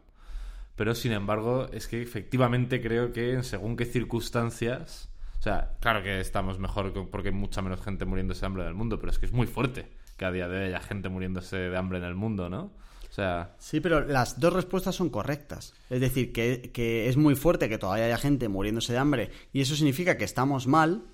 Pero 0.76 0.94
sin 0.94 1.12
embargo, 1.12 1.68
es 1.72 1.87
que 1.87 2.02
efectivamente 2.02 2.80
creo 2.80 3.12
que 3.12 3.34
en 3.34 3.44
según 3.44 3.76
qué 3.76 3.84
circunstancias. 3.84 5.08
O 5.38 5.42
sea, 5.42 5.72
claro 5.80 6.02
que 6.02 6.20
estamos 6.20 6.58
mejor 6.58 6.92
porque 7.10 7.28
hay 7.28 7.34
mucha 7.34 7.62
menos 7.62 7.80
gente 7.82 8.04
muriéndose 8.04 8.40
de 8.40 8.46
hambre 8.46 8.62
en 8.62 8.68
el 8.68 8.74
mundo, 8.74 8.98
pero 8.98 9.12
es 9.12 9.18
que 9.18 9.26
es 9.26 9.32
muy 9.32 9.46
fuerte 9.46 9.87
que 10.16 10.24
a 10.24 10.32
día 10.32 10.48
de 10.48 10.58
hoy 10.58 10.64
haya 10.68 10.80
gente 10.80 11.08
muriéndose 11.08 11.56
de 11.56 11.76
hambre 11.76 11.98
en 11.98 12.04
el 12.04 12.14
mundo, 12.14 12.48
¿no? 12.48 12.72
O 13.10 13.12
sea... 13.14 13.54
Sí, 13.58 13.80
pero 13.80 14.00
las 14.00 14.40
dos 14.40 14.52
respuestas 14.52 14.96
son 14.96 15.08
correctas. 15.08 15.74
Es 15.88 16.00
decir, 16.00 16.32
que, 16.32 17.08
es 17.08 17.16
muy 17.16 17.37
fuerte 17.37 17.68
que 17.68 17.78
todavía 17.78 18.06
haya 18.06 18.18
gente 18.18 18.48
muriéndose 18.48 18.92
de 18.92 18.98
hambre 18.98 19.30
y 19.52 19.60
eso 19.60 19.76
significa 19.76 20.18
que 20.18 20.24
estamos 20.24 20.66
mal, 20.66 21.04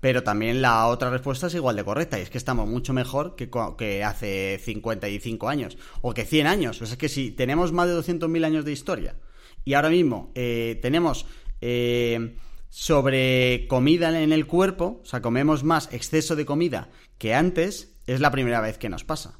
pero 0.00 0.22
también 0.22 0.62
la 0.62 0.86
otra 0.86 1.10
respuesta 1.10 1.46
es 1.46 1.54
igual 1.54 1.76
de 1.76 1.84
correcta 1.84 2.18
y 2.18 2.22
es 2.22 2.30
que 2.30 2.38
estamos 2.38 2.68
mucho 2.68 2.92
mejor 2.92 3.34
que, 3.36 3.50
que 3.78 4.04
hace 4.04 4.60
55 4.62 5.48
años 5.48 5.78
o 6.02 6.14
que 6.14 6.24
100 6.24 6.46
años. 6.46 6.82
O 6.82 6.86
sea, 6.86 6.94
es 6.94 6.98
que 6.98 7.08
si 7.08 7.30
tenemos 7.30 7.72
más 7.72 7.88
de 7.88 7.94
200.000 7.94 8.44
años 8.44 8.64
de 8.64 8.72
historia 8.72 9.16
y 9.64 9.74
ahora 9.74 9.90
mismo 9.90 10.32
eh, 10.34 10.78
tenemos... 10.82 11.26
Eh, 11.60 12.36
sobre 12.68 13.66
comida 13.68 14.20
en 14.20 14.32
el 14.32 14.46
cuerpo, 14.46 15.00
o 15.02 15.06
sea, 15.06 15.22
comemos 15.22 15.64
más 15.64 15.88
exceso 15.94 16.36
de 16.36 16.44
comida 16.44 16.90
que 17.16 17.34
antes, 17.34 17.96
es 18.06 18.20
la 18.20 18.30
primera 18.30 18.60
vez 18.60 18.76
que 18.76 18.90
nos 18.90 19.02
pasa. 19.02 19.38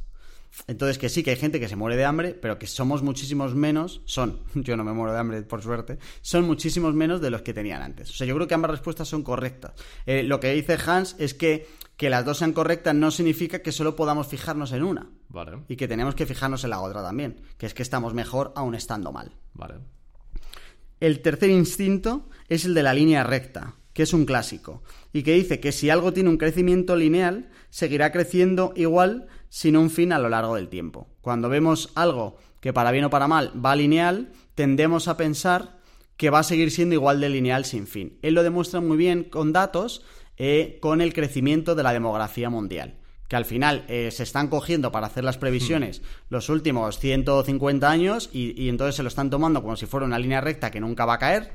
Entonces, 0.67 0.99
que 0.99 1.09
sí, 1.09 1.23
que 1.23 1.31
hay 1.31 1.37
gente 1.37 1.61
que 1.61 1.69
se 1.69 1.77
muere 1.77 1.97
de 1.97 2.05
hambre, 2.05 2.35
pero 2.35 2.59
que 2.59 2.67
somos 2.67 3.03
muchísimos 3.03 3.55
menos, 3.55 4.03
son, 4.05 4.41
yo 4.55 4.77
no 4.77 4.85
me 4.85 4.93
muero 4.93 5.13
de 5.13 5.19
hambre 5.19 5.43
por 5.43 5.63
suerte, 5.63 5.99
son 6.23 6.45
muchísimos 6.45 6.95
menos 6.95 7.21
de 7.21 7.31
los 7.31 7.43
que 7.43 7.55
tenían 7.55 7.83
antes. 7.83 8.11
O 8.11 8.15
sea, 8.15 8.27
yo 8.27 8.35
creo 8.35 8.49
que 8.49 8.55
ambas 8.55 8.71
respuestas 8.71 9.09
son 9.09 9.23
correctas. 9.23 9.73
Eh, 10.07 10.23
lo 10.23 10.41
que 10.41 10.53
dice 10.53 10.79
Hans 10.87 11.17
es 11.19 11.35
que 11.35 11.67
que 11.97 12.11
las 12.11 12.25
dos 12.25 12.39
sean 12.39 12.53
correctas 12.53 12.95
no 12.95 13.11
significa 13.11 13.61
que 13.61 13.73
solo 13.73 13.97
podamos 13.97 14.27
fijarnos 14.27 14.73
en 14.73 14.85
una. 14.85 15.09
Vale. 15.29 15.63
Y 15.69 15.77
que 15.77 15.89
tenemos 15.89 16.15
que 16.15 16.27
fijarnos 16.27 16.63
en 16.65 16.71
la 16.71 16.81
otra 16.81 17.03
también, 17.03 17.41
que 17.57 17.67
es 17.67 17.75
que 17.75 17.83
estamos 17.83 18.15
mejor 18.15 18.53
aún 18.55 18.75
estando 18.75 19.13
mal. 19.13 19.33
Vale. 19.55 19.77
El 21.01 21.21
tercer 21.21 21.51
instinto 21.51 22.29
es 22.49 22.65
el 22.65 22.75
de 22.75 22.83
la 22.83 22.95
línea 22.95 23.25
recta, 23.25 23.77
que 23.93 24.03
es 24.03 24.13
un 24.13 24.27
clásico, 24.27 24.83
y 25.13 25.23
que 25.23 25.33
dice 25.33 25.59
que 25.59 25.73
si 25.73 25.91
algo 25.91 26.13
tiene 26.13 26.31
un 26.31 26.39
crecimiento 26.39 26.97
lineal, 26.97 27.51
seguirá 27.71 28.13
creciendo 28.13 28.73
igual 28.77 29.27
sin 29.49 29.77
un 29.77 29.91
fin 29.91 30.13
a 30.13 30.19
lo 30.19 30.29
largo 30.29 30.57
del 30.57 30.69
tiempo. 30.69 31.09
Cuando 31.21 31.49
vemos 31.49 31.91
algo 31.95 32.37
que 32.61 32.73
para 32.73 32.91
bien 32.91 33.05
o 33.05 33.11
para 33.11 33.29
mal 33.29 33.53
va 33.65 33.77
lineal, 33.77 34.33
tendemos 34.55 35.09
a 35.09 35.17
pensar 35.17 35.77
que 36.17 36.31
va 36.31 36.41
a 36.41 36.45
seguir 36.45 36.71
siendo 36.71 36.95
igual 36.95 37.21
de 37.21 37.29
lineal 37.29 37.65
sin 37.65 37.87
fin. 37.87 38.19
Él 38.23 38.35
lo 38.35 38.43
demuestra 38.43 38.81
muy 38.81 38.97
bien 38.97 39.25
con 39.25 39.53
datos, 39.53 40.03
eh, 40.39 40.79
con 40.81 41.01
el 41.01 41.13
crecimiento 41.13 41.75
de 41.75 41.83
la 41.83 41.93
demografía 41.93 42.51
mundial 42.51 42.95
que 43.29 43.35
al 43.35 43.45
final 43.45 43.85
eh, 43.89 44.11
se 44.13 44.23
están 44.23 44.47
cogiendo 44.47 44.93
para 44.93 45.09
hacer 45.09 45.25
las 45.25 45.37
previsiones 45.37 46.01
hmm. 46.01 46.05
los 46.31 46.49
últimos 46.49 47.01
150 47.01 47.91
años 47.91 48.31
y, 48.33 48.61
y, 48.63 48.69
entonces 48.69 48.95
se 48.95 49.03
lo 49.03 49.09
están 49.09 49.31
tomando 49.31 49.63
como 49.63 49.75
si 49.75 49.87
fuera 49.87 50.07
una 50.07 50.19
línea 50.19 50.41
recta 50.41 50.71
que 50.71 50.79
nunca 50.79 51.07
va 51.07 51.15
a 51.15 51.19
caer 51.19 51.53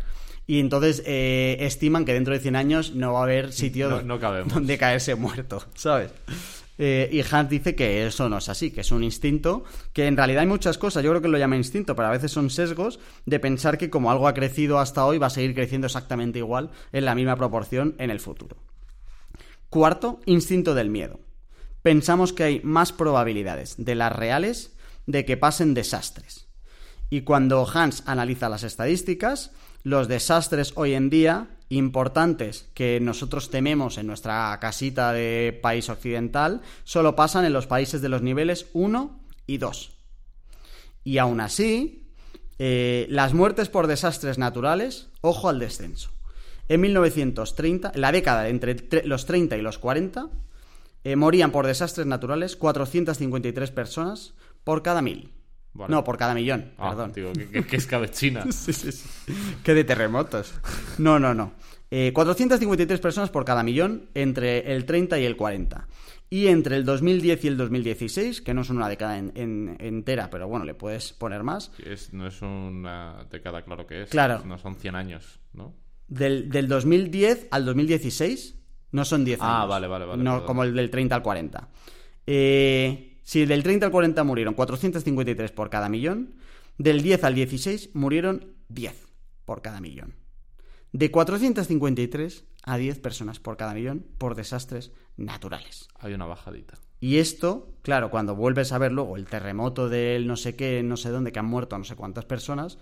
y 0.47 0.59
entonces 0.59 1.03
eh, 1.05 1.57
estiman 1.61 2.03
que 2.03 2.13
dentro 2.13 2.33
de 2.33 2.39
100 2.39 2.55
años 2.55 2.91
no 2.93 3.13
va 3.13 3.21
a 3.21 3.23
haber 3.23 3.53
sitio 3.53 4.01
donde 4.49 4.77
caerse 4.77 5.15
muerto, 5.15 5.63
¿sabes? 5.75 6.11
Eh, 6.83 7.09
y 7.11 7.21
Hans 7.21 7.47
dice 7.47 7.75
que 7.75 8.07
eso 8.07 8.27
no 8.27 8.39
es 8.39 8.49
así, 8.49 8.71
que 8.71 8.81
es 8.81 8.91
un 8.91 9.03
instinto, 9.03 9.63
que 9.93 10.07
en 10.07 10.17
realidad 10.17 10.41
hay 10.41 10.47
muchas 10.47 10.79
cosas, 10.79 11.03
yo 11.03 11.11
creo 11.11 11.21
que 11.21 11.27
lo 11.27 11.37
llama 11.37 11.55
instinto, 11.55 11.95
pero 11.95 12.07
a 12.07 12.11
veces 12.11 12.31
son 12.31 12.49
sesgos 12.49 12.99
de 13.27 13.39
pensar 13.39 13.77
que 13.77 13.91
como 13.91 14.09
algo 14.09 14.27
ha 14.27 14.33
crecido 14.33 14.79
hasta 14.79 15.05
hoy 15.05 15.19
va 15.19 15.27
a 15.27 15.29
seguir 15.29 15.53
creciendo 15.53 15.85
exactamente 15.85 16.39
igual 16.39 16.71
en 16.91 17.05
la 17.05 17.13
misma 17.13 17.35
proporción 17.35 17.93
en 17.99 18.09
el 18.09 18.19
futuro. 18.19 18.57
Cuarto, 19.69 20.21
instinto 20.25 20.73
del 20.73 20.89
miedo. 20.89 21.19
Pensamos 21.83 22.33
que 22.33 22.45
hay 22.45 22.61
más 22.63 22.91
probabilidades 22.91 23.75
de 23.77 23.93
las 23.93 24.11
reales 24.11 24.75
de 25.05 25.23
que 25.23 25.37
pasen 25.37 25.75
desastres. 25.75 26.47
Y 27.11 27.21
cuando 27.21 27.69
Hans 27.71 28.01
analiza 28.07 28.49
las 28.49 28.63
estadísticas, 28.63 29.51
los 29.83 30.07
desastres 30.07 30.73
hoy 30.73 30.95
en 30.95 31.11
día 31.11 31.47
importantes 31.71 32.69
que 32.73 32.99
nosotros 32.99 33.49
tememos 33.49 33.97
en 33.97 34.07
nuestra 34.07 34.57
casita 34.59 35.13
de 35.13 35.57
país 35.61 35.89
occidental 35.89 36.61
solo 36.83 37.15
pasan 37.15 37.45
en 37.45 37.53
los 37.53 37.65
países 37.65 38.01
de 38.01 38.09
los 38.09 38.21
niveles 38.21 38.67
1 38.73 39.19
y 39.47 39.57
2. 39.57 39.91
Y 41.03 41.17
aún 41.17 41.39
así, 41.39 42.09
eh, 42.59 43.07
las 43.09 43.33
muertes 43.33 43.69
por 43.69 43.87
desastres 43.87 44.37
naturales, 44.37 45.09
ojo 45.21 45.47
al 45.47 45.59
descenso. 45.59 46.11
En 46.67 46.81
1930, 46.81 47.91
en 47.95 48.01
la 48.01 48.11
década 48.11 48.49
entre 48.49 48.75
los 49.05 49.25
30 49.25 49.55
y 49.57 49.61
los 49.61 49.77
40, 49.77 50.29
eh, 51.03 51.15
morían 51.15 51.51
por 51.51 51.67
desastres 51.67 52.05
naturales 52.05 52.55
453 52.55 53.71
personas 53.71 54.33
por 54.63 54.83
cada 54.83 55.01
mil. 55.01 55.31
No, 55.73 56.03
por 56.03 56.17
cada 56.17 56.33
millón, 56.33 56.73
ah, 56.77 56.89
perdón. 56.89 57.13
que, 57.63 57.75
es 57.75 57.87
cabechina. 57.87 58.45
sí, 58.51 58.73
sí, 58.73 58.91
sí. 58.91 59.07
Que 59.63 59.73
de 59.73 59.83
terremotos. 59.83 60.53
No, 60.97 61.19
no, 61.19 61.33
no. 61.33 61.53
453 61.89 62.99
eh, 62.99 63.01
personas 63.01 63.29
por 63.29 63.43
cada 63.43 63.63
millón 63.63 64.09
entre 64.13 64.73
el 64.73 64.85
30 64.85 65.19
y 65.19 65.25
el 65.25 65.35
40. 65.35 65.87
Y 66.29 66.47
entre 66.47 66.77
el 66.77 66.85
2010 66.85 67.43
y 67.43 67.47
el 67.49 67.57
2016, 67.57 68.41
que 68.41 68.53
no 68.53 68.63
son 68.63 68.77
una 68.77 68.87
década 68.87 69.17
entera, 69.17 70.29
pero 70.29 70.47
bueno, 70.47 70.63
le 70.63 70.73
puedes 70.73 71.11
poner 71.11 71.43
más. 71.43 71.71
no 72.13 72.27
es 72.27 72.41
una 72.41 73.25
década, 73.29 73.63
claro 73.63 73.85
que 73.85 74.03
es. 74.03 74.09
Claro. 74.09 74.41
No 74.45 74.57
son 74.57 74.75
100 74.75 74.95
años, 74.95 75.41
¿no? 75.51 75.75
Del, 76.07 76.49
2010 76.67 77.47
al 77.51 77.65
2016 77.65 78.55
no 78.91 79.03
son 79.03 79.25
10 79.25 79.39
ah, 79.41 79.45
años. 79.45 79.63
Ah, 79.63 79.65
vale, 79.65 79.87
vale, 79.87 80.05
vale. 80.05 80.23
No 80.23 80.45
como 80.45 80.63
el 80.63 80.73
del 80.73 80.89
30 80.89 81.15
al 81.15 81.21
40. 81.21 81.69
Eh, 82.27 83.10
si 83.31 83.45
del 83.45 83.63
30 83.63 83.85
al 83.85 83.93
40 83.93 84.25
murieron 84.25 84.53
453 84.55 85.53
por 85.53 85.69
cada 85.69 85.87
millón, 85.87 86.35
del 86.77 87.01
10 87.01 87.23
al 87.23 87.33
16 87.33 87.91
murieron 87.93 88.57
10 88.67 89.07
por 89.45 89.61
cada 89.61 89.79
millón. 89.79 90.15
De 90.91 91.11
453 91.11 92.43
a 92.63 92.75
10 92.75 92.99
personas 92.99 93.39
por 93.39 93.55
cada 93.55 93.73
millón 93.73 94.05
por 94.17 94.35
desastres 94.35 94.91
naturales. 95.15 95.87
Hay 95.97 96.13
una 96.13 96.25
bajadita. 96.25 96.77
Y 96.99 97.19
esto, 97.19 97.73
claro, 97.83 98.11
cuando 98.11 98.35
vuelves 98.35 98.73
a 98.73 98.77
ver 98.79 98.91
luego 98.91 99.15
el 99.15 99.27
terremoto 99.27 99.87
del 99.87 100.27
no 100.27 100.35
sé 100.35 100.57
qué, 100.57 100.83
no 100.83 100.97
sé 100.97 101.09
dónde, 101.09 101.31
que 101.31 101.39
han 101.39 101.45
muerto 101.45 101.77
no 101.77 101.85
sé 101.85 101.95
cuántas 101.95 102.25
personas, 102.25 102.79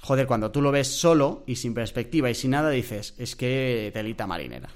joder, 0.00 0.26
cuando 0.26 0.50
tú 0.50 0.62
lo 0.62 0.72
ves 0.72 0.88
solo 0.88 1.44
y 1.46 1.54
sin 1.54 1.74
perspectiva 1.74 2.28
y 2.28 2.34
sin 2.34 2.50
nada, 2.50 2.70
dices, 2.70 3.14
es 3.18 3.36
que 3.36 3.92
telita 3.94 4.26
marinera. 4.26 4.68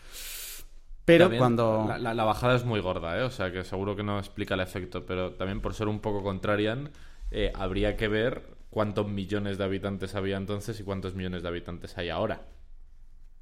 Pero 1.07 1.31
cuando... 1.39 1.89
La, 1.99 2.25
bajada 2.25 2.57
es 2.57 2.65
muy 2.65 2.81
gorda, 2.81 3.17
¿eh? 3.19 3.23
O 3.23 3.31
sea, 3.31 3.53
que 3.53 3.65
seguro 3.65 3.95
que 3.95 4.03
no 4.03 4.19
explica 4.19 4.55
el 4.55 4.61
efecto, 4.61 5.07
pero 5.07 5.33
también 5.33 5.61
por 5.61 5.73
ser 5.73 5.87
un 5.87 6.01
poco 6.01 6.23
contrarian, 6.23 6.91
eh, 7.31 7.53
habría 7.55 7.97
que 7.97 8.09
ver 8.09 8.43
cuántos 8.71 9.09
millones 9.09 9.57
de 9.57 9.65
habitantes 9.65 10.17
había 10.17 10.37
entonces 10.37 10.79
y 10.81 10.83
cuántos 10.83 11.15
millones 11.15 11.43
de 11.43 11.49
habitantes 11.49 11.97
hay 11.97 12.09
ahora. 12.09 12.43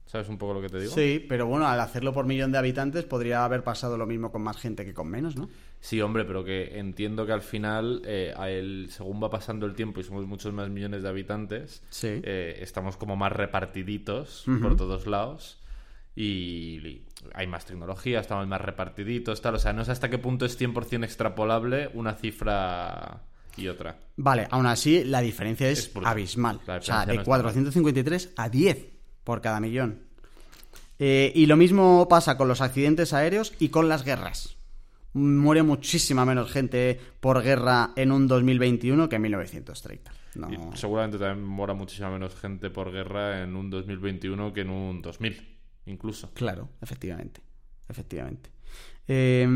¿Sabes 0.05 0.29
un 0.29 0.37
poco 0.37 0.53
lo 0.53 0.61
que 0.61 0.69
te 0.69 0.79
digo? 0.79 0.93
Sí, 0.95 1.25
pero 1.27 1.47
bueno, 1.47 1.67
al 1.67 1.81
hacerlo 1.81 2.13
por 2.13 2.27
millón 2.27 2.53
de 2.53 2.59
habitantes 2.59 3.05
podría 3.05 3.47
haber 3.47 3.65
pasado 3.65 3.97
lo 3.97 4.07
mismo 4.07 4.31
con 4.31 4.43
más 4.43 4.59
gente 4.59 4.85
que 4.85 4.93
con 4.93 5.09
menos, 5.09 5.35
¿no? 5.35 5.49
Sí, 5.81 6.03
hombre, 6.03 6.27
pero 6.27 6.45
que 6.45 6.79
entiendo 6.79 7.25
que 7.25 7.33
al 7.33 7.41
final, 7.41 8.03
eh, 8.05 8.87
según 8.91 9.23
va 9.23 9.31
pasando 9.31 9.65
el 9.65 9.75
tiempo 9.75 10.01
y 10.01 10.05
somos 10.05 10.27
muchos 10.27 10.53
más 10.53 10.69
millones 10.69 11.03
de 11.03 11.09
habitantes, 11.09 11.83
sí. 11.89 12.21
eh, 12.23 12.59
estamos 12.61 12.99
como 12.99 13.17
más 13.17 13.33
repartiditos 13.33 14.45
por 14.61 14.77
todos 14.77 15.07
lados 15.07 15.65
y, 16.17 17.03
hay 17.33 17.47
más 17.47 17.65
tecnología, 17.65 18.21
estamos 18.21 18.47
más 18.47 18.61
repartiditos, 18.61 19.41
tal. 19.41 19.55
O 19.55 19.59
sea, 19.59 19.73
no 19.73 19.85
sé 19.85 19.93
hasta 19.93 20.11
qué 20.11 20.19
punto 20.19 20.45
es 20.45 20.61
100% 20.61 21.05
extrapolable 21.05 21.91
una 21.95 22.15
cifra 22.15 23.23
y 23.57 23.69
otra. 23.69 23.99
Vale, 24.17 24.47
aún 24.51 24.67
así 24.67 25.05
la 25.05 25.21
diferencia 25.21 25.69
es, 25.69 25.91
abismal. 26.05 26.61
O 26.67 26.83
sea, 26.83 27.07
de 27.07 27.15
no 27.15 27.21
es 27.21 27.27
453 27.27 28.33
a 28.37 28.49
10 28.49 28.87
por 29.25 29.41
cada 29.41 29.61
millón. 29.61 30.01
Eh, 30.99 31.33
y 31.35 31.47
lo 31.47 31.57
mismo 31.57 32.07
pasa 32.09 32.37
con 32.37 32.49
los 32.49 32.61
accidentes 32.61 33.13
aéreos 33.13 33.53
y 33.59 33.69
con 33.69 33.89
las 33.89 34.05
guerras. 34.05 34.57
Muere 35.13 35.63
muchísima 35.63 36.25
menos 36.25 36.51
gente 36.51 37.01
por 37.21 37.43
guerra 37.43 37.93
en 37.97 38.11
un 38.11 38.27
2021 38.27 39.09
que 39.09 39.17
en 39.17 39.23
1930. 39.23 40.13
No. 40.35 40.51
Y 40.51 40.77
seguramente 40.77 41.19
también 41.19 41.47
mora 41.47 41.75
muchísima 41.75 42.11
menos 42.11 42.35
gente 42.35 42.71
por 42.71 42.91
guerra 42.91 43.43
en 43.43 43.55
un 43.55 43.71
2021 43.71 44.53
que 44.53 44.63
en 44.63 44.71
un 44.71 45.03
2000, 45.03 45.57
incluso. 45.87 46.33
Claro, 46.35 46.69
efectivamente. 46.81 47.41
Efectivamente. 47.89 48.51
Eh, 49.09 49.47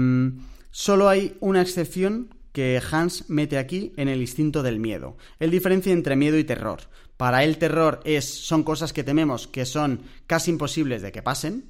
solo 0.70 1.08
hay 1.08 1.36
una 1.40 1.62
excepción 1.62 2.34
que 2.52 2.80
Hans 2.90 3.28
mete 3.28 3.58
aquí 3.58 3.92
en 3.96 4.08
el 4.08 4.20
instinto 4.20 4.62
del 4.62 4.80
miedo. 4.80 5.16
Él 5.38 5.50
diferencia 5.50 5.92
entre 5.92 6.16
miedo 6.16 6.38
y 6.38 6.44
terror. 6.44 6.80
Para 7.16 7.44
él 7.44 7.58
terror 7.58 8.00
es 8.04 8.24
son 8.24 8.62
cosas 8.62 8.92
que 8.92 9.04
tememos 9.04 9.46
que 9.46 9.64
son 9.64 10.02
casi 10.26 10.50
imposibles 10.50 11.02
de 11.02 11.12
que 11.12 11.22
pasen 11.22 11.64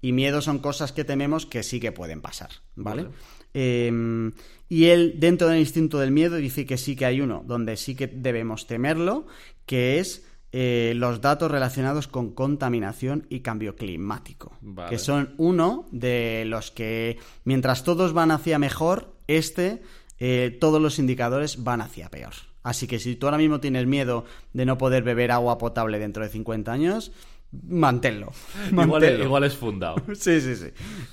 y 0.00 0.12
miedo 0.12 0.40
son 0.40 0.58
cosas 0.58 0.92
que 0.92 1.04
tememos 1.04 1.46
que 1.46 1.62
sí 1.62 1.80
que 1.80 1.92
pueden 1.92 2.20
pasar, 2.20 2.50
¿vale? 2.76 3.04
Vale. 3.04 3.14
Eh, 3.54 4.30
y 4.68 4.86
él, 4.86 5.14
dentro 5.18 5.48
del 5.48 5.60
instinto 5.60 5.98
del 5.98 6.10
miedo, 6.10 6.36
dice 6.36 6.66
que 6.66 6.78
sí 6.78 6.96
que 6.96 7.06
hay 7.06 7.20
uno 7.20 7.44
donde 7.46 7.76
sí 7.76 7.94
que 7.94 8.08
debemos 8.08 8.66
temerlo, 8.66 9.26
que 9.66 10.00
es 10.00 10.26
eh, 10.56 10.92
los 10.94 11.20
datos 11.20 11.50
relacionados 11.50 12.06
con 12.06 12.30
contaminación 12.30 13.26
y 13.28 13.40
cambio 13.40 13.74
climático. 13.74 14.56
Vale. 14.60 14.88
Que 14.88 14.98
son 15.00 15.34
uno 15.36 15.86
de 15.90 16.44
los 16.46 16.70
que, 16.70 17.18
mientras 17.42 17.82
todos 17.82 18.12
van 18.12 18.30
hacia 18.30 18.60
mejor, 18.60 19.16
este, 19.26 19.82
eh, 20.20 20.56
todos 20.60 20.80
los 20.80 21.00
indicadores 21.00 21.64
van 21.64 21.80
hacia 21.80 22.08
peor. 22.08 22.34
Así 22.62 22.86
que 22.86 23.00
si 23.00 23.16
tú 23.16 23.26
ahora 23.26 23.38
mismo 23.38 23.58
tienes 23.58 23.84
miedo 23.86 24.26
de 24.52 24.64
no 24.64 24.78
poder 24.78 25.02
beber 25.02 25.32
agua 25.32 25.58
potable 25.58 25.98
dentro 25.98 26.22
de 26.22 26.28
50 26.30 26.70
años, 26.70 27.10
manténlo. 27.50 28.30
Igual, 28.70 28.88
Manténlo. 28.88 29.24
igual 29.24 29.42
es 29.42 29.56
fundado. 29.56 29.96
Sí, 30.14 30.40
sí, 30.40 30.54
sí. 30.54 30.66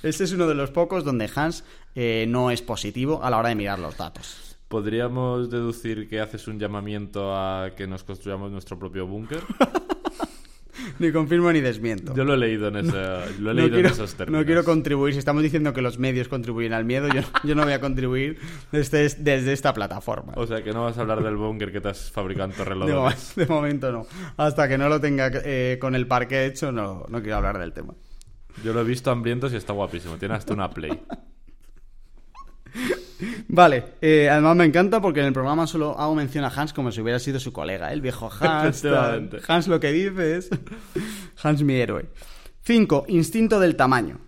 Este 0.04 0.22
es 0.22 0.32
uno 0.32 0.46
de 0.46 0.54
los 0.54 0.70
pocos 0.70 1.02
donde 1.02 1.28
Hans 1.34 1.64
eh, 1.96 2.26
no 2.28 2.52
es 2.52 2.62
positivo 2.62 3.24
a 3.24 3.28
la 3.30 3.38
hora 3.38 3.48
de 3.48 3.56
mirar 3.56 3.80
los 3.80 3.96
datos. 3.96 4.51
¿Podríamos 4.72 5.50
deducir 5.50 6.08
que 6.08 6.18
haces 6.18 6.48
un 6.48 6.58
llamamiento 6.58 7.36
a 7.36 7.72
que 7.76 7.86
nos 7.86 8.04
construyamos 8.04 8.50
nuestro 8.50 8.78
propio 8.78 9.06
búnker? 9.06 9.40
Ni 10.98 11.12
confirmo 11.12 11.52
ni 11.52 11.60
desmiento. 11.60 12.14
Yo 12.14 12.24
lo 12.24 12.32
he 12.32 12.38
leído 12.38 12.68
en, 12.68 12.76
ese, 12.76 12.92
lo 13.38 13.50
he 13.50 13.54
no, 13.54 13.60
leído 13.60 13.74
quiero, 13.74 13.88
en 13.88 13.94
esos 13.94 14.14
términos. 14.14 14.40
no 14.40 14.46
quiero 14.46 14.64
contribuir. 14.64 15.12
Si 15.12 15.18
estamos 15.18 15.42
diciendo 15.42 15.74
que 15.74 15.82
los 15.82 15.98
medios 15.98 16.28
contribuyen 16.28 16.72
al 16.72 16.86
miedo, 16.86 17.06
yo, 17.08 17.20
yo 17.44 17.54
no 17.54 17.64
voy 17.64 17.74
a 17.74 17.80
contribuir 17.80 18.38
desde, 18.72 19.10
desde 19.18 19.52
esta 19.52 19.74
plataforma. 19.74 20.32
O 20.36 20.46
sea, 20.46 20.64
que 20.64 20.72
no 20.72 20.84
vas 20.84 20.96
a 20.96 21.02
hablar 21.02 21.22
del 21.22 21.36
búnker 21.36 21.70
que 21.70 21.82
te 21.82 21.88
has 21.90 22.10
fabricado 22.10 22.46
en 22.46 22.50
De, 22.52 22.56
Torrelodones. 22.56 23.34
de 23.36 23.46
momento 23.46 23.92
no. 23.92 24.06
Hasta 24.38 24.68
que 24.68 24.78
no 24.78 24.88
lo 24.88 25.02
tenga 25.02 25.30
eh, 25.34 25.76
con 25.82 25.94
el 25.94 26.06
parque 26.06 26.46
hecho, 26.46 26.72
no, 26.72 27.04
no 27.10 27.20
quiero 27.20 27.36
hablar 27.36 27.58
del 27.58 27.74
tema. 27.74 27.92
Yo 28.64 28.72
lo 28.72 28.80
he 28.80 28.84
visto 28.84 29.10
hambrientos 29.10 29.52
y 29.52 29.56
está 29.56 29.74
guapísimo. 29.74 30.16
Tiene 30.16 30.34
hasta 30.34 30.54
una 30.54 30.70
play. 30.70 30.98
Vale, 33.48 33.84
eh, 34.00 34.28
además 34.30 34.56
me 34.56 34.64
encanta 34.64 35.00
porque 35.00 35.20
en 35.20 35.26
el 35.26 35.32
programa 35.32 35.66
solo 35.66 35.98
hago 35.98 36.14
mención 36.14 36.44
a 36.44 36.48
Hans 36.48 36.72
como 36.72 36.90
si 36.90 37.00
hubiera 37.00 37.18
sido 37.18 37.38
su 37.38 37.52
colega, 37.52 37.92
el 37.92 38.00
viejo 38.00 38.30
Hans. 38.40 38.82
tal. 38.82 39.30
Hans 39.46 39.68
lo 39.68 39.78
que 39.78 39.92
dice 39.92 40.36
es 40.36 40.50
Hans 41.42 41.62
mi 41.62 41.74
héroe. 41.74 42.06
5. 42.64 43.06
Instinto 43.08 43.60
del 43.60 43.76
tamaño. 43.76 44.18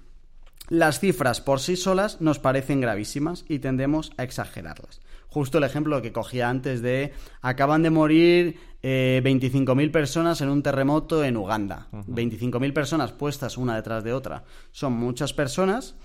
Las 0.68 0.98
cifras 0.98 1.40
por 1.40 1.60
sí 1.60 1.76
solas 1.76 2.20
nos 2.20 2.38
parecen 2.38 2.80
gravísimas 2.80 3.44
y 3.48 3.58
tendemos 3.58 4.12
a 4.16 4.24
exagerarlas. 4.24 5.00
Justo 5.28 5.58
el 5.58 5.64
ejemplo 5.64 6.00
que 6.00 6.12
cogía 6.12 6.48
antes 6.48 6.80
de 6.80 7.12
acaban 7.42 7.82
de 7.82 7.90
morir 7.90 8.56
eh, 8.82 9.20
25.000 9.24 9.90
personas 9.90 10.40
en 10.40 10.48
un 10.48 10.62
terremoto 10.62 11.24
en 11.24 11.36
Uganda. 11.36 11.88
25.000 11.92 12.72
personas 12.72 13.12
puestas 13.12 13.58
una 13.58 13.76
detrás 13.76 14.04
de 14.04 14.12
otra. 14.12 14.44
Son 14.70 14.92
muchas 14.92 15.32
personas, 15.32 15.96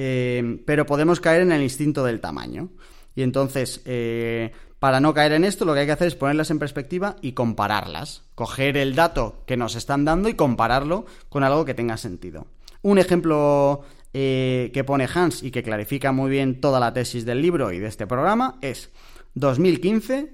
eh, 0.00 0.60
pero 0.64 0.86
podemos 0.86 1.18
caer 1.18 1.42
en 1.42 1.50
el 1.50 1.60
instinto 1.60 2.04
del 2.04 2.20
tamaño. 2.20 2.68
Y 3.16 3.22
entonces, 3.22 3.82
eh, 3.84 4.52
para 4.78 5.00
no 5.00 5.12
caer 5.12 5.32
en 5.32 5.42
esto, 5.42 5.64
lo 5.64 5.74
que 5.74 5.80
hay 5.80 5.86
que 5.86 5.92
hacer 5.92 6.06
es 6.06 6.14
ponerlas 6.14 6.52
en 6.52 6.60
perspectiva 6.60 7.16
y 7.20 7.32
compararlas. 7.32 8.22
Coger 8.36 8.76
el 8.76 8.94
dato 8.94 9.42
que 9.44 9.56
nos 9.56 9.74
están 9.74 10.04
dando 10.04 10.28
y 10.28 10.34
compararlo 10.34 11.04
con 11.28 11.42
algo 11.42 11.64
que 11.64 11.74
tenga 11.74 11.96
sentido. 11.96 12.46
Un 12.82 12.98
ejemplo 12.98 13.80
eh, 14.14 14.70
que 14.72 14.84
pone 14.84 15.08
Hans 15.12 15.42
y 15.42 15.50
que 15.50 15.64
clarifica 15.64 16.12
muy 16.12 16.30
bien 16.30 16.60
toda 16.60 16.78
la 16.78 16.92
tesis 16.92 17.24
del 17.24 17.42
libro 17.42 17.72
y 17.72 17.80
de 17.80 17.88
este 17.88 18.06
programa 18.06 18.56
es 18.60 18.92
2015 19.34 20.32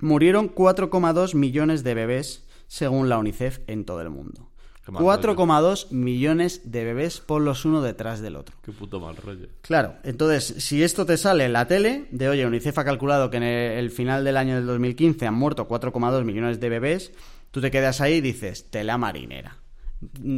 murieron 0.00 0.54
4,2 0.54 1.34
millones 1.34 1.82
de 1.84 1.94
bebés 1.94 2.46
según 2.66 3.08
la 3.08 3.16
UNICEF 3.16 3.60
en 3.66 3.86
todo 3.86 4.02
el 4.02 4.10
mundo. 4.10 4.49
Qué 4.84 4.92
mal 4.92 5.02
rollo. 5.02 5.36
4,2 5.36 5.90
millones 5.90 6.70
de 6.70 6.84
bebés 6.84 7.20
ponlos 7.20 7.64
uno 7.64 7.82
detrás 7.82 8.20
del 8.20 8.36
otro. 8.36 8.56
Qué 8.62 8.72
puto 8.72 9.00
mal 9.00 9.16
rollo. 9.16 9.48
Claro, 9.62 9.96
entonces, 10.04 10.62
si 10.64 10.82
esto 10.82 11.06
te 11.06 11.16
sale 11.16 11.44
en 11.44 11.52
la 11.52 11.66
tele, 11.66 12.06
de 12.10 12.28
oye, 12.28 12.46
UNICEF 12.46 12.78
ha 12.78 12.84
calculado 12.84 13.30
que 13.30 13.36
en 13.38 13.42
el, 13.42 13.90
final 13.90 14.24
del 14.24 14.36
año 14.36 14.54
del 14.54 14.66
2015 14.66 15.26
han 15.26 15.34
muerto 15.34 15.68
4,2 15.68 16.24
millones 16.24 16.60
de 16.60 16.68
bebés, 16.68 17.12
tú 17.50 17.60
te 17.60 17.70
quedas 17.70 18.00
ahí 18.00 18.14
y 18.14 18.20
dices, 18.20 18.70
tela 18.70 18.98
marinera. 18.98 19.58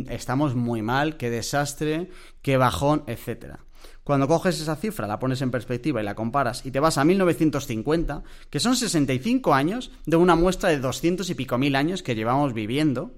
Estamos 0.09 0.57
muy 0.57 0.82
mal, 0.82 1.16
qué 1.16 1.30
desastre, 1.30 2.11
qué 2.43 2.57
bajón, 2.57 3.05
etcétera. 3.07 3.61
Cuando 4.05 4.26
coges 4.26 4.61
esa 4.61 4.74
cifra, 4.74 5.07
la 5.07 5.20
pones 5.20 5.43
en 5.43 5.53
perspectiva 5.53 6.01
y 6.01 6.05
la 6.05 6.16
comparas 6.16 6.66
y 6.66 6.72
te 6.72 6.80
vas 6.80 6.99
a 6.99 7.05
1950, 7.05 8.24
que 8.51 8.59
son 8.59 8.74
65 8.74 9.55
años 9.55 9.93
de 10.07 10.16
una 10.16 10.34
muestra 10.34 10.70
de 10.70 10.80
200 10.80 11.30
y 11.30 11.34
pico 11.34 11.57
mil 11.57 11.76
años 11.76 12.03
que 12.03 12.16
llevamos 12.16 12.53
viviendo, 12.53 13.12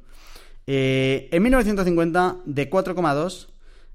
eh, 0.66 1.28
en 1.32 1.42
1950, 1.42 2.38
de 2.44 2.70
4,2, 2.70 3.48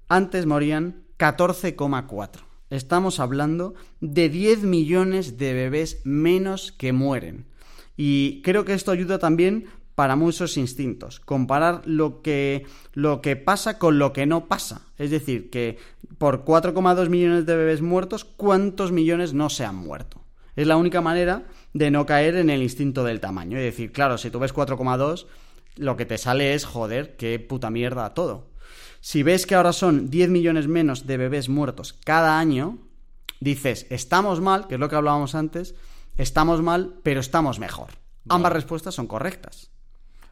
antes 0.07 0.45
morían 0.45 1.03
14,4. 1.17 2.41
Estamos 2.69 3.19
hablando 3.19 3.73
de 3.99 4.29
10 4.29 4.63
millones 4.63 5.37
de 5.37 5.53
bebés 5.53 6.01
menos 6.03 6.71
que 6.71 6.93
mueren. 6.93 7.45
Y 7.97 8.41
creo 8.43 8.63
que 8.63 8.73
esto 8.73 8.91
ayuda 8.91 9.19
también 9.19 9.65
para 9.95 10.15
muchos 10.15 10.55
instintos. 10.55 11.19
Comparar 11.19 11.81
lo 11.85 12.21
que, 12.21 12.65
lo 12.93 13.21
que 13.21 13.35
pasa 13.35 13.77
con 13.77 13.99
lo 13.99 14.13
que 14.13 14.25
no 14.25 14.45
pasa. 14.45 14.81
Es 14.97 15.11
decir, 15.11 15.49
que 15.49 15.77
por 16.17 16.45
4,2 16.45 17.09
millones 17.09 17.45
de 17.45 17.57
bebés 17.57 17.81
muertos, 17.81 18.23
¿cuántos 18.23 18.91
millones 18.91 19.33
no 19.33 19.49
se 19.49 19.65
han 19.65 19.75
muerto? 19.75 20.21
Es 20.55 20.67
la 20.67 20.77
única 20.77 21.01
manera 21.01 21.47
de 21.73 21.91
no 21.91 22.05
caer 22.05 22.35
en 22.35 22.49
el 22.49 22.63
instinto 22.63 23.03
del 23.03 23.19
tamaño. 23.19 23.57
Es 23.57 23.63
decir, 23.63 23.91
claro, 23.91 24.17
si 24.17 24.29
tú 24.29 24.39
ves 24.39 24.53
4,2, 24.53 25.25
lo 25.75 25.97
que 25.97 26.05
te 26.05 26.17
sale 26.17 26.53
es, 26.53 26.65
joder, 26.65 27.15
qué 27.17 27.39
puta 27.39 27.69
mierda 27.69 28.13
todo. 28.13 28.49
Si 29.01 29.23
ves 29.23 29.45
que 29.45 29.55
ahora 29.55 29.73
son 29.73 30.09
10 30.09 30.29
millones 30.29 30.67
menos 30.67 31.07
de 31.07 31.17
bebés 31.17 31.49
muertos 31.49 31.93
cada 31.93 32.37
año, 32.39 32.77
dices, 33.39 33.87
estamos 33.89 34.41
mal, 34.41 34.67
que 34.67 34.75
es 34.75 34.79
lo 34.79 34.89
que 34.89 34.95
hablábamos 34.95 35.35
antes, 35.35 35.75
estamos 36.17 36.61
mal, 36.61 36.95
pero 37.03 37.21
estamos 37.21 37.59
mejor. 37.59 37.91
Ambas 38.27 38.53
respuestas 38.53 38.95
son 38.95 39.07
correctas. 39.07 39.71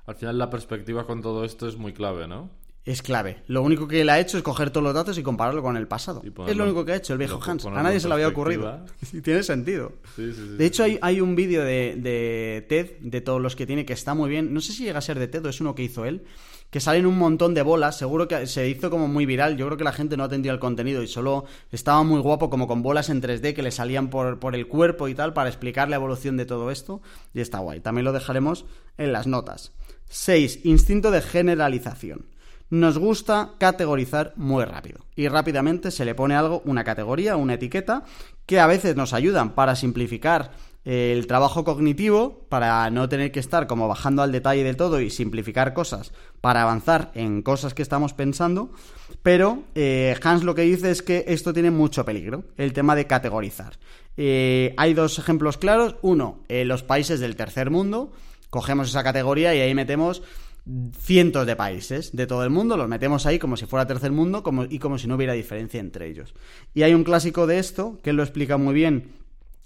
Al 0.06 0.16
final 0.16 0.38
la 0.38 0.50
perspectiva 0.50 1.06
con 1.06 1.22
todo 1.22 1.44
esto 1.46 1.68
es 1.68 1.78
muy 1.78 1.94
clave, 1.94 2.28
¿no? 2.28 2.50
Es 2.88 3.02
clave. 3.02 3.44
Lo 3.48 3.62
único 3.64 3.86
que 3.88 4.00
él 4.00 4.10
ha 4.10 4.18
hecho 4.18 4.38
es 4.38 4.44
coger 4.44 4.70
todos 4.70 4.84
los 4.84 4.94
datos 4.94 5.18
y 5.18 5.22
compararlo 5.24 5.62
con 5.62 5.76
el 5.76 5.88
pasado. 5.90 6.22
Ponerlo- 6.22 6.50
es 6.50 6.56
lo 6.56 6.64
único 6.64 6.86
que 6.86 6.94
ha 6.94 6.96
hecho 6.96 7.12
el 7.14 7.20
viejo 7.20 7.38
Hans. 7.46 7.66
A 7.66 7.84
nadie 7.84 8.00
se 8.00 8.08
le 8.08 8.14
había 8.14 8.30
ocurrido. 8.30 8.86
tiene 9.24 9.44
sentido. 9.44 9.92
Sí, 10.16 10.32
sí, 10.32 10.42
sí. 10.52 10.56
De 10.58 10.66
hecho, 10.66 10.84
hay, 10.86 10.98
hay 11.02 11.20
un 11.20 11.36
vídeo 11.36 11.64
de, 11.64 11.96
de 11.98 12.66
TED, 12.70 12.92
de 13.02 13.20
todos 13.22 13.42
los 13.42 13.58
que 13.58 13.66
tiene, 13.68 13.86
que 13.86 13.92
está 13.92 14.14
muy 14.14 14.30
bien. 14.30 14.54
No 14.54 14.62
sé 14.62 14.72
si 14.72 14.86
llega 14.86 15.00
a 15.00 15.02
ser 15.02 15.20
de 15.20 15.28
TED 15.28 15.46
o 15.46 15.50
es 15.50 15.60
uno 15.60 15.76
que 15.76 15.84
hizo 15.84 16.06
él, 16.06 16.24
que 16.70 16.80
salen 16.80 17.06
un 17.06 17.18
montón 17.18 17.54
de 17.54 17.62
bolas. 17.62 17.98
Seguro 17.98 18.26
que 18.30 18.48
se 18.48 18.70
hizo 18.70 18.90
como 18.90 19.10
muy 19.10 19.26
viral. 19.26 19.58
Yo 19.58 19.66
creo 19.66 19.78
que 19.78 19.84
la 19.84 19.92
gente 19.92 20.16
no 20.16 20.24
atendía 20.24 20.54
el 20.54 20.60
contenido 20.60 21.04
y 21.04 21.08
solo 21.08 21.44
estaba 21.74 22.04
muy 22.04 22.22
guapo, 22.22 22.50
como 22.50 22.68
con 22.70 22.84
bolas 22.84 23.10
en 23.10 23.22
3D 23.22 23.54
que 23.54 23.64
le 23.64 23.72
salían 23.72 24.10
por, 24.10 24.40
por 24.40 24.56
el 24.56 24.66
cuerpo 24.68 25.10
y 25.10 25.14
tal, 25.14 25.34
para 25.34 25.50
explicar 25.50 25.90
la 25.90 25.98
evolución 25.98 26.38
de 26.38 26.46
todo 26.46 26.72
esto. 26.72 27.02
Y 27.34 27.42
está 27.42 27.60
guay. 27.60 27.82
También 27.82 28.06
lo 28.06 28.14
dejaremos 28.14 28.66
en 28.98 29.12
las 29.12 29.28
notas. 29.28 29.74
6. 30.08 30.62
Instinto 30.64 31.12
de 31.12 31.22
generalización. 31.22 32.28
Nos 32.70 32.98
gusta 32.98 33.52
categorizar 33.58 34.34
muy 34.36 34.66
rápido. 34.66 35.06
Y 35.16 35.30
rápidamente 35.30 35.90
se 35.92 36.04
le 36.04 36.16
pone 36.16 36.36
algo, 36.36 36.62
una 36.66 36.84
categoría, 36.84 37.38
una 37.38 37.54
etiqueta, 37.54 38.04
que 38.46 38.60
a 38.60 38.68
veces 38.68 38.96
nos 38.96 39.14
ayudan 39.14 39.56
para 39.56 39.76
simplificar 39.76 40.52
eh, 40.90 41.12
el 41.12 41.28
trabajo 41.28 41.66
cognitivo, 41.66 42.46
para 42.48 42.90
no 42.90 43.10
tener 43.10 43.34
que 43.34 43.42
estar 43.42 43.68
como 43.68 43.90
bajando 43.90 44.22
al 44.22 44.32
detalle 44.32 44.64
de 44.64 44.74
todo 44.74 45.02
y 45.02 45.10
simplificar 45.10 45.74
cosas, 45.74 46.14
para 46.40 46.62
avanzar 46.62 47.12
en 47.14 47.42
cosas 47.42 47.74
que 47.74 47.82
estamos 47.82 48.14
pensando, 48.14 48.72
pero 49.22 49.64
eh, 49.76 50.16
Hans 50.24 50.46
lo 50.46 50.56
que 50.56 50.62
dice 50.62 50.92
es 50.92 51.02
que 51.02 51.26
esto 51.28 51.52
tiene 51.54 51.72
mucho 51.72 52.06
peligro, 52.06 52.46
el 52.56 52.72
tema 52.72 52.96
de 52.96 53.06
categorizar. 53.06 53.74
Eh, 54.16 54.74
hay 54.78 54.94
dos 54.94 55.20
ejemplos 55.20 55.58
claros, 55.58 55.98
uno, 56.02 56.40
los 56.48 56.84
países 56.84 57.20
del 57.20 57.36
tercer 57.36 57.70
mundo, 57.70 58.14
cogemos 58.50 58.88
esa 58.88 59.04
categoría 59.04 59.54
y 59.54 59.60
ahí 59.60 59.76
metemos 59.76 60.24
cientos 61.00 61.46
de 61.46 61.56
países 61.56 62.16
de 62.16 62.28
todo 62.28 62.44
el 62.44 62.50
mundo, 62.50 62.78
los 62.78 62.88
metemos 62.88 63.26
ahí 63.26 63.40
como 63.40 63.58
si 63.58 63.66
fuera 63.66 63.88
tercer 63.88 64.12
mundo 64.12 64.44
como, 64.44 64.66
y 64.66 64.80
como 64.80 64.98
si 64.98 65.08
no 65.08 65.16
hubiera 65.16 65.34
diferencia 65.34 65.80
entre 65.80 66.08
ellos. 66.08 66.34
Y 66.74 66.84
hay 66.84 66.94
un 66.94 67.04
clásico 67.04 67.48
de 67.48 67.60
esto 67.60 68.00
que 68.04 68.14
lo 68.14 68.24
explica 68.24 68.58
muy 68.58 68.74
bien 68.74 69.12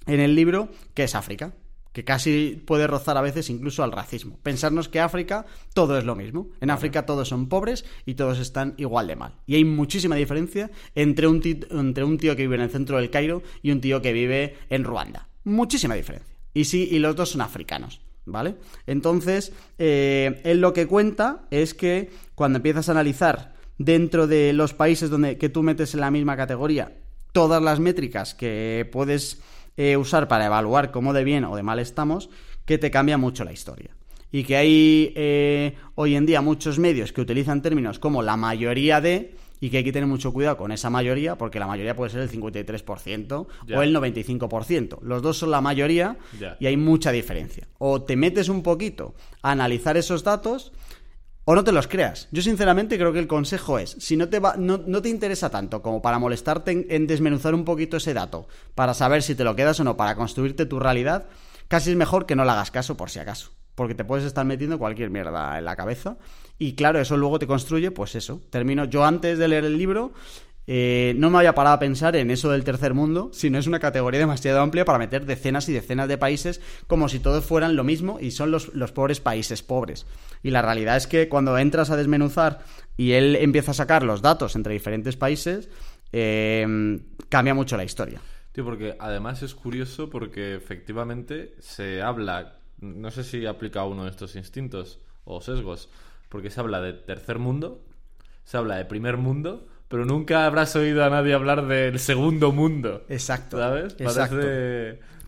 en 0.05 0.19
el 0.19 0.35
libro, 0.35 0.69
que 0.93 1.03
es 1.03 1.15
África 1.15 1.53
que 1.93 2.05
casi 2.05 2.61
puede 2.65 2.87
rozar 2.87 3.17
a 3.17 3.21
veces 3.21 3.49
incluso 3.49 3.83
al 3.83 3.91
racismo. 3.91 4.39
Pensarnos 4.41 4.87
que 4.87 4.99
África 4.99 5.45
todo 5.73 5.97
es 5.97 6.05
lo 6.05 6.15
mismo. 6.15 6.49
En 6.61 6.69
África 6.69 7.05
todos 7.05 7.27
son 7.27 7.49
pobres 7.49 7.85
y 8.05 8.15
todos 8.15 8.39
están 8.39 8.75
igual 8.77 9.07
de 9.07 9.15
mal. 9.15 9.35
Y 9.45 9.55
hay 9.55 9.65
muchísima 9.65 10.15
diferencia 10.15 10.71
entre 10.95 11.27
un, 11.27 11.41
tío, 11.41 11.57
entre 11.71 12.03
un 12.03 12.17
tío 12.17 12.35
que 12.35 12.43
vive 12.43 12.55
en 12.55 12.61
el 12.61 12.69
centro 12.69 12.97
del 12.97 13.09
Cairo 13.09 13.43
y 13.61 13.71
un 13.71 13.81
tío 13.81 14.01
que 14.01 14.13
vive 14.13 14.57
en 14.69 14.83
Ruanda. 14.83 15.27
Muchísima 15.43 15.95
diferencia. 15.95 16.35
Y 16.53 16.65
sí, 16.65 16.87
y 16.91 16.99
los 16.99 17.15
dos 17.15 17.29
son 17.29 17.41
africanos. 17.41 18.01
¿Vale? 18.25 18.55
Entonces, 18.85 19.51
eh, 19.79 20.41
él 20.43 20.61
lo 20.61 20.73
que 20.73 20.87
cuenta 20.87 21.45
es 21.49 21.73
que 21.73 22.11
cuando 22.35 22.57
empiezas 22.57 22.87
a 22.87 22.91
analizar 22.91 23.53
dentro 23.77 24.27
de 24.27 24.53
los 24.53 24.73
países 24.73 25.09
donde 25.09 25.37
que 25.37 25.49
tú 25.49 25.63
metes 25.63 25.93
en 25.95 26.01
la 26.01 26.11
misma 26.11 26.37
categoría 26.37 26.91
todas 27.31 27.61
las 27.61 27.79
métricas 27.79 28.33
que 28.33 28.87
puedes 28.91 29.41
eh, 29.77 29.97
usar 29.97 30.27
para 30.27 30.45
evaluar 30.45 30.91
cómo 30.91 31.13
de 31.13 31.23
bien 31.23 31.45
o 31.45 31.55
de 31.55 31.63
mal 31.63 31.79
estamos, 31.79 32.29
que 32.65 32.77
te 32.77 32.91
cambia 32.91 33.17
mucho 33.17 33.43
la 33.43 33.53
historia. 33.53 33.91
Y 34.31 34.43
que 34.43 34.55
hay 34.55 35.13
eh, 35.15 35.75
hoy 35.95 36.15
en 36.15 36.25
día 36.25 36.41
muchos 36.41 36.79
medios 36.79 37.11
que 37.11 37.21
utilizan 37.21 37.61
términos 37.61 37.99
como 37.99 38.21
la 38.21 38.37
mayoría 38.37 39.01
de, 39.01 39.35
y 39.61 39.69
que 39.69 39.77
hay 39.77 39.83
que 39.83 39.93
tener 39.93 40.07
mucho 40.07 40.33
cuidado 40.33 40.57
con 40.57 40.71
esa 40.71 40.89
mayoría, 40.89 41.37
porque 41.37 41.59
la 41.59 41.67
mayoría 41.67 41.95
puede 41.95 42.09
ser 42.09 42.21
el 42.21 42.31
53% 42.31 43.47
o 43.73 43.81
el 43.81 43.95
95%. 43.95 44.99
Los 45.01 45.21
dos 45.21 45.37
son 45.37 45.51
la 45.51 45.61
mayoría 45.61 46.17
y 46.59 46.65
hay 46.65 46.75
mucha 46.75 47.11
diferencia. 47.11 47.67
O 47.77 48.01
te 48.01 48.17
metes 48.17 48.49
un 48.49 48.63
poquito 48.63 49.13
a 49.43 49.51
analizar 49.51 49.95
esos 49.95 50.23
datos 50.23 50.73
o 51.45 51.55
no 51.55 51.63
te 51.63 51.71
los 51.71 51.87
creas. 51.87 52.27
Yo 52.31 52.41
sinceramente 52.41 52.97
creo 52.97 53.13
que 53.13 53.19
el 53.19 53.27
consejo 53.27 53.77
es, 53.77 53.91
si 53.99 54.17
no 54.17 54.29
te, 54.29 54.39
va, 54.39 54.55
no, 54.57 54.79
te 54.79 55.09
interesa 55.09 55.49
tanto 55.49 55.81
como 55.81 56.01
para 56.01 56.19
molestarte 56.19 56.87
en, 56.89 57.07
desmenuzar 57.07 57.53
un 57.53 57.63
poquito 57.63 57.97
ese 57.97 58.13
dato, 58.13 58.47
para 58.73 58.93
saber 58.95 59.21
si 59.21 59.35
te 59.35 59.43
lo 59.43 59.55
quedas 59.55 59.79
o 59.79 59.83
no, 59.83 59.95
para 59.95 60.15
construirte 60.15 60.65
tu 60.65 60.79
realidad, 60.79 61.27
casi 61.67 61.91
es 61.91 61.95
mejor 61.95 62.25
que 62.25 62.35
no 62.35 62.45
le 62.45 62.51
hagas 62.51 62.71
caso 62.71 62.97
por 62.97 63.11
si 63.11 63.19
acaso. 63.19 63.51
Porque 63.75 63.95
te 63.95 64.05
puedes 64.05 64.25
estar 64.25 64.45
metiendo 64.45 64.77
cualquier 64.77 65.09
mierda 65.09 65.57
en 65.57 65.65
la 65.65 65.75
cabeza. 65.75 66.17
Y 66.57 66.73
claro, 66.73 66.99
eso 66.99 67.17
luego 67.17 67.39
te 67.39 67.47
construye, 67.47 67.91
pues 67.91 68.15
eso. 68.15 68.41
Termino, 68.49 68.85
yo 68.85 69.03
antes 69.03 69.37
de 69.37 69.47
leer 69.47 69.65
el 69.65 69.77
libro, 69.77 70.13
eh, 70.67 71.15
no 71.17 71.29
me 71.29 71.39
había 71.39 71.55
parado 71.55 71.75
a 71.75 71.79
pensar 71.79 72.15
en 72.15 72.29
eso 72.29 72.51
del 72.51 72.63
tercer 72.63 72.93
mundo, 72.93 73.31
sino 73.33 73.57
es 73.57 73.65
una 73.67 73.79
categoría 73.79 74.19
demasiado 74.19 74.61
amplia 74.61 74.85
para 74.85 74.99
meter 74.99 75.25
decenas 75.25 75.67
y 75.69 75.73
decenas 75.73 76.07
de 76.07 76.17
países 76.17 76.61
como 76.87 77.09
si 77.09 77.19
todos 77.19 77.43
fueran 77.43 77.75
lo 77.75 77.83
mismo 77.83 78.19
y 78.21 78.31
son 78.31 78.51
los, 78.51 78.69
pobres 78.93 79.19
países 79.19 79.63
pobres. 79.63 80.05
Y 80.43 80.51
la 80.51 80.61
realidad 80.61 80.97
es 80.97 81.07
que 81.07 81.29
cuando 81.29 81.57
entras 81.57 81.89
a 81.89 81.97
desmenuzar 81.97 82.59
y 82.95 83.13
él 83.13 83.35
empieza 83.37 83.71
a 83.71 83.75
sacar 83.75 84.03
los 84.03 84.21
datos 84.21 84.55
entre 84.55 84.73
diferentes 84.73 85.17
países, 85.17 85.69
eh, 86.11 86.99
cambia 87.29 87.53
mucho 87.53 87.75
la 87.75 87.83
historia. 87.83 88.21
Tío, 88.51 88.65
porque 88.65 88.95
además 88.99 89.41
es 89.43 89.55
curioso 89.55 90.09
porque 90.09 90.55
efectivamente 90.55 91.55
se 91.59 92.01
habla, 92.01 92.59
no 92.81 93.11
sé 93.11 93.23
si 93.23 93.45
aplica 93.45 93.85
uno 93.85 94.03
de 94.03 94.09
estos 94.09 94.35
instintos 94.35 94.99
o 95.23 95.39
sesgos, 95.41 95.89
porque 96.29 96.49
se 96.49 96.59
habla 96.59 96.81
de 96.81 96.93
tercer 96.93 97.39
mundo, 97.39 97.83
se 98.43 98.57
habla 98.57 98.77
de 98.77 98.85
primer 98.85 99.17
mundo, 99.17 99.67
pero 99.87 100.05
nunca 100.05 100.45
habrás 100.45 100.75
oído 100.75 101.03
a 101.03 101.09
nadie 101.09 101.33
hablar 101.33 101.67
del 101.67 101.99
segundo 101.99 102.51
mundo. 102.51 103.05
Exacto. 103.09 103.57
¿Sabes? 103.57 103.95
Exacto. 103.99 104.37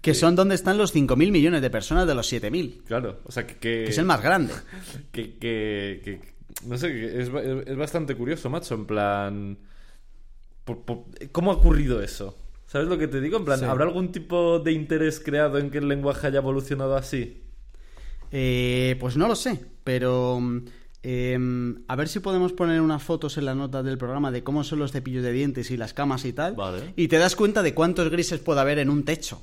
Que 0.02 0.14
son 0.14 0.36
donde 0.36 0.56
están 0.56 0.78
los 0.78 0.94
5.000 0.94 1.32
millones 1.32 1.62
de 1.62 1.70
personas 1.70 2.06
de 2.08 2.16
los 2.16 2.32
7.000. 2.32 2.84
Claro, 2.84 3.20
o 3.24 3.32
sea 3.32 3.48
que... 3.48 3.56
que... 3.56 3.86
es 3.86 3.98
el 3.98 4.06
más 4.06 4.22
grande. 4.22 4.54
Que, 5.12 5.38
que, 5.38 6.20
no 6.66 6.78
sé, 6.78 7.22
es, 7.22 7.30
es, 7.68 7.78
bastante 7.78 8.16
curioso, 8.16 8.50
macho, 8.50 8.76
en 8.76 8.86
plan... 8.86 9.58
¿Cómo 11.32 11.52
ha 11.52 11.56
ocurrido 11.56 12.02
eso? 12.02 12.38
¿Sabes 12.74 12.90
lo 12.90 12.98
que 12.98 13.08
te 13.08 13.22
digo? 13.22 13.38
En 13.38 13.46
plan, 13.46 13.64
¿habrá 13.64 13.86
algún 13.86 14.12
tipo 14.12 14.60
de 14.60 14.74
interés 14.74 15.22
creado 15.24 15.60
en 15.60 15.70
que 15.72 15.78
el 15.78 15.88
lenguaje 15.88 16.28
haya 16.28 16.40
evolucionado 16.40 16.98
así? 16.98 17.44
Eh, 18.32 18.98
pues 19.00 19.16
no 19.16 19.30
lo 19.30 19.36
sé, 19.36 19.64
pero 19.86 20.42
Em, 21.06 21.84
a 21.90 21.98
ver 21.98 22.08
si 22.08 22.22
podemos 22.22 22.54
poner 22.54 22.80
unas 22.80 23.04
fotos 23.04 23.38
en 23.38 23.44
la 23.44 23.54
nota 23.54 23.84
del 23.84 23.98
programa 23.98 24.32
de 24.32 24.42
cómo 24.42 24.64
son 24.64 24.80
los 24.80 24.94
cepillos 24.94 25.22
de 25.22 25.34
dientes 25.34 25.70
y 25.70 25.76
las 25.76 25.94
camas 25.94 26.24
y 26.24 26.32
tal. 26.32 26.56
Y 26.96 27.10
te 27.10 27.18
das 27.18 27.36
cuenta 27.36 27.62
de 27.62 27.74
cuántos 27.74 28.10
grises 28.10 28.40
puede 28.40 28.62
haber 28.62 28.80
en 28.80 28.90
un 28.90 29.04
techo. 29.04 29.42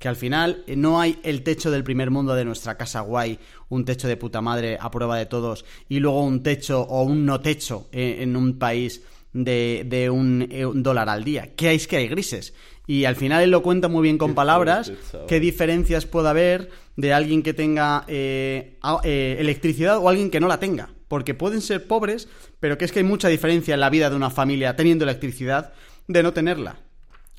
Que 0.00 0.08
al 0.08 0.16
final 0.16 0.64
eh, 0.66 0.74
no 0.74 1.00
hay 1.00 1.18
el 1.22 1.42
techo 1.44 1.70
del 1.70 1.84
primer 1.84 2.10
mundo 2.10 2.34
de 2.34 2.44
nuestra 2.44 2.76
casa 2.76 3.00
guay, 3.00 3.38
un 3.68 3.84
techo 3.84 4.08
de 4.08 4.16
puta 4.16 4.40
madre 4.40 4.76
a 4.80 4.90
prueba 4.90 5.16
de 5.16 5.26
todos, 5.26 5.64
y 5.88 6.00
luego 6.00 6.22
un 6.22 6.42
techo 6.42 6.82
o 6.82 7.04
un 7.04 7.24
no 7.24 7.40
techo 7.40 7.86
eh, 7.92 8.16
en, 8.20 8.36
un 8.36 8.58
país 8.58 9.02
de, 9.44 9.84
de 9.86 10.10
un, 10.10 10.46
eh, 10.50 10.66
un, 10.66 10.82
dólar 10.82 11.08
al 11.08 11.24
día. 11.24 11.54
¿Qué 11.54 11.68
hay? 11.68 11.76
Es 11.76 11.86
que 11.86 11.96
hay 11.96 12.08
grises. 12.08 12.54
Y 12.86 13.04
al 13.04 13.16
final 13.16 13.42
él 13.42 13.50
lo 13.50 13.62
cuenta 13.62 13.88
muy 13.88 14.02
bien 14.02 14.16
con 14.16 14.34
palabras, 14.34 14.92
qué 15.26 15.40
diferencias 15.40 16.06
puede 16.06 16.28
haber 16.28 16.70
de 16.94 17.12
alguien 17.12 17.42
que 17.42 17.52
tenga 17.52 18.04
electricidad 18.06 19.98
o 19.98 20.08
alguien 20.08 20.30
que 20.30 20.38
no 20.38 20.46
la 20.46 20.60
tenga 20.60 20.90
porque 21.08 21.34
pueden 21.34 21.60
ser 21.60 21.86
pobres, 21.86 22.28
pero 22.60 22.78
que 22.78 22.84
es 22.84 22.92
que 22.92 23.00
hay 23.00 23.04
mucha 23.04 23.28
diferencia 23.28 23.74
en 23.74 23.80
la 23.80 23.90
vida 23.90 24.10
de 24.10 24.16
una 24.16 24.30
familia 24.30 24.76
teniendo 24.76 25.04
electricidad 25.04 25.72
de 26.08 26.22
no 26.22 26.32
tenerla. 26.32 26.80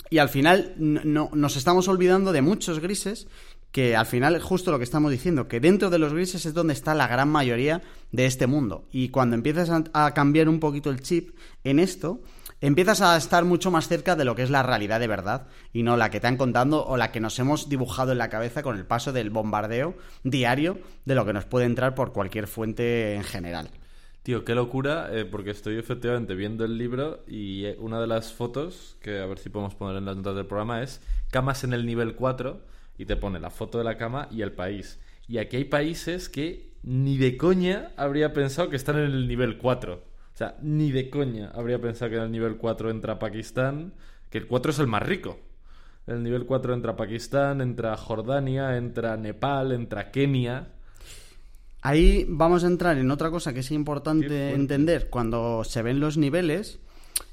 Y 0.10 0.20
al 0.20 0.30
final 0.30 0.74
no, 0.78 1.30
nos 1.34 1.58
estamos 1.58 1.88
olvidando 1.88 2.32
de 2.32 2.42
muchos 2.42 2.80
grises 2.80 3.28
que 3.72 3.96
al 3.96 4.06
final 4.06 4.40
justo 4.42 4.72
lo 4.72 4.78
que 4.78 4.84
estamos 4.84 5.12
diciendo, 5.12 5.48
que 5.48 5.60
dentro 5.60 5.90
de 5.90 6.00
los 6.00 6.14
grises 6.14 6.46
es 6.46 6.54
donde 6.54 6.74
está 6.74 6.96
la 6.96 7.08
gran 7.08 7.30
mayoría 7.30 7.82
de 8.12 8.26
este 8.26 8.48
mundo. 8.48 8.88
Y 8.92 9.10
cuando 9.10 9.36
empiezas 9.36 9.70
a 9.94 10.14
cambiar 10.14 10.50
un 10.50 10.60
poquito 10.60 10.90
el 10.90 11.02
chip 11.02 11.38
en 11.64 11.80
esto, 11.80 12.22
empiezas 12.62 13.02
a 13.02 13.16
estar 13.18 13.46
mucho 13.46 13.70
más 13.70 13.88
cerca 13.88 14.16
de 14.16 14.26
lo 14.26 14.36
que 14.36 14.44
es 14.44 14.50
la 14.50 14.64
realidad 14.64 15.00
de 15.00 15.08
verdad 15.08 15.48
y 15.74 15.84
no 15.84 15.98
la 15.98 16.10
que 16.10 16.20
te 16.20 16.28
han 16.28 16.38
contando 16.38 16.86
o 16.86 16.98
la 16.98 17.12
que 17.12 17.20
nos 17.20 17.38
hemos 17.40 17.70
dibujado 17.70 18.12
en 18.12 18.18
la 18.18 18.30
cabeza 18.30 18.64
con 18.64 18.78
el 18.78 18.86
paso 18.86 19.14
del 19.14 19.30
bombardeo 19.30 19.96
diario 20.24 20.80
de 21.06 21.16
lo 21.16 21.26
que 21.26 21.34
nos 21.34 21.46
puede 21.46 21.66
entrar 21.66 21.94
por 21.94 22.14
cualquier 22.14 22.48
fuente 22.48 23.16
en 23.16 23.24
general. 23.24 23.70
Tío, 24.24 24.44
qué 24.44 24.56
locura, 24.56 25.10
eh, 25.12 25.24
porque 25.24 25.52
estoy 25.52 25.78
efectivamente 25.78 26.36
viendo 26.36 26.66
el 26.66 26.78
libro 26.78 27.24
y 27.28 27.66
eh, 27.66 27.78
una 27.80 28.02
de 28.02 28.08
las 28.08 28.34
fotos, 28.34 28.98
que 29.02 29.20
a 29.20 29.26
ver 29.26 29.40
si 29.40 29.50
podemos 29.50 29.76
poner 29.76 29.96
en 29.96 30.06
las 30.06 30.18
notas 30.18 30.36
del 30.36 30.46
programa, 30.46 30.84
es 30.84 31.00
camas 31.32 31.64
en 31.64 31.72
el 31.72 31.86
nivel 31.86 32.16
4 32.16 32.60
y 32.98 33.06
te 33.06 33.16
pone 33.16 33.40
la 33.40 33.50
foto 33.50 33.78
de 33.78 33.84
la 33.84 33.98
cama 33.98 34.28
y 34.32 34.42
el 34.42 34.52
país. 34.52 35.00
Y 35.28 35.38
aquí 35.38 35.58
hay 35.58 35.66
países 35.66 36.30
que 36.30 36.74
ni 36.84 37.18
de 37.18 37.38
coña 37.38 37.92
habría 37.98 38.34
pensado 38.34 38.70
que 38.70 38.76
están 38.76 38.98
en 38.98 39.06
el 39.12 39.28
nivel 39.28 39.58
4. 39.58 39.94
O 39.94 40.38
sea, 40.38 40.56
ni 40.62 40.92
de 40.92 41.10
coña 41.10 41.52
habría 41.54 41.82
pensado 41.82 42.12
que 42.12 42.18
en 42.18 42.24
el 42.24 42.32
nivel 42.32 42.58
4 42.58 42.92
entra 42.92 43.20
Pakistán, 43.20 43.94
que 44.30 44.38
el 44.38 44.48
4 44.48 44.72
es 44.72 44.80
el 44.80 44.88
más 44.88 45.04
rico. 45.04 45.40
En 46.06 46.18
el 46.18 46.24
nivel 46.24 46.46
4 46.46 46.74
entra 46.74 46.96
Pakistán, 46.96 47.60
entra 47.60 47.98
Jordania, 47.98 48.78
entra 48.78 49.18
Nepal, 49.18 49.74
entra 49.74 50.12
Kenia. 50.12 50.70
Ahí 51.82 52.26
vamos 52.30 52.64
a 52.64 52.68
entrar 52.68 52.98
en 52.98 53.12
otra 53.12 53.30
cosa 53.30 53.54
que 53.54 53.60
es 53.60 53.72
importante 53.72 54.54
entender 54.54 55.10
cuando 55.10 55.64
se 55.64 55.82
ven 55.82 56.00
los 56.00 56.18
niveles 56.18 56.80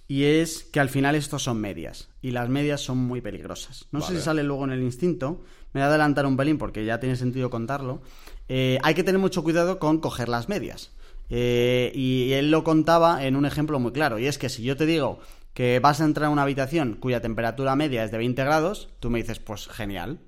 y 0.06 0.24
es 0.24 0.64
que 0.64 0.80
al 0.80 0.88
final 0.88 1.14
estos 1.14 1.42
son 1.42 1.60
medias 1.60 2.10
y 2.20 2.30
las 2.30 2.48
medias 2.48 2.80
son 2.80 2.98
muy 2.98 3.20
peligrosas. 3.20 3.86
No 3.90 4.00
sé 4.00 4.16
si 4.16 4.22
sale 4.22 4.42
luego 4.42 4.64
en 4.64 4.72
el 4.72 4.82
instinto, 4.82 5.42
me 5.72 5.80
voy 5.80 5.84
a 5.84 5.88
adelantar 5.88 6.26
un 6.26 6.36
pelín 6.36 6.58
porque 6.58 6.84
ya 6.84 7.00
tiene 7.00 7.16
sentido 7.16 7.50
contarlo. 7.50 8.02
Eh, 8.48 8.78
hay 8.82 8.94
que 8.94 9.04
tener 9.04 9.20
mucho 9.20 9.42
cuidado 9.42 9.78
con 9.78 9.98
coger 9.98 10.28
las 10.28 10.48
medias. 10.48 10.92
Eh, 11.30 11.90
y 11.94 12.32
él 12.32 12.50
lo 12.50 12.64
contaba 12.64 13.24
en 13.24 13.36
un 13.36 13.46
ejemplo 13.46 13.78
muy 13.80 13.92
claro, 13.92 14.18
y 14.18 14.26
es 14.26 14.36
que 14.36 14.50
si 14.50 14.62
yo 14.62 14.76
te 14.76 14.84
digo 14.84 15.20
que 15.54 15.78
vas 15.78 16.00
a 16.00 16.04
entrar 16.04 16.26
a 16.26 16.30
una 16.30 16.42
habitación 16.42 16.96
cuya 17.00 17.22
temperatura 17.22 17.76
media 17.76 18.04
es 18.04 18.10
de 18.10 18.18
20 18.18 18.44
grados, 18.44 18.90
tú 19.00 19.08
me 19.08 19.20
dices, 19.20 19.38
pues 19.38 19.68
genial. 19.68 20.18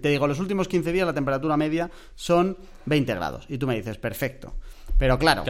Te 0.00 0.08
digo, 0.08 0.26
los 0.26 0.38
últimos 0.38 0.68
15 0.68 0.92
días 0.92 1.06
la 1.06 1.12
temperatura 1.12 1.56
media 1.56 1.90
son 2.14 2.56
20 2.86 3.14
grados, 3.14 3.44
y 3.48 3.58
tú 3.58 3.66
me 3.66 3.76
dices, 3.76 3.98
perfecto. 3.98 4.54
Pero 5.02 5.18
claro, 5.18 5.42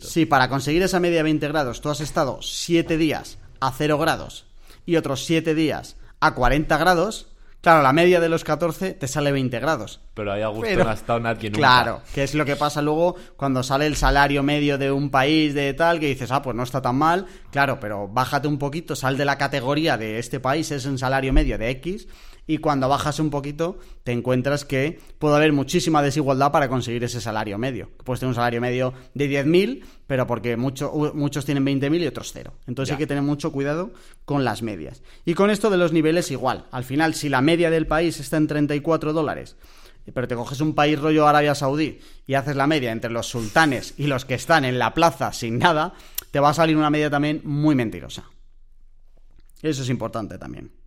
si 0.00 0.26
para 0.26 0.50
conseguir 0.50 0.82
esa 0.82 1.00
media 1.00 1.16
de 1.16 1.22
20 1.22 1.48
grados 1.48 1.80
tú 1.80 1.88
has 1.88 2.02
estado 2.02 2.42
7 2.42 2.98
días 2.98 3.38
a 3.58 3.72
0 3.72 3.96
grados 3.96 4.44
y 4.84 4.96
otros 4.96 5.24
7 5.24 5.54
días 5.54 5.96
a 6.20 6.34
40 6.34 6.76
grados, 6.76 7.28
Claro, 7.62 7.82
la 7.82 7.92
media 7.92 8.20
de 8.20 8.28
los 8.28 8.44
14 8.44 8.94
te 8.94 9.08
sale 9.08 9.32
20 9.32 9.58
grados. 9.58 10.00
Pero 10.14 10.32
ahí 10.32 10.42
a 10.42 10.48
gusto 10.48 10.76
no 10.76 10.90
ha 10.90 10.92
estado 10.92 11.18
nadie 11.18 11.50
nunca. 11.50 11.58
Claro, 11.58 12.02
que 12.14 12.22
es 12.22 12.34
lo 12.34 12.44
que 12.44 12.54
pasa 12.54 12.80
luego 12.80 13.16
cuando 13.36 13.64
sale 13.64 13.86
el 13.86 13.96
salario 13.96 14.44
medio 14.44 14.78
de 14.78 14.92
un 14.92 15.10
país 15.10 15.54
de 15.54 15.74
tal, 15.74 15.98
que 15.98 16.06
dices, 16.06 16.30
ah, 16.30 16.40
pues 16.40 16.54
no 16.54 16.62
está 16.62 16.80
tan 16.80 16.94
mal. 16.94 17.26
Claro, 17.50 17.80
pero 17.80 18.06
bájate 18.06 18.46
un 18.46 18.58
poquito, 18.58 18.94
sal 18.94 19.16
de 19.16 19.24
la 19.24 19.38
categoría 19.38 19.96
de 19.96 20.20
este 20.20 20.38
país, 20.38 20.70
es 20.70 20.86
un 20.86 20.98
salario 20.98 21.32
medio 21.32 21.58
de 21.58 21.70
X, 21.70 22.06
y 22.48 22.58
cuando 22.58 22.88
bajas 22.88 23.20
un 23.20 23.30
poquito 23.30 23.78
te 24.02 24.10
encuentras 24.10 24.64
que 24.64 24.98
puede 25.18 25.36
haber 25.36 25.52
muchísima 25.52 26.02
desigualdad 26.02 26.50
para 26.50 26.68
conseguir 26.68 27.04
ese 27.04 27.20
salario 27.20 27.58
medio. 27.58 27.90
Puedes 28.02 28.20
tener 28.20 28.30
un 28.30 28.34
salario 28.34 28.60
medio 28.60 28.94
de 29.14 29.30
10.000, 29.30 29.84
pero 30.06 30.26
porque 30.26 30.56
muchos 30.56 31.44
tienen 31.44 31.64
20.000 31.64 32.00
y 32.00 32.06
otros 32.06 32.32
cero. 32.32 32.54
Entonces 32.66 32.94
hay 32.94 32.98
que 32.98 33.06
tener 33.06 33.22
mucho 33.22 33.52
cuidado 33.52 33.92
con 34.24 34.44
las 34.44 34.62
medias. 34.62 35.02
Y 35.26 35.34
con 35.34 35.50
esto 35.50 35.68
de 35.68 35.76
los 35.76 35.92
niveles 35.92 36.30
igual. 36.30 36.64
Al 36.72 36.84
final, 36.84 37.14
si 37.14 37.28
la 37.28 37.42
media 37.42 37.70
del 37.70 37.86
país 37.86 38.18
está 38.18 38.38
en 38.38 38.46
34 38.46 39.12
dólares, 39.12 39.56
pero 40.14 40.26
te 40.26 40.34
coges 40.34 40.62
un 40.62 40.74
país 40.74 40.98
rollo 40.98 41.28
Arabia 41.28 41.54
Saudí 41.54 42.00
y 42.26 42.32
haces 42.32 42.56
la 42.56 42.66
media 42.66 42.92
entre 42.92 43.10
los 43.10 43.26
sultanes 43.26 43.92
y 43.98 44.06
los 44.06 44.24
que 44.24 44.34
están 44.34 44.64
en 44.64 44.78
la 44.78 44.94
plaza 44.94 45.34
sin 45.34 45.58
nada, 45.58 45.92
te 46.30 46.40
va 46.40 46.48
a 46.48 46.54
salir 46.54 46.78
una 46.78 46.88
media 46.88 47.10
también 47.10 47.42
muy 47.44 47.74
mentirosa. 47.74 48.24
Eso 49.60 49.82
es 49.82 49.90
importante 49.90 50.38
también. 50.38 50.77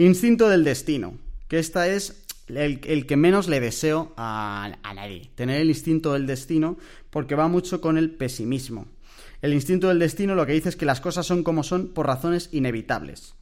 Instinto 0.00 0.48
del 0.48 0.62
destino, 0.62 1.18
que 1.48 1.58
esta 1.58 1.88
es 1.88 2.24
el, 2.46 2.78
que 2.80 3.16
menos 3.16 3.48
le 3.48 3.58
deseo 3.58 4.12
a, 4.16 4.72
nadie. 4.94 5.28
Tener 5.34 5.60
el 5.60 5.70
instinto 5.70 6.12
del 6.12 6.24
destino 6.24 6.78
porque 7.10 7.34
va 7.34 7.48
mucho 7.48 7.80
con 7.80 7.98
el 7.98 8.12
pesimismo. 8.12 8.86
El 9.42 9.52
instinto 9.52 9.88
del 9.88 9.98
destino 9.98 10.36
lo 10.36 10.46
que 10.46 10.52
dice 10.52 10.68
es 10.68 10.76
que 10.76 10.86
las 10.86 11.00
cosas 11.00 11.26
son 11.26 11.42
como 11.42 11.64
son 11.64 11.88
por 11.88 12.06
razones 12.06 12.48
inevitables. 12.52 13.34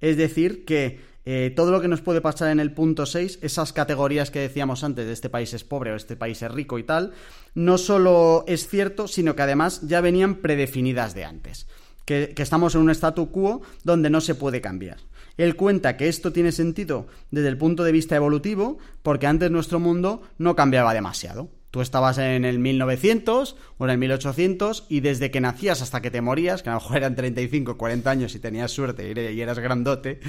Es 0.00 0.16
decir, 0.16 0.64
que 0.64 0.98
eh, 1.24 1.52
todo 1.54 1.70
lo 1.70 1.80
que 1.80 1.86
nos 1.86 2.00
puede 2.00 2.20
pasar 2.20 2.50
en 2.50 2.58
el 2.58 2.72
punto 2.72 3.06
6, 3.06 3.38
esas 3.42 3.72
categorías 3.72 4.32
que 4.32 4.40
decíamos 4.40 4.82
antes, 4.82 5.06
de 5.06 5.12
este 5.12 5.30
país 5.30 5.54
es 5.54 5.62
pobre 5.62 5.92
o 5.92 5.96
este 5.96 6.16
país 6.16 6.42
es 6.42 6.50
rico 6.50 6.80
y 6.80 6.82
tal, 6.82 7.12
no 7.54 7.78
solo 7.78 8.44
es 8.48 8.66
cierto, 8.66 9.06
sino 9.06 9.36
que 9.36 9.42
además 9.42 9.80
ya 9.82 10.00
venían 10.00 10.36
predefinidas 10.36 11.14
de 11.14 11.24
antes. 11.24 11.68
Que, 12.04 12.32
que 12.34 12.42
estamos 12.42 12.74
en 12.74 12.80
un 12.80 12.90
statu 12.90 13.30
quo 13.30 13.62
donde 13.84 14.10
no 14.10 14.20
se 14.20 14.34
puede 14.34 14.60
cambiar. 14.60 14.98
Él 15.36 15.56
cuenta 15.56 15.96
que 15.96 16.08
esto 16.08 16.32
tiene 16.32 16.52
sentido 16.52 17.06
desde 17.30 17.48
el 17.48 17.58
punto 17.58 17.84
de 17.84 17.92
vista 17.92 18.16
evolutivo 18.16 18.78
porque 19.02 19.26
antes 19.26 19.50
nuestro 19.50 19.80
mundo 19.80 20.22
no 20.38 20.56
cambiaba 20.56 20.94
demasiado. 20.94 21.48
Tú 21.72 21.80
estabas 21.80 22.18
en 22.18 22.44
el 22.44 22.58
1900 22.58 23.56
o 23.78 23.84
en 23.84 23.90
el 23.90 23.96
1800 23.96 24.84
y 24.90 25.00
desde 25.00 25.30
que 25.30 25.40
nacías 25.40 25.80
hasta 25.80 26.02
que 26.02 26.10
te 26.10 26.20
morías, 26.20 26.62
que 26.62 26.68
a 26.68 26.74
lo 26.74 26.80
mejor 26.80 26.98
eran 26.98 27.16
35, 27.16 27.78
40 27.78 28.10
años 28.10 28.34
y 28.34 28.40
tenías 28.40 28.70
suerte 28.70 29.10
y 29.32 29.40
eras 29.40 29.58
grandote, 29.58 30.20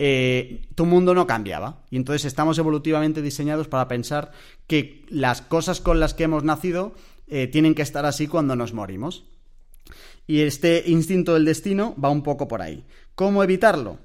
eh, 0.00 0.66
tu 0.74 0.86
mundo 0.86 1.14
no 1.14 1.24
cambiaba. 1.24 1.84
Y 1.90 1.96
entonces 1.96 2.24
estamos 2.24 2.58
evolutivamente 2.58 3.22
diseñados 3.22 3.68
para 3.68 3.86
pensar 3.86 4.32
que 4.66 5.06
las 5.08 5.40
cosas 5.40 5.80
con 5.80 6.00
las 6.00 6.14
que 6.14 6.24
hemos 6.24 6.42
nacido 6.42 6.94
eh, 7.28 7.46
tienen 7.46 7.76
que 7.76 7.82
estar 7.82 8.04
así 8.04 8.26
cuando 8.26 8.56
nos 8.56 8.72
morimos. 8.72 9.24
Y 10.26 10.40
este 10.40 10.82
instinto 10.88 11.34
del 11.34 11.44
destino 11.44 11.94
va 12.02 12.10
un 12.10 12.24
poco 12.24 12.48
por 12.48 12.60
ahí. 12.60 12.84
¿Cómo 13.14 13.44
evitarlo? 13.44 13.98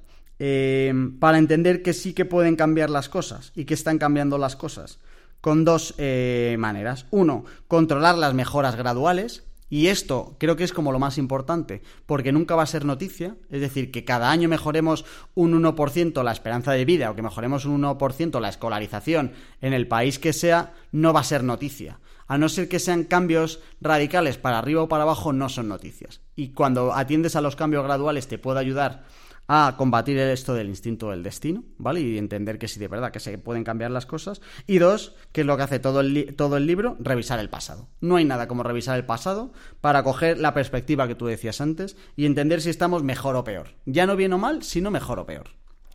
Eh, 0.45 0.93
para 1.21 1.37
entender 1.37 1.81
que 1.81 1.93
sí 1.93 2.11
que 2.11 2.25
pueden 2.25 2.57
cambiar 2.57 2.89
las 2.89 3.07
cosas 3.07 3.53
y 3.55 3.63
que 3.63 3.73
están 3.73 3.97
cambiando 3.97 4.37
las 4.37 4.57
cosas 4.57 4.99
con 5.39 5.63
dos 5.63 5.95
eh, 5.97 6.57
maneras. 6.59 7.05
Uno, 7.11 7.45
controlar 7.69 8.17
las 8.17 8.33
mejoras 8.33 8.75
graduales. 8.75 9.45
Y 9.69 9.87
esto 9.87 10.35
creo 10.39 10.57
que 10.57 10.65
es 10.65 10.73
como 10.73 10.91
lo 10.91 10.99
más 10.99 11.17
importante, 11.17 11.81
porque 12.05 12.33
nunca 12.33 12.55
va 12.55 12.63
a 12.63 12.67
ser 12.67 12.83
noticia. 12.83 13.37
Es 13.49 13.61
decir, 13.61 13.89
que 13.89 14.03
cada 14.03 14.31
año 14.31 14.49
mejoremos 14.49 15.05
un 15.33 15.53
1% 15.53 16.21
la 16.23 16.33
esperanza 16.33 16.73
de 16.73 16.83
vida 16.83 17.09
o 17.09 17.15
que 17.15 17.21
mejoremos 17.21 17.63
un 17.63 17.81
1% 17.81 18.41
la 18.41 18.49
escolarización 18.49 19.31
en 19.61 19.71
el 19.71 19.87
país 19.87 20.19
que 20.19 20.33
sea, 20.33 20.73
no 20.91 21.13
va 21.13 21.21
a 21.21 21.23
ser 21.23 21.45
noticia. 21.45 22.01
A 22.27 22.37
no 22.37 22.49
ser 22.49 22.67
que 22.67 22.79
sean 22.79 23.05
cambios 23.05 23.61
radicales 23.79 24.37
para 24.37 24.59
arriba 24.59 24.81
o 24.81 24.89
para 24.89 25.03
abajo, 25.03 25.31
no 25.31 25.47
son 25.47 25.69
noticias. 25.69 26.19
Y 26.35 26.49
cuando 26.49 26.93
atiendes 26.93 27.37
a 27.37 27.41
los 27.41 27.55
cambios 27.55 27.85
graduales 27.85 28.27
te 28.27 28.37
puede 28.37 28.59
ayudar 28.59 29.05
a 29.47 29.75
combatir 29.77 30.17
esto 30.17 30.53
del 30.53 30.69
instinto 30.69 31.09
del 31.09 31.23
destino, 31.23 31.63
¿vale? 31.77 32.01
Y 32.01 32.17
entender 32.17 32.57
que 32.57 32.67
sí, 32.67 32.79
de 32.79 32.87
verdad, 32.87 33.11
que 33.11 33.19
se 33.19 33.37
pueden 33.37 33.63
cambiar 33.63 33.91
las 33.91 34.05
cosas. 34.05 34.41
Y 34.67 34.77
dos, 34.77 35.15
que 35.31 35.41
es 35.41 35.47
lo 35.47 35.57
que 35.57 35.63
hace 35.63 35.79
todo 35.79 35.99
el, 35.99 36.35
todo 36.35 36.57
el 36.57 36.65
libro, 36.65 36.95
revisar 36.99 37.39
el 37.39 37.49
pasado. 37.49 37.89
No 37.99 38.15
hay 38.15 38.25
nada 38.25 38.47
como 38.47 38.63
revisar 38.63 38.97
el 38.97 39.05
pasado 39.05 39.51
para 39.81 40.03
coger 40.03 40.39
la 40.39 40.53
perspectiva 40.53 41.07
que 41.07 41.15
tú 41.15 41.25
decías 41.25 41.61
antes 41.61 41.97
y 42.15 42.25
entender 42.25 42.61
si 42.61 42.69
estamos 42.69 43.03
mejor 43.03 43.35
o 43.35 43.43
peor. 43.43 43.75
Ya 43.85 44.05
no 44.05 44.15
bien 44.15 44.33
o 44.33 44.37
mal, 44.37 44.63
sino 44.63 44.91
mejor 44.91 45.19
o 45.19 45.25
peor. 45.25 45.49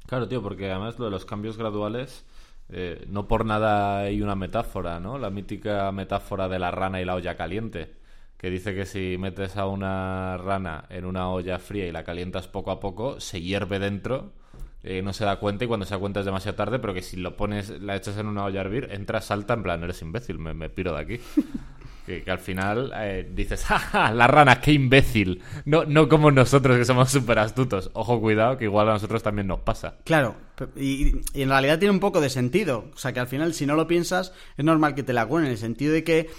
Claro, 0.06 0.28
tío, 0.28 0.42
porque 0.42 0.70
además 0.70 0.98
lo 0.98 1.06
de 1.06 1.10
los 1.10 1.24
cambios 1.24 1.56
graduales... 1.56 2.24
Eh, 2.70 3.06
no 3.08 3.26
por 3.26 3.46
nada 3.46 4.00
hay 4.00 4.20
una 4.20 4.34
metáfora, 4.34 5.00
¿no? 5.00 5.16
La 5.16 5.30
mítica 5.30 5.90
metáfora 5.90 6.50
de 6.50 6.58
la 6.58 6.70
rana 6.70 7.00
y 7.00 7.06
la 7.06 7.14
olla 7.14 7.34
caliente 7.34 7.96
que 8.38 8.50
dice 8.50 8.74
que 8.74 8.86
si 8.86 9.16
metes 9.18 9.56
a 9.56 9.66
una 9.66 10.36
rana 10.38 10.84
en 10.90 11.04
una 11.04 11.28
olla 11.28 11.58
fría 11.58 11.86
y 11.86 11.92
la 11.92 12.04
calientas 12.04 12.46
poco 12.46 12.70
a 12.70 12.80
poco, 12.80 13.20
se 13.20 13.40
hierve 13.40 13.80
dentro, 13.80 14.32
eh, 14.84 15.02
no 15.02 15.12
se 15.12 15.24
da 15.24 15.40
cuenta 15.40 15.64
y 15.64 15.68
cuando 15.68 15.84
se 15.84 15.94
da 15.94 16.00
cuenta 16.00 16.20
es 16.20 16.26
demasiado 16.26 16.56
tarde, 16.56 16.78
pero 16.78 16.94
que 16.94 17.02
si 17.02 17.16
lo 17.16 17.36
pones, 17.36 17.68
la 17.80 17.96
echas 17.96 18.16
en 18.16 18.28
una 18.28 18.44
olla 18.44 18.60
a 18.60 18.64
hervir, 18.64 18.88
entra, 18.92 19.20
salta, 19.20 19.54
en 19.54 19.64
plan, 19.64 19.82
eres 19.82 20.00
imbécil, 20.02 20.38
me, 20.38 20.54
me 20.54 20.70
piro 20.70 20.94
de 20.94 21.00
aquí. 21.00 21.20
que, 22.24 22.30
al 22.30 22.38
final 22.38 22.92
eh, 22.96 23.28
dices, 23.34 23.64
¡ja, 23.66 24.12
La 24.12 24.26
rana, 24.26 24.60
qué 24.60 24.72
imbécil. 24.72 25.42
No, 25.64 25.84
no 25.84 26.08
como 26.08 26.30
nosotros 26.30 26.78
que 26.78 26.84
somos 26.84 27.10
súper 27.10 27.38
astutos. 27.38 27.90
Ojo, 27.92 28.20
cuidado, 28.20 28.56
que 28.56 28.64
igual 28.64 28.88
a 28.88 28.92
nosotros 28.92 29.22
también 29.22 29.46
nos 29.46 29.60
pasa. 29.60 29.96
Claro, 30.04 30.36
y, 30.76 31.16
y, 31.34 31.42
en 31.42 31.48
realidad 31.50 31.78
tiene 31.78 31.92
un 31.92 32.00
poco 32.00 32.20
de 32.20 32.30
sentido. 32.30 32.90
O 32.94 32.98
sea, 32.98 33.12
que 33.12 33.20
al 33.20 33.26
final, 33.26 33.52
si 33.54 33.66
no 33.66 33.74
lo 33.74 33.86
piensas, 33.86 34.32
es 34.56 34.64
normal 34.64 34.94
que 34.94 35.02
te 35.02 35.12
la 35.12 35.28
en 35.28 35.44
el 35.44 35.58
sentido 35.58 35.92
de 35.92 36.04
que 36.04 36.30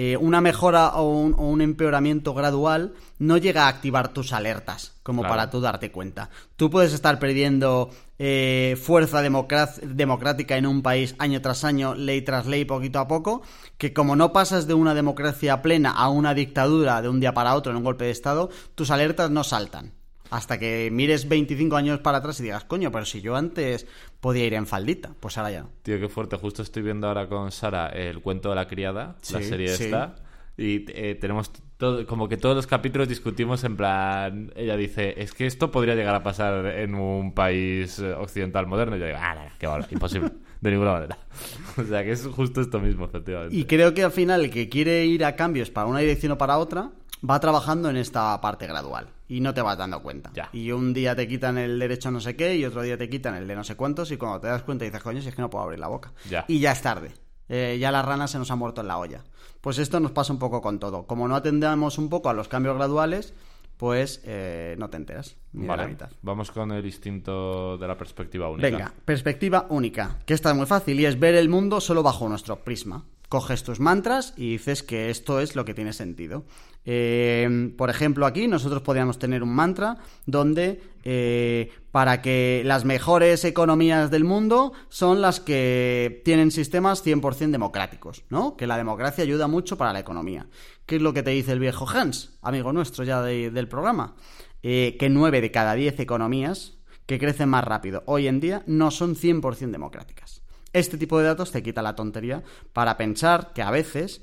eh, 0.00 0.16
una 0.16 0.40
mejora 0.40 0.90
o 0.90 1.10
un, 1.10 1.60
empeoramiento 1.60 2.32
gradual 2.32 2.92
no 3.18 3.36
llega 3.36 3.64
a 3.64 3.68
activar 3.68 4.12
tus 4.12 4.32
alertas, 4.32 4.94
como 5.02 5.22
para 5.22 5.50
tú 5.50 5.60
darte 5.60 5.90
cuenta. 5.90 6.30
Tú 6.54 6.70
puedes 6.70 6.92
estar 6.92 7.18
perdiendo 7.18 7.90
eh, 8.16 8.78
fuerza 8.80 9.22
democrática 9.22 10.56
en 10.56 10.66
un 10.66 10.82
país 10.82 11.16
año 11.18 11.42
tras 11.42 11.64
año, 11.64 11.96
ley 11.96 12.22
tras 12.22 12.46
ley, 12.46 12.64
poquito 12.64 13.00
a 13.00 13.08
poco, 13.08 13.42
que 13.76 13.92
como 13.92 14.14
no 14.14 14.32
pasas 14.32 14.68
de 14.68 14.74
una 14.74 14.94
democracia 14.94 15.62
plena 15.62 15.90
a 15.90 16.08
una 16.10 16.32
dictadura 16.32 17.02
de 17.02 17.08
un 17.08 17.18
día 17.18 17.34
para 17.34 17.56
otro 17.56 17.72
en 17.72 17.78
un 17.78 17.82
golpe 17.82 18.04
de 18.04 18.12
Estado, 18.12 18.50
tus 18.76 18.92
alertas 18.92 19.32
no 19.32 19.42
saltan. 19.42 19.97
Hasta 20.30 20.58
que 20.58 20.90
mires 20.92 21.28
25 21.28 21.76
años 21.76 22.00
para 22.00 22.18
atrás 22.18 22.38
y 22.40 22.44
digas, 22.44 22.64
coño, 22.64 22.92
pero 22.92 23.04
si 23.04 23.20
yo 23.20 23.36
antes 23.36 23.86
podía 24.20 24.44
ir 24.44 24.54
en 24.54 24.66
faldita, 24.66 25.14
pues 25.20 25.38
ahora 25.38 25.50
ya 25.50 25.62
no. 25.62 25.70
Tío, 25.82 25.98
qué 25.98 26.08
fuerte. 26.08 26.36
Justo 26.36 26.62
estoy 26.62 26.82
viendo 26.82 27.08
ahora 27.08 27.28
con 27.28 27.50
Sara 27.50 27.88
el 27.88 28.20
cuento 28.20 28.50
de 28.50 28.56
la 28.56 28.66
criada, 28.66 29.16
la 29.32 29.42
serie 29.42 29.72
esta. 29.72 30.16
Y 30.56 30.84
eh, 30.88 31.14
tenemos 31.14 31.52
todo, 31.76 32.04
como 32.04 32.28
que 32.28 32.36
todos 32.36 32.56
los 32.56 32.66
capítulos 32.66 33.08
discutimos 33.08 33.62
en 33.62 33.76
plan. 33.76 34.52
Ella 34.56 34.76
dice, 34.76 35.14
es 35.22 35.32
que 35.32 35.46
esto 35.46 35.70
podría 35.70 35.94
llegar 35.94 36.16
a 36.16 36.22
pasar 36.22 36.66
en 36.66 36.96
un 36.96 37.32
país 37.32 38.00
eh, 38.00 38.12
occidental 38.12 38.66
moderno. 38.66 38.96
Y 38.96 39.00
yo 39.00 39.06
digo, 39.06 39.18
ah, 39.20 39.34
no, 39.36 39.86
qué 39.86 39.94
imposible. 39.94 40.30
de 40.60 40.70
ninguna 40.70 40.92
manera. 40.92 41.18
o 41.76 41.84
sea 41.84 42.02
que 42.02 42.10
es 42.10 42.26
justo 42.26 42.60
esto 42.60 42.80
mismo, 42.80 43.04
efectivamente. 43.04 43.54
Y 43.54 43.64
creo 43.64 43.94
que 43.94 44.02
al 44.02 44.10
final 44.10 44.44
el 44.44 44.50
que 44.50 44.68
quiere 44.68 45.06
ir 45.06 45.24
a 45.24 45.36
cambios 45.36 45.70
para 45.70 45.86
una 45.86 46.00
dirección 46.00 46.32
o 46.32 46.38
para 46.38 46.58
otra, 46.58 46.90
va 47.28 47.38
trabajando 47.38 47.88
en 47.88 47.96
esta 47.96 48.40
parte 48.40 48.66
gradual 48.66 49.08
y 49.28 49.40
no 49.40 49.52
te 49.54 49.60
vas 49.60 49.76
dando 49.76 50.02
cuenta. 50.02 50.32
Y 50.52 50.72
un 50.72 50.94
día 50.94 51.14
te 51.14 51.28
quitan 51.28 51.58
el 51.58 51.78
derecho 51.78 52.08
a 52.08 52.12
no 52.12 52.20
sé 52.20 52.34
qué 52.34 52.56
y 52.56 52.64
otro 52.64 52.82
día 52.82 52.96
te 52.96 53.08
quitan 53.08 53.34
el 53.34 53.46
de 53.46 53.54
no 53.54 53.62
sé 53.62 53.76
cuántos 53.76 54.10
y 54.10 54.16
cuando 54.16 54.40
te 54.40 54.48
das 54.48 54.62
cuenta 54.62 54.84
dices, 54.84 55.02
coño, 55.02 55.20
si 55.20 55.28
es 55.28 55.34
que 55.34 55.42
no 55.42 55.50
puedo 55.50 55.64
abrir 55.64 55.78
la 55.78 55.88
boca. 55.88 56.12
Y 56.48 56.58
ya 56.58 56.72
es 56.72 56.82
tarde. 56.82 57.12
Eh, 57.48 57.78
ya 57.80 57.90
la 57.90 58.02
rana 58.02 58.26
se 58.26 58.38
nos 58.38 58.50
ha 58.50 58.56
muerto 58.56 58.80
en 58.80 58.88
la 58.88 58.98
olla. 58.98 59.24
Pues 59.60 59.78
esto 59.78 60.00
nos 60.00 60.12
pasa 60.12 60.32
un 60.32 60.38
poco 60.38 60.60
con 60.60 60.78
todo. 60.78 61.06
Como 61.06 61.28
no 61.28 61.36
atendamos 61.36 61.98
un 61.98 62.08
poco 62.08 62.28
a 62.28 62.34
los 62.34 62.48
cambios 62.48 62.76
graduales, 62.76 63.34
pues 63.76 64.22
eh, 64.24 64.76
no 64.78 64.90
te 64.90 64.96
enteras. 64.96 65.36
Ni 65.52 65.66
vale. 65.66 65.82
la 65.82 65.88
mitad. 65.88 66.10
Vamos 66.22 66.50
con 66.50 66.72
el 66.72 66.84
instinto 66.84 67.78
de 67.78 67.86
la 67.86 67.96
perspectiva 67.96 68.48
única. 68.48 68.68
Venga, 68.68 68.94
perspectiva 69.04 69.66
única, 69.70 70.18
que 70.26 70.34
esta 70.34 70.50
es 70.50 70.56
muy 70.56 70.66
fácil 70.66 71.00
y 71.00 71.06
es 71.06 71.18
ver 71.18 71.34
el 71.34 71.48
mundo 71.48 71.80
solo 71.80 72.02
bajo 72.02 72.28
nuestro 72.28 72.64
prisma 72.64 73.04
coges 73.28 73.62
tus 73.62 73.80
mantras 73.80 74.34
y 74.36 74.52
dices 74.52 74.82
que 74.82 75.10
esto 75.10 75.40
es 75.40 75.54
lo 75.54 75.64
que 75.64 75.74
tiene 75.74 75.92
sentido. 75.92 76.44
Eh, 76.84 77.72
por 77.76 77.90
ejemplo, 77.90 78.24
aquí 78.24 78.48
nosotros 78.48 78.82
podríamos 78.82 79.18
tener 79.18 79.42
un 79.42 79.54
mantra 79.54 79.98
donde 80.24 80.80
eh, 81.04 81.70
para 81.90 82.22
que 82.22 82.62
las 82.64 82.84
mejores 82.84 83.44
economías 83.44 84.10
del 84.10 84.24
mundo 84.24 84.72
son 84.88 85.20
las 85.20 85.40
que 85.40 86.22
tienen 86.24 86.50
sistemas 86.50 87.04
100% 87.04 87.50
democráticos, 87.50 88.24
¿no? 88.30 88.56
Que 88.56 88.66
la 88.66 88.78
democracia 88.78 89.24
ayuda 89.24 89.48
mucho 89.48 89.76
para 89.76 89.92
la 89.92 90.00
economía. 90.00 90.46
¿Qué 90.86 90.96
es 90.96 91.02
lo 91.02 91.12
que 91.12 91.22
te 91.22 91.30
dice 91.30 91.52
el 91.52 91.60
viejo 91.60 91.86
Hans, 91.88 92.38
amigo 92.40 92.72
nuestro 92.72 93.04
ya 93.04 93.20
del 93.22 93.68
programa? 93.68 94.16
Eh, 94.62 94.96
que 94.98 95.08
9 95.10 95.40
de 95.40 95.50
cada 95.50 95.74
10 95.74 96.00
economías 96.00 96.78
que 97.06 97.18
crecen 97.18 97.50
más 97.50 97.64
rápido 97.64 98.02
hoy 98.06 98.26
en 98.26 98.40
día 98.40 98.62
no 98.66 98.90
son 98.90 99.14
100% 99.14 99.70
democráticas. 99.70 100.42
Este 100.72 100.98
tipo 100.98 101.18
de 101.18 101.26
datos 101.26 101.52
te 101.52 101.62
quita 101.62 101.82
la 101.82 101.96
tontería 101.96 102.42
para 102.72 102.96
pensar 102.96 103.52
que 103.54 103.62
a 103.62 103.70
veces 103.70 104.22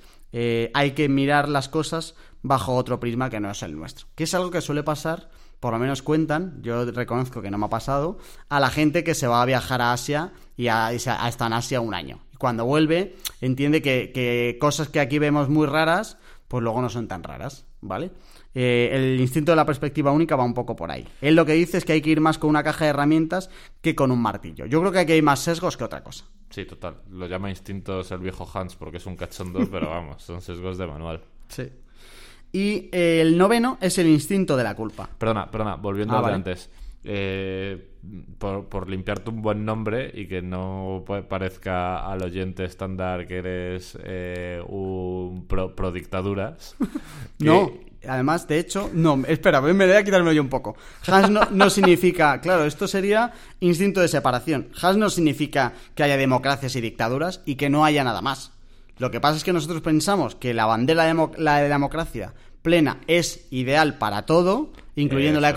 hay 0.74 0.92
que 0.92 1.08
mirar 1.08 1.48
las 1.48 1.70
cosas 1.70 2.16
bajo 2.46 2.76
otro 2.76 3.00
prisma 3.00 3.30
que 3.30 3.40
no 3.40 3.50
es 3.50 3.64
el 3.64 3.76
nuestro. 3.76 4.08
Que 4.16 4.26
es 4.26 4.34
algo 4.34 4.52
que 4.52 4.62
suele 4.62 4.84
pasar, 4.84 5.30
por 5.60 5.74
lo 5.74 5.80
menos 5.80 6.04
cuentan, 6.04 6.62
yo 6.62 6.86
reconozco 6.86 7.42
que 7.42 7.50
no 7.50 7.58
me 7.58 7.66
ha 7.66 7.70
pasado, 7.70 8.20
a 8.50 8.60
la 8.60 8.70
gente 8.70 9.04
que 9.04 9.16
se 9.16 9.26
va 9.26 9.42
a 9.42 9.46
viajar 9.46 9.82
a 9.82 9.94
Asia 9.94 10.32
y 10.56 10.68
a, 10.68 10.94
estar 10.94 11.48
en 11.48 11.54
Asia 11.54 11.82
un 11.82 11.96
año. 11.96 12.20
Y 12.32 12.38
cuando 12.38 12.66
vuelve, 12.66 13.16
entiende 13.42 13.82
que, 13.82 14.58
cosas 14.62 14.90
que 14.90 15.00
aquí 15.00 15.18
vemos 15.18 15.50
muy 15.50 15.66
raras, 15.66 16.20
pues 16.48 16.62
luego 16.64 16.82
no 16.84 16.90
son 16.90 17.08
tan 17.08 17.24
raras, 17.24 17.66
¿vale? 17.82 18.12
Eh, 18.58 18.90
el 18.94 19.20
instinto 19.20 19.52
de 19.52 19.58
la 19.58 19.66
perspectiva 19.66 20.12
única 20.12 20.38
va 20.38 20.46
un 20.46 20.54
poco 20.54 20.78
por 20.78 20.90
ahí. 20.90 21.06
Él 21.20 21.36
lo 21.36 21.46
que 21.46 21.54
dice 21.54 21.78
es 21.78 21.84
que 21.84 21.92
hay 21.92 22.02
que 22.02 22.10
ir 22.10 22.22
más 22.22 22.38
con 22.38 22.50
una 22.50 22.64
caja 22.64 22.86
de 22.86 22.92
herramientas 22.92 23.50
que 23.82 23.94
con 23.96 24.12
un 24.12 24.22
martillo. 24.22 24.66
Yo 24.66 24.80
creo 24.80 24.94
que 24.94 25.00
aquí 25.00 25.12
hay 25.12 25.22
más 25.22 25.42
sesgos 25.42 25.76
que 25.76 25.84
otra 25.84 26.02
cosa. 26.02 26.24
Sí, 26.50 26.64
total. 26.64 27.02
Lo 27.12 27.28
llama 27.28 27.50
instintos 27.50 28.12
el 28.12 28.20
viejo 28.20 28.50
Hans 28.52 28.78
porque 28.78 28.98
es 28.98 29.06
un 29.06 29.18
cachondo, 29.18 29.60
pero 29.72 29.90
vamos, 29.90 30.24
son 30.24 30.42
sesgos 30.42 30.78
de 30.78 30.88
manual. 30.88 31.22
Sí. 31.50 31.70
Y 32.54 32.88
el 32.94 33.38
noveno 33.38 33.78
es 33.82 33.98
el 33.98 34.08
instinto 34.08 34.56
de 34.56 34.64
la 34.64 34.74
culpa. 34.74 35.10
Perdona, 35.18 35.52
perdona, 35.52 35.76
volviendo 35.76 36.16
a 36.16 36.26
ah, 36.26 36.34
antes. 36.34 36.70
eh, 37.04 37.95
por, 38.38 38.66
por 38.68 38.90
limpiarte 38.90 39.30
un 39.30 39.42
buen 39.42 39.66
nombre 39.66 40.12
y 40.14 40.28
que 40.28 40.42
no 40.42 41.04
pa- 41.08 41.24
parezca 41.28 42.06
al 42.06 42.22
oyente 42.24 42.64
estándar 42.66 43.28
que 43.28 43.38
eres 43.38 43.98
eh, 44.04 44.62
un 44.68 45.46
pro, 45.48 45.76
pro 45.76 45.92
dictaduras. 45.92 46.76
que- 47.40 47.46
No, 47.46 47.72
además, 48.08 48.48
de 48.48 48.60
hecho, 48.60 48.90
no, 48.94 49.22
espera, 49.28 49.62
me 49.62 49.74
voy 49.74 49.96
a 49.96 50.04
quitarme 50.04 50.34
yo 50.36 50.42
un 50.42 50.50
poco. 50.50 50.76
Hans 51.08 51.30
no, 51.30 51.42
no 51.52 51.70
significa, 51.70 52.40
claro, 52.42 52.66
esto 52.66 52.88
sería 52.88 53.34
instinto 53.60 54.02
de 54.02 54.08
separación. 54.08 54.68
Hans 54.82 54.98
no 54.98 55.10
significa 55.10 55.74
que 55.96 56.04
haya 56.04 56.18
democracias 56.18 56.76
y 56.76 56.82
dictaduras 56.82 57.42
y 57.46 57.56
que 57.56 57.70
no 57.70 57.84
haya 57.86 58.04
nada 58.04 58.22
más. 58.22 58.52
Lo 58.98 59.12
que 59.12 59.20
pasa 59.20 59.36
es 59.38 59.44
que 59.44 59.52
nosotros 59.54 59.82
pensamos 59.82 60.36
que 60.36 60.54
la 60.54 60.66
bandera 60.66 61.04
de 61.04 61.28
la 61.38 61.58
de 61.60 61.68
democracia 61.70 62.34
plena 62.62 62.98
es 63.08 63.46
ideal 63.52 63.98
para 63.98 64.26
todo, 64.26 64.72
incluyendo 64.96 65.42
la 65.42 65.50
es. 65.50 65.56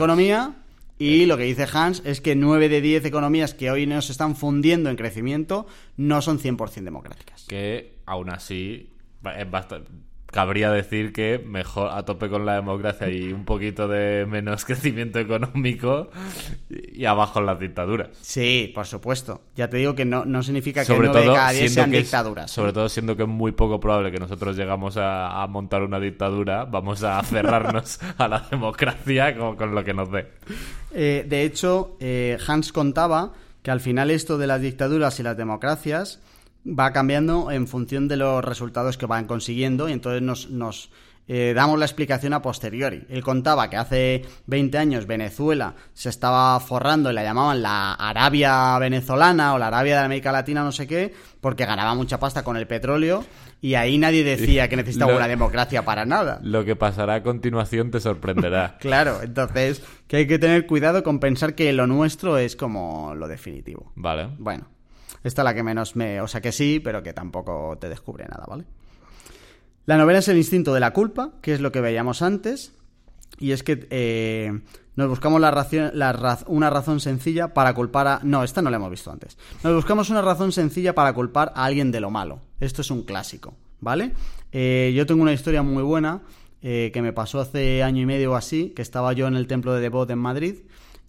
Y 0.98 1.26
lo 1.26 1.36
que 1.36 1.44
dice 1.44 1.66
Hans 1.72 2.02
es 2.04 2.20
que 2.20 2.34
9 2.34 2.68
de 2.68 2.80
10 2.80 3.04
economías 3.04 3.54
que 3.54 3.70
hoy 3.70 3.86
nos 3.86 4.10
están 4.10 4.34
fundiendo 4.34 4.90
en 4.90 4.96
crecimiento 4.96 5.66
no 5.96 6.20
son 6.22 6.38
100% 6.40 6.82
democráticas. 6.82 7.44
que 7.44 7.98
aún 8.06 8.30
así 8.30 8.90
es 9.36 9.50
bastante 9.50 9.90
cabría 10.30 10.70
decir 10.70 11.12
que 11.12 11.42
mejor 11.44 11.90
a 11.90 12.04
tope 12.04 12.28
con 12.28 12.44
la 12.44 12.54
democracia 12.56 13.08
y 13.08 13.32
un 13.32 13.44
poquito 13.44 13.88
de 13.88 14.26
menos 14.26 14.64
crecimiento 14.66 15.18
económico 15.18 16.10
y, 16.68 17.04
abajo 17.06 17.40
las 17.40 17.58
dictaduras. 17.58 18.08
Sí, 18.20 18.70
por 18.74 18.86
supuesto. 18.86 19.40
Ya 19.56 19.68
te 19.70 19.78
digo 19.78 19.94
que 19.94 20.04
no, 20.04 20.24
no 20.24 20.42
significa 20.42 20.80
que 20.82 20.86
sobre 20.86 21.08
9 21.08 21.20
de 21.20 21.24
todo 21.26 21.34
cada 21.34 21.50
10 21.50 21.58
siendo 21.60 21.74
sean 21.74 21.90
que 21.90 21.98
es- 21.98 22.04
dictaduras. 22.04 22.50
sobre 22.50 22.72
todo 22.72 22.88
siendo 22.88 23.16
que 23.16 23.22
es 23.22 23.28
muy 23.28 23.52
poco 23.52 23.80
probable 23.80 24.10
que 24.12 24.18
nosotros 24.18 24.56
llegamos 24.56 24.96
a, 24.96 25.42
a 25.42 25.46
montar 25.46 25.82
una 25.82 25.98
dictadura 25.98 26.64
vamos 26.66 27.02
a 27.04 27.18
aferrarnos 27.18 27.98
a 28.18 28.28
la 28.28 28.40
democracia 28.50 29.36
con, 29.36 29.56
con 29.56 29.74
lo 29.74 29.82
que 29.84 29.94
nos 29.94 30.10
dé 30.12 30.26
Eh, 30.92 31.24
de 31.28 31.42
hecho, 31.44 31.96
eh, 32.00 32.36
Hans 32.46 32.72
contaba 32.72 33.32
que 33.62 33.70
al 33.70 33.80
final 33.80 34.10
esto 34.10 34.38
de 34.38 34.46
las 34.46 34.60
dictaduras 34.60 35.18
y 35.20 35.22
las 35.22 35.36
democracias 35.36 36.20
va 36.68 36.92
cambiando 36.92 37.50
en 37.50 37.66
función 37.66 38.08
de 38.08 38.16
los 38.16 38.44
resultados 38.44 38.98
que 38.98 39.06
van 39.06 39.26
consiguiendo 39.26 39.88
y 39.88 39.92
entonces 39.92 40.22
nos, 40.22 40.50
nos, 40.50 40.90
eh, 41.26 41.52
damos 41.54 41.78
la 41.78 41.84
explicación 41.84 42.32
a 42.32 42.40
posteriori. 42.42 43.04
Él 43.08 43.22
contaba 43.22 43.68
que 43.70 43.76
hace 43.76 44.22
20 44.46 44.78
años 44.78 45.06
Venezuela 45.06 45.74
se 45.92 46.08
estaba 46.08 46.58
forrando 46.60 47.10
y 47.10 47.14
la 47.14 47.22
llamaban 47.22 47.60
la 47.62 47.92
Arabia 47.94 48.78
venezolana 48.78 49.54
o 49.54 49.58
la 49.58 49.66
Arabia 49.68 49.98
de 50.00 50.04
América 50.06 50.32
Latina, 50.32 50.64
no 50.64 50.72
sé 50.72 50.86
qué, 50.86 51.12
porque 51.40 51.66
ganaba 51.66 51.94
mucha 51.94 52.18
pasta 52.18 52.42
con 52.44 52.56
el 52.56 52.66
petróleo 52.66 53.24
y 53.60 53.74
ahí 53.74 53.98
nadie 53.98 54.24
decía 54.24 54.68
que 54.68 54.76
necesitaba 54.76 55.10
Lo- 55.12 55.18
una 55.18 55.28
democracia 55.28 55.84
para 55.84 56.04
nada. 56.06 56.38
lo 56.42 56.64
que 56.64 56.76
pasará 56.76 57.16
a 57.16 57.22
continuación 57.22 57.90
te 57.90 58.00
sorprenderá 58.00 58.76
Claro, 58.80 59.20
entonces 59.22 59.82
que 60.06 60.16
hay 60.18 60.26
que 60.26 60.38
tener 60.38 60.66
cuidado 60.66 61.02
con 61.02 61.18
pensar 61.18 61.54
que 61.54 61.72
lo 61.72 61.86
nuestro 61.86 62.38
es 62.38 62.56
como 62.56 63.14
lo 63.14 63.28
definitivo. 63.28 63.92
vale 63.96 64.28
Bueno, 64.38 64.66
esta 65.24 65.42
es 65.42 65.44
la 65.44 65.54
que 65.54 65.62
menos 65.62 65.96
me... 65.96 66.20
O 66.20 66.28
sea 66.28 66.40
que 66.40 66.52
sí, 66.52 66.80
pero 66.82 67.02
que 67.02 67.12
tampoco 67.12 67.76
te 67.80 67.88
descubre 67.88 68.24
nada, 68.26 68.44
¿vale? 68.46 68.64
La 69.86 69.96
novela 69.96 70.18
es 70.18 70.28
el 70.28 70.36
instinto 70.36 70.74
de 70.74 70.80
la 70.80 70.92
culpa, 70.92 71.32
que 71.40 71.54
es 71.54 71.60
lo 71.60 71.72
que 71.72 71.80
veíamos 71.80 72.20
antes, 72.22 72.72
y 73.38 73.52
es 73.52 73.62
que 73.62 73.86
eh, 73.90 74.60
nos 74.96 75.08
buscamos 75.08 75.40
la 75.40 75.50
ración- 75.50 75.92
la 75.94 76.38
una 76.46 76.70
razón 76.70 77.00
sencilla 77.00 77.54
para 77.54 77.72
culpar 77.74 78.06
a... 78.06 78.20
No, 78.22 78.44
esta 78.44 78.62
no 78.62 78.70
la 78.70 78.76
hemos 78.76 78.90
visto 78.90 79.10
antes. 79.10 79.38
Nos 79.64 79.74
buscamos 79.74 80.10
una 80.10 80.22
razón 80.22 80.52
sencilla 80.52 80.94
para 80.94 81.12
culpar 81.12 81.52
a 81.54 81.64
alguien 81.64 81.90
de 81.90 82.00
lo 82.00 82.10
malo. 82.10 82.40
Esto 82.60 82.82
es 82.82 82.90
un 82.90 83.04
clásico, 83.04 83.54
¿vale? 83.80 84.12
Eh, 84.52 84.92
yo 84.94 85.06
tengo 85.06 85.22
una 85.22 85.32
historia 85.32 85.62
muy 85.62 85.82
buena 85.82 86.22
eh, 86.60 86.90
que 86.92 87.00
me 87.00 87.12
pasó 87.12 87.40
hace 87.40 87.82
año 87.82 88.02
y 88.02 88.06
medio 88.06 88.32
o 88.32 88.34
así, 88.34 88.70
que 88.74 88.82
estaba 88.82 89.12
yo 89.12 89.26
en 89.26 89.36
el 89.36 89.46
templo 89.46 89.72
de 89.72 89.80
Devot 89.80 90.10
en 90.10 90.18
Madrid 90.18 90.56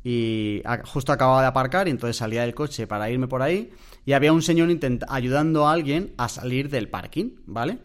y 0.04 0.62
justo 0.86 1.12
acababa 1.12 1.42
de 1.42 1.48
aparcar 1.48 1.88
y 1.88 1.92
entonces 1.92 2.16
salía 2.16 2.44
del 2.44 2.54
coche 2.54 2.88
para 2.88 3.10
irme 3.10 3.28
por 3.28 3.42
ahí 3.42 3.72
y 4.10 4.14
había 4.14 4.34
un 4.34 4.42
señor 4.42 4.76
ayudando 5.08 5.68
a 5.68 5.72
alguien 5.72 6.14
a 6.18 6.30
salir 6.30 6.72
del 6.72 6.90
parking, 6.90 7.30
¿vale? 7.46 7.78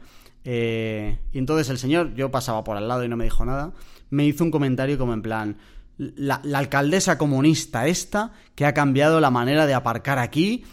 Eh, 0.43 1.18
y 1.35 1.37
entonces 1.37 1.68
el 1.68 1.77
señor, 1.77 2.14
yo 2.14 2.31
pasaba 2.31 2.64
por 2.64 2.79
al 2.79 2.89
lado 2.89 3.05
y 3.05 3.11
no 3.11 3.16
me 3.18 3.25
dijo 3.25 3.45
nada, 3.45 3.75
me 4.09 4.25
hizo 4.25 4.43
un 4.43 4.51
comentario 4.51 4.97
como 4.97 5.12
en 5.12 5.20
plan, 5.20 5.59
la, 5.99 6.41
la 6.43 6.61
alcaldesa 6.61 7.18
comunista 7.18 7.89
esta 7.89 8.33
que 8.55 8.64
ha 8.64 8.72
cambiado 8.72 9.20
la 9.20 9.31
manera 9.31 9.66
de 9.66 9.75
aparcar 9.75 10.18
aquí, 10.18 10.64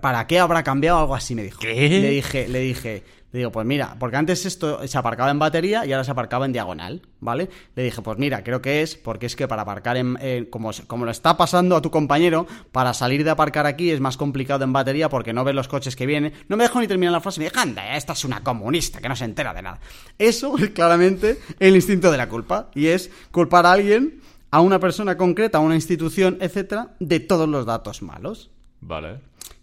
¿para 0.00 0.26
qué 0.26 0.38
habrá 0.38 0.62
cambiado 0.62 1.00
algo 1.00 1.14
así? 1.16 1.34
Me 1.34 1.42
dijo. 1.42 1.60
¿Qué? 1.60 2.00
Le 2.00 2.08
dije, 2.08 2.48
le 2.48 2.60
dije, 2.60 3.04
le 3.32 3.38
digo, 3.38 3.50
pues 3.50 3.66
mira, 3.66 3.96
porque 3.98 4.16
antes 4.16 4.44
esto 4.44 4.86
se 4.86 4.98
aparcaba 4.98 5.30
en 5.30 5.38
batería 5.38 5.86
y 5.86 5.92
ahora 5.92 6.04
se 6.04 6.10
aparcaba 6.10 6.44
en 6.44 6.52
diagonal, 6.52 7.00
¿vale? 7.18 7.48
Le 7.74 7.82
dije, 7.84 8.02
pues 8.02 8.18
mira, 8.18 8.44
creo 8.44 8.60
que 8.60 8.82
es 8.82 8.94
porque 8.94 9.24
es 9.26 9.34
que 9.36 9.48
para 9.48 9.62
aparcar 9.62 9.96
en, 9.96 10.18
en- 10.20 10.44
como, 10.46 10.70
como 10.86 11.06
lo 11.06 11.10
está 11.10 11.36
pasando 11.38 11.74
a 11.76 11.80
tu 11.80 11.90
compañero, 11.90 12.46
para 12.72 12.92
salir 12.92 13.24
de 13.24 13.30
aparcar 13.30 13.64
aquí 13.66 13.90
es 13.90 14.00
más 14.00 14.18
complicado 14.18 14.64
en 14.64 14.72
batería 14.74 15.08
porque 15.08 15.32
no 15.32 15.44
ves 15.44 15.54
los 15.54 15.66
coches 15.66 15.96
que 15.96 16.04
vienen. 16.04 16.34
No 16.48 16.56
me 16.58 16.64
dejo 16.64 16.78
ni 16.80 16.86
terminar 16.86 17.12
la 17.12 17.20
frase, 17.22 17.40
me 17.40 17.46
dije, 17.46 17.58
anda, 17.58 17.96
esta 17.96 18.12
es 18.12 18.24
una 18.26 18.44
comunista 18.44 19.00
que 19.00 19.08
no 19.08 19.16
se 19.16 19.24
entera 19.24 19.54
de 19.54 19.62
nada. 19.62 19.80
Eso 20.18 20.58
es 20.58 20.68
claramente 20.70 21.38
el 21.58 21.74
instinto 21.74 22.10
de 22.10 22.18
la 22.18 22.28
culpa 22.28 22.68
y 22.74 22.88
es 22.88 23.10
culpar 23.30 23.64
a 23.64 23.72
alguien, 23.72 24.20
a 24.50 24.60
una 24.60 24.78
persona 24.78 25.16
concreta, 25.16 25.56
a 25.56 25.62
una 25.62 25.74
institución, 25.74 26.36
etcétera, 26.42 26.90
de 27.00 27.20
todos 27.20 27.48
los 27.48 27.64
datos 27.64 28.02
malos. 28.02 28.50
vale 28.82 29.20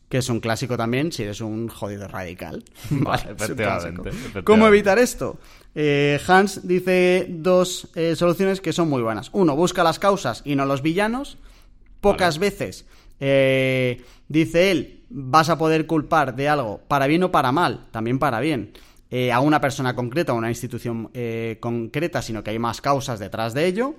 Que 0.10 0.18
es 0.18 0.30
un 0.30 0.40
clásico 0.40 0.76
también 0.76 1.12
si 1.12 1.24
eres 1.24 1.40
un 1.40 1.68
jodido 1.68 2.08
radical. 2.08 2.64
Vale, 2.90 3.32
efectivamente. 3.32 4.12
¿Cómo 4.44 4.68
evitar 4.68 5.00
esto? 5.00 5.40
Eh, 5.76 6.20
Hans 6.28 6.68
dice 6.68 7.28
dos 7.30 7.90
eh, 7.96 8.16
soluciones 8.16 8.60
que 8.60 8.74
son 8.74 8.90
muy 8.90 9.02
buenas. 9.02 9.30
Uno, 9.34 9.56
busca 9.56 9.84
las 9.84 10.00
causas 10.00 10.42
y 10.46 10.56
no 10.56 10.66
los 10.66 10.82
villanos. 10.82 11.38
Pocas 12.02 12.40
veces, 12.40 12.86
eh, 13.20 14.02
dice 14.28 14.72
él, 14.72 15.04
vas 15.10 15.50
a 15.50 15.58
poder 15.58 15.86
culpar 15.86 16.36
de 16.36 16.48
algo 16.48 16.80
para 16.88 17.08
bien 17.08 17.24
o 17.24 17.32
para 17.32 17.52
mal, 17.52 17.88
también 17.92 18.20
para 18.20 18.40
bien, 18.40 18.72
eh, 19.12 19.34
a 19.34 19.42
una 19.42 19.60
persona 19.60 19.96
concreta 19.96 20.34
o 20.34 20.38
una 20.38 20.50
institución 20.50 21.12
concreta, 21.60 22.22
sino 22.22 22.42
que 22.42 22.52
hay 22.52 22.60
más 22.60 22.80
causas 22.80 23.20
detrás 23.20 23.54
de 23.54 23.66
ello. 23.66 23.96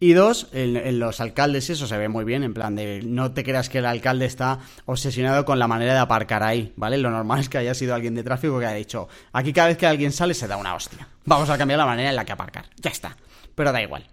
Y 0.00 0.12
dos, 0.12 0.48
en, 0.52 0.98
los 0.98 1.20
alcaldes 1.20 1.70
eso 1.70 1.86
se 1.86 1.96
ve 1.96 2.08
muy 2.08 2.24
bien, 2.24 2.42
en 2.42 2.52
plan 2.52 2.74
de 2.74 3.02
no 3.04 3.32
te 3.32 3.44
creas 3.44 3.68
que 3.68 3.78
el 3.78 3.86
alcalde 3.86 4.26
está 4.26 4.58
obsesionado 4.84 5.44
con 5.44 5.58
la 5.58 5.68
manera 5.68 5.94
de 5.94 6.00
aparcar 6.00 6.42
ahí, 6.42 6.72
¿vale? 6.76 6.98
Lo 6.98 7.10
normal 7.10 7.40
es 7.40 7.48
que 7.48 7.58
haya 7.58 7.74
sido 7.74 7.94
alguien 7.94 8.14
de 8.14 8.22
tráfico 8.22 8.58
que 8.58 8.66
haya 8.66 8.76
dicho, 8.76 9.08
aquí 9.32 9.52
cada 9.52 9.68
vez 9.68 9.78
que 9.78 9.86
alguien 9.86 10.12
sale 10.12 10.34
se 10.34 10.48
da 10.48 10.56
una 10.56 10.74
hostia. 10.74 11.08
Vamos 11.24 11.48
a 11.48 11.56
cambiar 11.56 11.78
la 11.78 11.86
manera 11.86 12.10
en 12.10 12.16
la 12.16 12.24
que 12.24 12.32
aparcar. 12.32 12.66
Ya 12.76 12.90
está. 12.90 13.16
Pero 13.54 13.72
da 13.72 13.80
igual. 13.80 14.06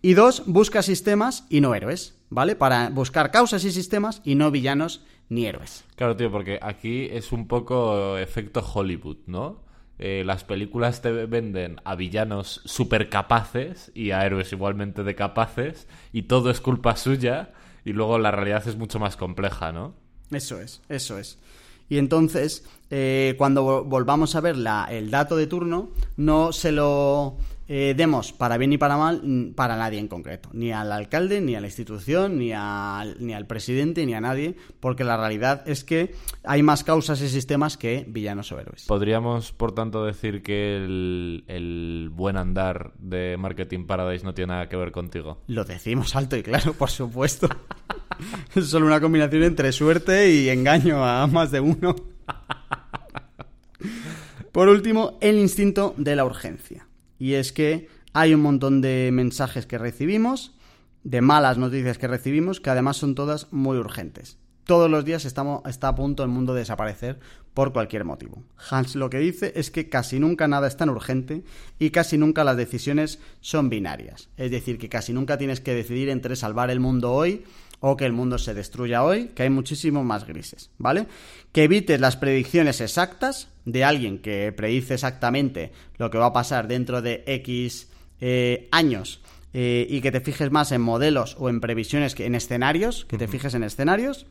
Y 0.00 0.14
dos, 0.14 0.44
busca 0.46 0.82
sistemas 0.82 1.44
y 1.50 1.60
no 1.60 1.74
héroes, 1.74 2.16
¿vale? 2.30 2.54
Para 2.54 2.88
buscar 2.88 3.32
causas 3.32 3.64
y 3.64 3.72
sistemas 3.72 4.22
y 4.24 4.36
no 4.36 4.50
villanos 4.52 5.02
ni 5.28 5.46
héroes. 5.46 5.84
Claro, 5.96 6.16
tío, 6.16 6.30
porque 6.30 6.58
aquí 6.62 7.08
es 7.10 7.32
un 7.32 7.48
poco 7.48 8.16
efecto 8.16 8.60
Hollywood, 8.60 9.18
¿no? 9.26 9.67
Eh, 9.98 10.22
las 10.24 10.44
películas 10.44 11.02
te 11.02 11.10
venden 11.10 11.80
a 11.84 11.94
villanos 11.96 12.60
súper 12.64 13.08
capaces 13.08 13.90
y 13.94 14.12
a 14.12 14.24
héroes 14.24 14.52
igualmente 14.52 15.02
de 15.02 15.14
capaces 15.16 15.88
y 16.12 16.22
todo 16.22 16.50
es 16.50 16.60
culpa 16.60 16.94
suya 16.96 17.50
y 17.84 17.92
luego 17.92 18.18
la 18.18 18.30
realidad 18.30 18.66
es 18.68 18.76
mucho 18.76 18.98
más 19.00 19.16
compleja, 19.16 19.72
¿no? 19.72 19.94
Eso 20.30 20.60
es, 20.60 20.82
eso 20.88 21.18
es. 21.18 21.38
Y 21.88 21.98
entonces, 21.98 22.64
eh, 22.90 23.34
cuando 23.38 23.64
vo- 23.64 23.84
volvamos 23.88 24.36
a 24.36 24.40
ver 24.40 24.56
la- 24.56 24.86
el 24.90 25.10
dato 25.10 25.36
de 25.36 25.46
turno, 25.46 25.88
no 26.16 26.52
se 26.52 26.70
lo 26.70 27.38
eh, 27.68 27.94
demos 27.96 28.32
para 28.32 28.56
bien 28.56 28.70
ni 28.70 28.78
para 28.78 28.96
mal 28.96 29.52
para 29.54 29.76
nadie 29.76 29.98
en 29.98 30.08
concreto. 30.08 30.48
Ni 30.52 30.72
al 30.72 30.90
alcalde, 30.90 31.40
ni 31.40 31.54
a 31.54 31.60
la 31.60 31.66
institución, 31.66 32.38
ni, 32.38 32.52
al- 32.52 33.16
ni 33.24 33.34
al 33.34 33.46
presidente, 33.46 34.04
ni 34.06 34.14
a 34.14 34.20
nadie, 34.20 34.56
porque 34.80 35.04
la 35.04 35.16
realidad 35.16 35.62
es 35.68 35.84
que 35.84 36.14
hay 36.44 36.62
más 36.62 36.82
causas 36.82 37.20
y 37.20 37.28
sistemas 37.28 37.76
que 37.76 38.04
villanos 38.08 38.50
o 38.52 38.58
héroes. 38.58 38.84
Podríamos, 38.86 39.52
por 39.52 39.72
tanto, 39.72 40.04
decir 40.04 40.42
que 40.42 40.76
el, 40.76 41.44
el 41.46 42.10
buen 42.12 42.36
andar 42.38 42.92
de 42.98 43.36
Marketing 43.38 43.84
Paradise 43.86 44.24
no 44.24 44.32
tiene 44.34 44.54
nada 44.54 44.68
que 44.68 44.76
ver 44.76 44.90
contigo. 44.90 45.42
Lo 45.46 45.64
decimos 45.64 46.16
alto 46.16 46.36
y 46.36 46.42
claro, 46.42 46.72
por 46.72 46.90
supuesto. 46.90 47.48
es 48.54 48.66
solo 48.66 48.86
una 48.86 49.00
combinación 49.00 49.42
entre 49.42 49.72
suerte 49.72 50.30
y 50.32 50.48
engaño 50.48 51.04
a 51.04 51.26
más 51.26 51.50
de 51.50 51.60
uno. 51.60 51.94
Por 54.52 54.68
último, 54.68 55.18
el 55.20 55.38
instinto 55.38 55.94
de 55.96 56.16
la 56.16 56.24
urgencia. 56.24 56.87
Y 57.18 57.34
es 57.34 57.52
que 57.52 57.88
hay 58.12 58.34
un 58.34 58.40
montón 58.40 58.80
de 58.80 59.10
mensajes 59.12 59.66
que 59.66 59.78
recibimos, 59.78 60.52
de 61.04 61.20
malas 61.20 61.58
noticias 61.58 61.98
que 61.98 62.08
recibimos, 62.08 62.60
que 62.60 62.70
además 62.70 62.96
son 62.96 63.14
todas 63.14 63.52
muy 63.52 63.78
urgentes. 63.78 64.38
Todos 64.64 64.90
los 64.90 65.04
días 65.04 65.24
estamos, 65.24 65.62
está 65.66 65.88
a 65.88 65.94
punto 65.94 66.22
el 66.22 66.28
mundo 66.28 66.52
de 66.52 66.60
desaparecer 66.60 67.18
por 67.54 67.72
cualquier 67.72 68.04
motivo. 68.04 68.44
Hans 68.70 68.94
lo 68.94 69.08
que 69.08 69.18
dice 69.18 69.52
es 69.56 69.70
que 69.70 69.88
casi 69.88 70.20
nunca 70.20 70.46
nada 70.46 70.68
es 70.68 70.76
tan 70.76 70.90
urgente 70.90 71.42
y 71.78 71.90
casi 71.90 72.18
nunca 72.18 72.44
las 72.44 72.56
decisiones 72.56 73.18
son 73.40 73.70
binarias. 73.70 74.28
Es 74.36 74.50
decir, 74.50 74.78
que 74.78 74.88
casi 74.90 75.12
nunca 75.12 75.38
tienes 75.38 75.60
que 75.60 75.74
decidir 75.74 76.10
entre 76.10 76.36
salvar 76.36 76.70
el 76.70 76.80
mundo 76.80 77.12
hoy 77.12 77.44
o 77.80 77.96
que 77.96 78.04
el 78.04 78.12
mundo 78.12 78.38
se 78.38 78.54
destruya 78.54 79.04
hoy, 79.04 79.28
que 79.28 79.44
hay 79.44 79.50
muchísimos 79.50 80.04
más 80.04 80.26
grises, 80.26 80.70
¿vale? 80.78 81.06
Que 81.52 81.64
evites 81.64 82.00
las 82.00 82.16
predicciones 82.16 82.80
exactas 82.80 83.48
de 83.72 83.84
alguien 83.84 84.18
que 84.18 84.52
predice 84.52 84.94
exactamente 84.94 85.72
lo 85.98 86.10
que 86.10 86.18
va 86.18 86.26
a 86.26 86.32
pasar 86.32 86.68
dentro 86.68 87.02
de 87.02 87.22
X 87.26 87.88
eh, 88.20 88.68
años 88.72 89.20
eh, 89.52 89.86
y 89.88 90.00
que 90.00 90.10
te 90.10 90.20
fijes 90.20 90.50
más 90.50 90.72
en 90.72 90.80
modelos 90.80 91.36
o 91.38 91.48
en 91.48 91.60
previsiones 91.60 92.14
que 92.14 92.26
en 92.26 92.34
escenarios, 92.34 93.04
que 93.04 93.18
te 93.18 93.28
fijes 93.28 93.54
en 93.54 93.62
escenarios 93.62 94.26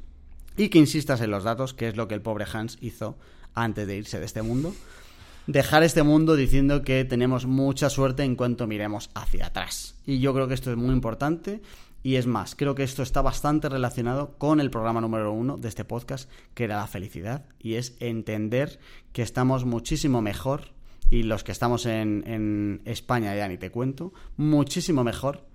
y 0.57 0.69
que 0.69 0.79
insistas 0.79 1.21
en 1.21 1.31
los 1.31 1.43
datos, 1.43 1.73
que 1.73 1.87
es 1.87 1.95
lo 1.95 2.07
que 2.07 2.15
el 2.15 2.21
pobre 2.21 2.45
Hans 2.51 2.79
hizo 2.81 3.17
antes 3.53 3.87
de 3.87 3.97
irse 3.97 4.19
de 4.19 4.25
este 4.25 4.41
mundo. 4.41 4.73
Dejar 5.45 5.83
este 5.83 6.03
mundo 6.03 6.35
diciendo 6.35 6.81
que 6.81 7.05
tenemos 7.05 7.45
mucha 7.45 7.89
suerte 7.89 8.23
en 8.23 8.35
cuanto 8.35 8.67
miremos 8.67 9.09
hacia 9.13 9.45
atrás. 9.45 9.95
Y 10.05 10.19
yo 10.19 10.33
creo 10.33 10.47
que 10.47 10.55
esto 10.55 10.71
es 10.71 10.77
muy 10.77 10.93
importante. 10.93 11.61
Y 12.07 12.15
es 12.15 12.25
más, 12.25 12.55
creo 12.55 12.73
que 12.73 12.83
esto 12.83 13.03
está 13.03 13.21
bastante 13.21 13.67
relacionado 13.67 14.37
con 14.37 14.61
el 14.61 14.69
programa 14.69 15.01
número 15.01 15.33
uno 15.33 15.57
de 15.57 15.67
este 15.67 15.83
podcast, 15.83 16.31
que 16.53 16.63
era 16.63 16.77
la 16.77 16.87
felicidad. 16.87 17.47
Y 17.59 17.73
es 17.73 17.97
entender 17.99 18.79
que 19.11 19.21
estamos 19.21 19.65
muchísimo 19.65 20.21
mejor, 20.21 20.69
y 21.09 21.23
los 21.23 21.43
que 21.43 21.51
estamos 21.51 21.85
en, 21.85 22.81
España 22.85 23.35
ya 23.35 23.49
ni 23.49 23.57
te 23.57 23.71
cuento, 23.71 24.13
muchísimo 24.37 25.03
mejor 25.03 25.47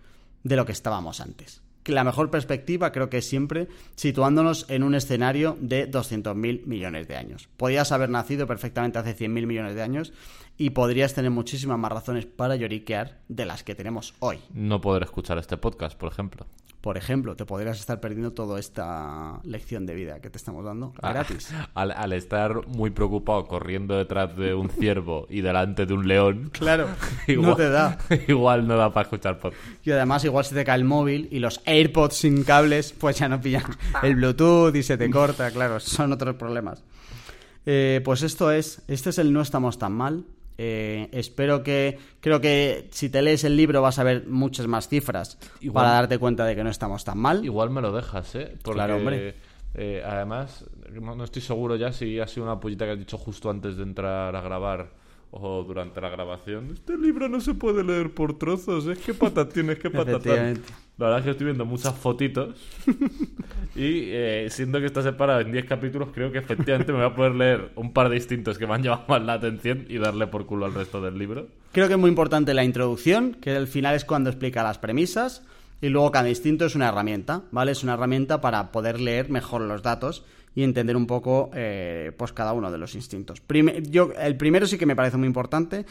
de 0.42 0.56
lo 0.56 0.66
que 0.66 0.72
estábamos 0.72 1.22
antes 1.22 1.62
la 1.86 2.04
mejor 2.04 2.30
perspectiva 2.30 2.92
creo 2.92 3.10
que 3.10 3.18
es 3.18 3.28
siempre 3.28 3.66
situándonos 3.96 4.66
en 4.68 4.84
un 4.84 4.94
escenario 4.94 5.56
de 5.60 5.90
200.000 5.90 6.64
millones 6.64 7.08
de 7.08 7.16
años. 7.16 7.48
Podías 7.56 7.90
haber 7.90 8.08
nacido 8.08 8.46
perfectamente 8.46 9.00
hace 9.00 9.16
100.000 9.16 9.46
millones 9.46 9.74
de 9.74 9.82
años 9.82 10.12
y 10.58 10.70
podrías 10.70 11.14
tener 11.14 11.30
muchísimas 11.30 11.78
más 11.78 11.92
razones 11.92 12.26
para 12.26 12.56
lloriquear 12.56 13.18
de 13.28 13.46
las 13.46 13.62
que 13.64 13.74
tenemos 13.74 14.14
hoy. 14.20 14.38
No 14.54 14.80
poder 14.80 15.02
escuchar 15.02 15.38
este 15.38 15.56
podcast, 15.56 15.98
por 15.98 16.12
ejemplo. 16.12 16.46
Por 16.80 16.96
ejemplo, 16.96 17.36
te 17.36 17.44
podrías 17.46 17.78
estar 17.78 18.00
perdiendo 18.00 18.32
toda 18.32 18.58
esta 18.58 19.38
lección 19.44 19.86
de 19.86 19.94
vida 19.94 20.20
que 20.20 20.30
te 20.30 20.36
estamos 20.36 20.64
dando 20.64 20.92
Ah, 21.00 21.12
gratis. 21.12 21.48
Al, 21.74 21.92
al 21.92 22.12
estar 22.12 22.66
muy 22.66 22.90
preocupado 22.90 23.46
corriendo 23.46 23.96
detrás 23.96 24.36
de 24.36 24.52
un 24.54 24.68
ciervo 24.68 25.26
y 25.30 25.42
delante 25.42 25.86
de 25.86 25.94
un 25.94 26.08
león, 26.08 26.50
Claro, 26.52 26.88
no 27.28 27.54
te 27.54 27.68
da. 27.70 27.98
igual 28.26 28.66
no 28.66 28.76
da 28.76 28.92
para 28.92 29.04
escuchar 29.04 29.38
podcast. 29.38 29.62
Y 29.84 29.92
además 29.92 30.24
igual 30.24 30.44
se 30.44 30.56
te 30.56 30.64
cae 30.64 30.76
el 30.78 30.84
móvil 30.84 31.28
y 31.30 31.38
los 31.38 31.60
AirPods 31.66 32.16
sin 32.16 32.42
cables 32.42 32.92
pues 32.92 33.16
ya 33.16 33.28
no 33.28 33.40
pillan 33.40 33.62
el 34.02 34.16
Bluetooth 34.16 34.74
y 34.74 34.82
se 34.82 34.98
te 34.98 35.08
corta, 35.08 35.52
claro, 35.52 35.78
son 35.78 36.12
otros 36.12 36.34
problemas. 36.34 36.82
Eh, 37.64 38.00
pues 38.04 38.22
esto 38.22 38.50
es, 38.50 38.82
este 38.88 39.10
es 39.10 39.18
el 39.18 39.32
No 39.32 39.40
estamos 39.40 39.78
tan 39.78 39.92
mal. 39.92 40.24
Eh, 40.58 41.08
espero 41.12 41.62
que, 41.62 41.98
creo 42.20 42.40
que 42.40 42.88
si 42.92 43.08
te 43.08 43.22
lees 43.22 43.44
el 43.44 43.56
libro 43.56 43.82
vas 43.82 43.98
a 43.98 44.04
ver 44.04 44.26
muchas 44.26 44.66
más 44.66 44.88
cifras 44.88 45.38
Igual. 45.60 45.84
para 45.84 45.94
darte 45.94 46.18
cuenta 46.18 46.44
de 46.44 46.54
que 46.54 46.62
no 46.64 46.70
estamos 46.70 47.04
tan 47.04 47.18
mal. 47.18 47.44
Igual 47.44 47.70
me 47.70 47.80
lo 47.80 47.92
dejas, 47.92 48.34
¿eh? 48.34 48.54
Porque, 48.62 48.76
Claro, 48.76 48.96
hombre. 48.96 49.34
eh, 49.74 50.02
además, 50.04 50.64
no, 50.92 51.14
no 51.14 51.24
estoy 51.24 51.42
seguro 51.42 51.76
ya 51.76 51.92
si 51.92 52.20
ha 52.20 52.26
sido 52.26 52.44
una 52.44 52.60
pullita 52.60 52.84
que 52.84 52.92
has 52.92 52.98
dicho 52.98 53.18
justo 53.18 53.48
antes 53.50 53.76
de 53.76 53.82
entrar 53.82 54.34
a 54.36 54.40
grabar 54.40 54.90
o 55.34 55.64
durante 55.64 55.98
la 56.00 56.10
grabación. 56.10 56.70
Este 56.74 56.96
libro 56.96 57.26
no 57.26 57.40
se 57.40 57.54
puede 57.54 57.82
leer 57.82 58.12
por 58.12 58.38
trozos, 58.38 58.86
es 58.86 58.98
que 58.98 59.14
patatines, 59.14 59.78
que 59.78 59.88
patatán. 59.88 60.60
La 60.98 61.06
verdad 61.06 61.18
es 61.20 61.24
que 61.24 61.30
estoy 61.30 61.46
viendo 61.46 61.64
muchas 61.64 61.94
fotitos 61.94 62.54
y 63.74 64.10
eh, 64.10 64.48
siendo 64.50 64.78
que 64.78 64.86
está 64.86 65.02
separado 65.02 65.40
en 65.40 65.50
10 65.50 65.64
capítulos, 65.64 66.10
creo 66.12 66.30
que 66.30 66.38
efectivamente 66.38 66.92
me 66.92 66.98
voy 66.98 67.06
a 67.06 67.14
poder 67.14 67.34
leer 67.34 67.72
un 67.76 67.94
par 67.94 68.10
de 68.10 68.16
distintos 68.16 68.58
que 68.58 68.66
me 68.66 68.74
han 68.74 68.82
llamado 68.82 69.04
más 69.08 69.22
la 69.22 69.32
atención 69.32 69.86
y 69.88 69.96
darle 69.96 70.26
por 70.26 70.44
culo 70.44 70.66
al 70.66 70.74
resto 70.74 71.00
del 71.00 71.18
libro. 71.18 71.48
Creo 71.72 71.88
que 71.88 71.94
es 71.94 71.98
muy 71.98 72.10
importante 72.10 72.52
la 72.52 72.62
introducción, 72.62 73.32
que 73.40 73.56
al 73.56 73.68
final 73.68 73.94
es 73.94 74.04
cuando 74.04 74.28
explica 74.28 74.62
las 74.62 74.78
premisas, 74.78 75.42
y 75.80 75.88
luego 75.88 76.12
cada 76.12 76.28
instinto 76.28 76.66
es 76.66 76.74
una 76.74 76.88
herramienta, 76.88 77.42
¿vale? 77.50 77.72
Es 77.72 77.82
una 77.82 77.94
herramienta 77.94 78.42
para 78.42 78.70
poder 78.70 79.00
leer 79.00 79.30
mejor 79.30 79.62
los 79.62 79.82
datos 79.82 80.24
y 80.54 80.62
entender 80.62 80.96
un 80.96 81.06
poco, 81.06 81.50
eh, 81.54 82.12
pues 82.16 82.32
cada 82.32 82.52
uno 82.52 82.70
de 82.70 82.78
los 82.78 82.94
instintos. 82.94 83.42
Yo, 83.88 84.12
el 84.18 84.36
primero 84.36 84.66
sí 84.66 84.78
que 84.78 84.86
me 84.86 84.96
parece 84.96 85.16
muy 85.16 85.26
importante, 85.26 85.86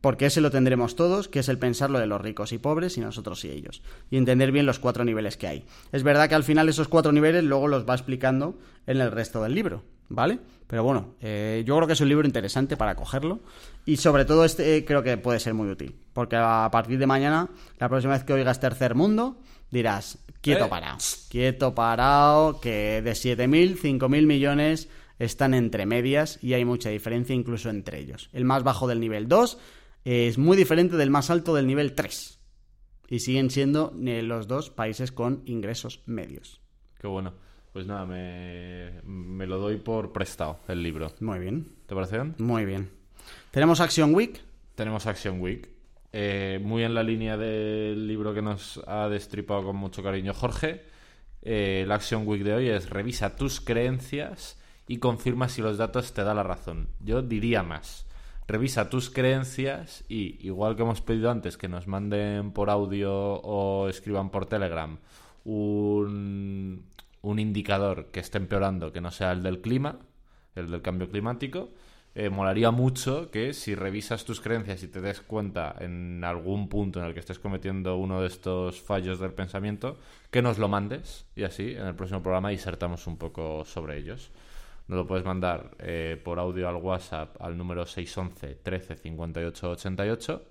porque 0.00 0.26
ese 0.26 0.40
lo 0.40 0.50
tendremos 0.50 0.94
todos, 0.94 1.28
que 1.28 1.40
es 1.40 1.48
el 1.48 1.58
pensar 1.58 1.90
lo 1.90 1.98
de 1.98 2.06
los 2.06 2.20
ricos 2.20 2.52
y 2.52 2.58
pobres 2.58 2.96
y 2.96 3.00
nosotros 3.00 3.44
y 3.44 3.50
ellos. 3.50 3.82
Y 4.10 4.16
entender 4.16 4.52
bien 4.52 4.66
los 4.66 4.78
cuatro 4.78 5.04
niveles 5.04 5.36
que 5.36 5.48
hay. 5.48 5.64
Es 5.92 6.02
verdad 6.02 6.28
que 6.28 6.34
al 6.34 6.44
final 6.44 6.68
esos 6.68 6.88
cuatro 6.88 7.12
niveles 7.12 7.44
luego 7.44 7.68
los 7.68 7.88
va 7.88 7.94
explicando 7.94 8.58
en 8.86 9.00
el 9.00 9.10
resto 9.10 9.42
del 9.42 9.54
libro, 9.54 9.82
¿vale? 10.08 10.38
Pero 10.66 10.82
bueno, 10.82 11.14
eh, 11.20 11.62
yo 11.66 11.76
creo 11.76 11.86
que 11.86 11.94
es 11.94 12.00
un 12.00 12.08
libro 12.08 12.26
interesante 12.26 12.76
para 12.76 12.94
cogerlo. 12.94 13.40
Y 13.84 13.96
sobre 13.98 14.24
todo 14.24 14.44
este 14.44 14.76
eh, 14.76 14.84
creo 14.84 15.02
que 15.02 15.16
puede 15.16 15.40
ser 15.40 15.54
muy 15.54 15.70
útil. 15.70 15.96
Porque 16.12 16.36
a 16.36 16.68
partir 16.70 16.98
de 16.98 17.06
mañana, 17.06 17.48
la 17.78 17.88
próxima 17.88 18.14
vez 18.14 18.24
que 18.24 18.32
oigas 18.32 18.60
Tercer 18.60 18.94
Mundo, 18.94 19.38
dirás, 19.70 20.18
quieto 20.40 20.66
Eh. 20.66 20.68
parado. 20.68 20.98
Quieto 21.28 21.74
parado, 21.74 22.60
que 22.60 23.02
de 23.02 23.12
7.000, 23.12 23.76
5.000 23.76 24.26
millones 24.26 24.88
están 25.18 25.54
entre 25.54 25.86
medias 25.86 26.38
y 26.42 26.52
hay 26.54 26.64
mucha 26.64 26.90
diferencia 26.90 27.34
incluso 27.34 27.70
entre 27.70 27.98
ellos. 28.00 28.28
El 28.32 28.44
más 28.44 28.62
bajo 28.62 28.86
del 28.86 29.00
nivel 29.00 29.28
2 29.28 29.58
es 30.04 30.38
muy 30.38 30.56
diferente 30.56 30.96
del 30.96 31.10
más 31.10 31.30
alto 31.30 31.54
del 31.54 31.66
nivel 31.66 31.94
3. 31.94 32.38
Y 33.08 33.20
siguen 33.20 33.50
siendo 33.50 33.94
eh, 34.04 34.22
los 34.22 34.48
dos 34.48 34.70
países 34.70 35.12
con 35.12 35.42
ingresos 35.46 36.02
medios. 36.06 36.60
Qué 37.00 37.06
bueno. 37.06 37.34
Pues 37.72 37.86
nada, 37.86 38.06
me, 38.06 39.02
me 39.04 39.46
lo 39.46 39.58
doy 39.58 39.76
por 39.76 40.12
prestado 40.12 40.60
el 40.66 40.82
libro. 40.82 41.12
Muy 41.20 41.38
bien, 41.38 41.68
¿Te 41.86 41.94
parece 41.94 42.16
bien? 42.16 42.34
muy 42.38 42.64
bien. 42.64 42.90
Tenemos 43.50 43.80
Action 43.80 44.14
Week. 44.14 44.40
Tenemos 44.74 45.06
Action 45.06 45.40
Week. 45.40 45.68
Eh, 46.12 46.60
muy 46.62 46.84
en 46.84 46.94
la 46.94 47.02
línea 47.02 47.36
del 47.36 48.06
libro 48.06 48.32
que 48.32 48.42
nos 48.42 48.82
ha 48.86 49.08
destripado 49.08 49.64
con 49.64 49.76
mucho 49.76 50.02
cariño 50.02 50.32
Jorge. 50.34 50.84
Eh, 51.42 51.82
el 51.84 51.92
Action 51.92 52.26
Week 52.26 52.42
de 52.42 52.54
hoy 52.54 52.68
es 52.68 52.90
revisa 52.90 53.36
tus 53.36 53.60
creencias 53.60 54.58
y 54.88 54.98
confirma 54.98 55.48
si 55.48 55.62
los 55.62 55.78
datos 55.78 56.12
te 56.12 56.24
da 56.24 56.34
la 56.34 56.42
razón. 56.42 56.88
Yo 57.00 57.22
diría 57.22 57.62
más. 57.62 58.06
Revisa 58.48 58.88
tus 58.88 59.10
creencias 59.10 60.04
y, 60.08 60.38
igual 60.46 60.76
que 60.76 60.82
hemos 60.82 61.00
pedido 61.00 61.30
antes, 61.30 61.56
que 61.56 61.68
nos 61.68 61.88
manden 61.88 62.52
por 62.52 62.70
audio 62.70 63.12
o 63.12 63.88
escriban 63.88 64.30
por 64.30 64.46
Telegram 64.46 64.98
un, 65.44 66.84
un 67.22 67.38
indicador 67.38 68.06
que 68.12 68.20
esté 68.20 68.38
empeorando, 68.38 68.92
que 68.92 69.00
no 69.00 69.10
sea 69.10 69.32
el 69.32 69.42
del 69.42 69.60
clima, 69.60 69.98
el 70.54 70.70
del 70.70 70.82
cambio 70.82 71.08
climático, 71.08 71.70
eh, 72.18 72.30
molaría 72.30 72.70
mucho 72.70 73.30
que 73.30 73.52
si 73.52 73.74
revisas 73.74 74.24
tus 74.24 74.40
creencias 74.40 74.82
y 74.82 74.88
te 74.88 75.02
des 75.02 75.20
cuenta 75.20 75.76
en 75.80 76.24
algún 76.24 76.70
punto 76.70 76.98
en 76.98 77.04
el 77.04 77.12
que 77.12 77.20
estés 77.20 77.38
cometiendo 77.38 77.98
uno 77.98 78.22
de 78.22 78.28
estos 78.28 78.80
fallos 78.80 79.20
del 79.20 79.34
pensamiento, 79.34 79.98
que 80.30 80.40
nos 80.40 80.56
lo 80.56 80.66
mandes 80.66 81.26
y 81.36 81.44
así 81.44 81.72
en 81.72 81.86
el 81.86 81.94
próximo 81.94 82.22
programa 82.22 82.48
disertamos 82.48 83.06
un 83.06 83.18
poco 83.18 83.66
sobre 83.66 83.98
ellos. 83.98 84.30
Nos 84.88 84.96
lo 84.96 85.06
puedes 85.06 85.26
mandar 85.26 85.72
eh, 85.78 86.18
por 86.24 86.38
audio 86.38 86.70
al 86.70 86.76
WhatsApp 86.76 87.36
al 87.38 87.58
número 87.58 87.84
611 87.84 88.60
13 88.62 88.96
58 88.96 89.70
88 89.72 90.44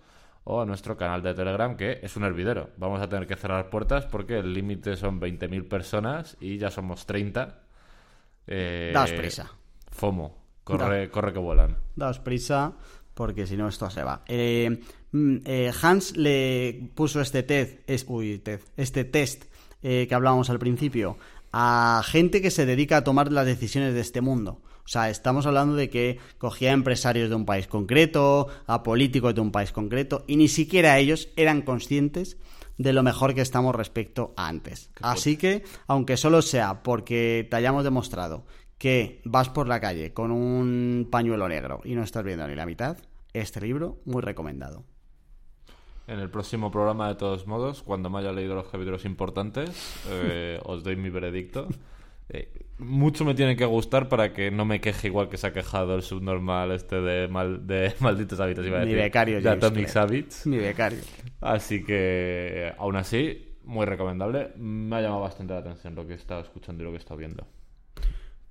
o 0.44 0.62
a 0.62 0.68
nuestro 0.68 0.96
canal 0.96 1.24
de 1.24 1.34
Telegram 1.34 1.76
que 1.76 2.00
es 2.04 2.16
un 2.16 2.26
hervidero. 2.26 2.70
Vamos 2.78 3.02
a 3.02 3.10
tener 3.10 3.26
que 3.26 3.38
cerrar 3.38 3.72
puertas 3.72 4.06
porque 4.06 4.38
el 4.38 4.54
límite 4.54 4.96
son 4.98 5.20
20.000 5.20 5.68
personas 5.68 6.38
y 6.40 6.60
ya 6.60 6.70
somos 6.70 7.08
30. 7.08 7.64
Eh, 8.46 8.92
Daos 8.94 9.14
prisa. 9.14 9.52
FOMO. 9.90 10.45
Corre, 10.66 11.10
corre 11.10 11.32
que 11.32 11.40
vuelan. 11.40 11.78
Daos 11.96 12.20
prisa, 12.20 12.74
porque 13.14 13.48
si 13.48 13.56
no 13.56 13.70
esto 13.70 13.90
se 13.90 14.04
va. 14.04 14.24
Eh, 14.28 14.82
mm, 15.12 15.38
eh, 15.46 15.72
Hans 15.82 16.18
le 16.18 16.90
puso 16.94 17.22
este 17.22 17.44
test, 17.44 17.80
es, 17.88 18.04
uy, 18.10 18.40
test, 18.40 18.68
este 18.76 19.06
test 19.06 19.46
eh, 19.82 20.06
que 20.10 20.16
hablábamos 20.16 20.50
al 20.50 20.60
principio 20.60 21.18
a 21.58 22.02
gente 22.04 22.42
que 22.42 22.52
se 22.52 22.66
dedica 22.66 22.98
a 22.98 23.04
tomar 23.06 23.32
las 23.32 23.46
decisiones 23.46 23.94
de 23.94 24.02
este 24.02 24.20
mundo. 24.20 24.60
O 24.84 24.88
sea, 24.90 25.10
estamos 25.10 25.46
hablando 25.46 25.76
de 25.76 25.90
que 25.90 26.20
cogía 26.38 26.72
a 26.72 26.74
empresarios 26.74 27.30
de 27.30 27.36
un 27.36 27.46
país 27.46 27.66
concreto, 27.68 28.50
a 28.68 28.84
políticos 28.84 29.34
de 29.34 29.40
un 29.40 29.54
país 29.54 29.72
concreto, 29.72 30.26
y 30.28 30.36
ni 30.36 30.50
siquiera 30.50 31.00
ellos 31.00 31.30
eran 31.38 31.62
conscientes 31.62 32.36
de 32.78 32.92
lo 32.92 33.04
mejor 33.04 33.34
que 33.34 33.40
estamos 33.40 33.74
respecto 33.74 34.34
a 34.36 34.50
antes. 34.50 34.92
Así 35.02 35.38
que, 35.38 35.64
aunque 35.88 36.18
solo 36.18 36.42
sea 36.42 36.84
porque 36.84 37.48
te 37.50 37.56
hayamos 37.56 37.86
demostrado 37.86 38.44
que 38.78 39.22
vas 39.26 39.50
por 39.50 39.68
la 39.68 39.80
calle 39.80 40.14
con 40.14 40.32
un 40.32 41.08
pañuelo 41.12 41.48
negro 41.48 41.82
y 41.84 41.96
no 41.96 42.04
estás 42.04 42.24
viendo 42.24 42.48
ni 42.48 42.56
la 42.56 42.66
mitad, 42.66 42.98
este 43.34 43.62
libro 43.62 44.02
muy 44.06 44.22
recomendado. 44.22 44.84
En 46.08 46.20
el 46.20 46.30
próximo 46.30 46.70
programa, 46.70 47.08
de 47.08 47.16
todos 47.16 47.48
modos, 47.48 47.82
cuando 47.82 48.10
me 48.12 48.20
haya 48.20 48.32
leído 48.32 48.54
los 48.54 48.68
capítulos 48.68 49.06
importantes, 49.06 49.72
eh, 50.10 50.60
os 50.64 50.84
doy 50.84 50.96
mi 50.98 51.10
veredicto. 51.10 51.68
Eh, 52.30 52.52
mucho 52.78 53.24
me 53.26 53.34
tiene 53.34 53.56
que 53.56 53.66
gustar 53.66 54.08
para 54.10 54.32
que 54.34 54.52
no 54.52 54.66
me 54.66 54.82
queje 54.82 55.08
igual 55.08 55.30
que 55.30 55.38
se 55.38 55.48
ha 55.48 55.54
quejado 55.54 55.96
el 55.96 56.02
subnormal 56.04 56.72
este 56.72 57.02
de, 57.02 57.28
mal- 57.28 57.66
de 57.66 57.94
malditos 58.02 58.40
hábitos, 58.40 58.66
iba 58.68 58.78
a 58.78 58.82
Mi 58.82 58.88
decir. 58.88 59.02
becario 59.04 59.42
de 59.42 59.50
Atomic. 59.50 59.96
Habits. 59.96 60.46
Mi 60.46 60.58
becario. 60.58 61.00
Así 61.42 61.84
que, 61.84 62.72
aún 62.78 62.98
así, 62.98 63.58
muy 63.64 63.86
recomendable. 63.86 64.52
Me 64.58 64.98
ha 64.98 65.02
llamado 65.02 65.22
bastante 65.22 65.54
la 65.54 65.60
atención 65.62 65.96
lo 65.96 66.06
que 66.06 66.14
he 66.14 66.18
estado 66.18 66.42
escuchando 66.42 66.84
y 66.84 66.86
lo 66.86 66.92
que 66.92 66.98
he 66.98 67.00
estado 67.00 67.18
viendo. 67.18 67.48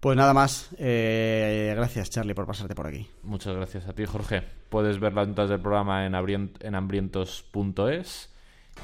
Pues 0.04 0.18
nada 0.18 0.34
más. 0.34 0.68
eh, 0.76 1.72
gracias, 1.74 2.10
Charlie, 2.10 2.34
por 2.34 2.44
pasarte 2.46 2.74
por 2.74 2.86
aquí. 2.86 3.08
Muchas 3.22 3.56
gracias 3.56 3.88
a 3.88 3.94
ti, 3.94 4.04
Jorge. 4.04 4.42
Puedes 4.68 5.00
ver 5.00 5.14
las 5.14 5.26
notas 5.26 5.48
del 5.48 5.60
programa 5.60 6.04
en, 6.04 6.14
en 6.14 6.74
hambrientos.es 6.74 8.28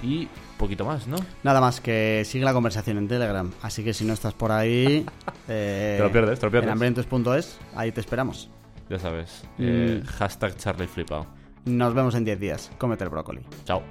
y 0.03 0.29
poquito 0.57 0.87
más, 0.87 1.07
¿no? 1.07 1.19
Nada 1.43 1.61
más 1.61 1.83
que 1.83 2.23
sigue 2.25 2.43
la 2.43 2.55
conversación 2.55 2.97
en 2.97 3.07
Telegram. 3.07 3.53
Así 3.61 3.85
que 3.85 3.93
si 3.93 4.07
no 4.07 4.15
estás 4.15 4.33
por 4.33 4.51
ahí. 4.51 5.05
eh, 5.47 5.97
Te 5.99 6.03
lo 6.03 6.11
pierdes, 6.11 6.41
te 6.41 6.47
lo 6.47 6.51
pierdes. 6.53 6.69
En 6.69 6.73
hambrientos.es, 6.73 7.59
ahí 7.75 7.93
te 7.93 8.01
esperamos. 8.01 8.49
Ya 8.89 8.99
sabes. 8.99 9.43
Mm. 9.59 9.63
eh, 9.67 10.03
hashtag 10.07 10.57
Charlie 10.57 10.87
Flipao. 10.87 11.27
Nos 11.67 11.93
vemos 11.93 12.15
en 12.15 12.25
10 12.25 12.41
días. 12.41 12.71
Cómete 12.79 13.05
el 13.05 13.11
brócoli. 13.11 13.43
Chao. 13.67 13.83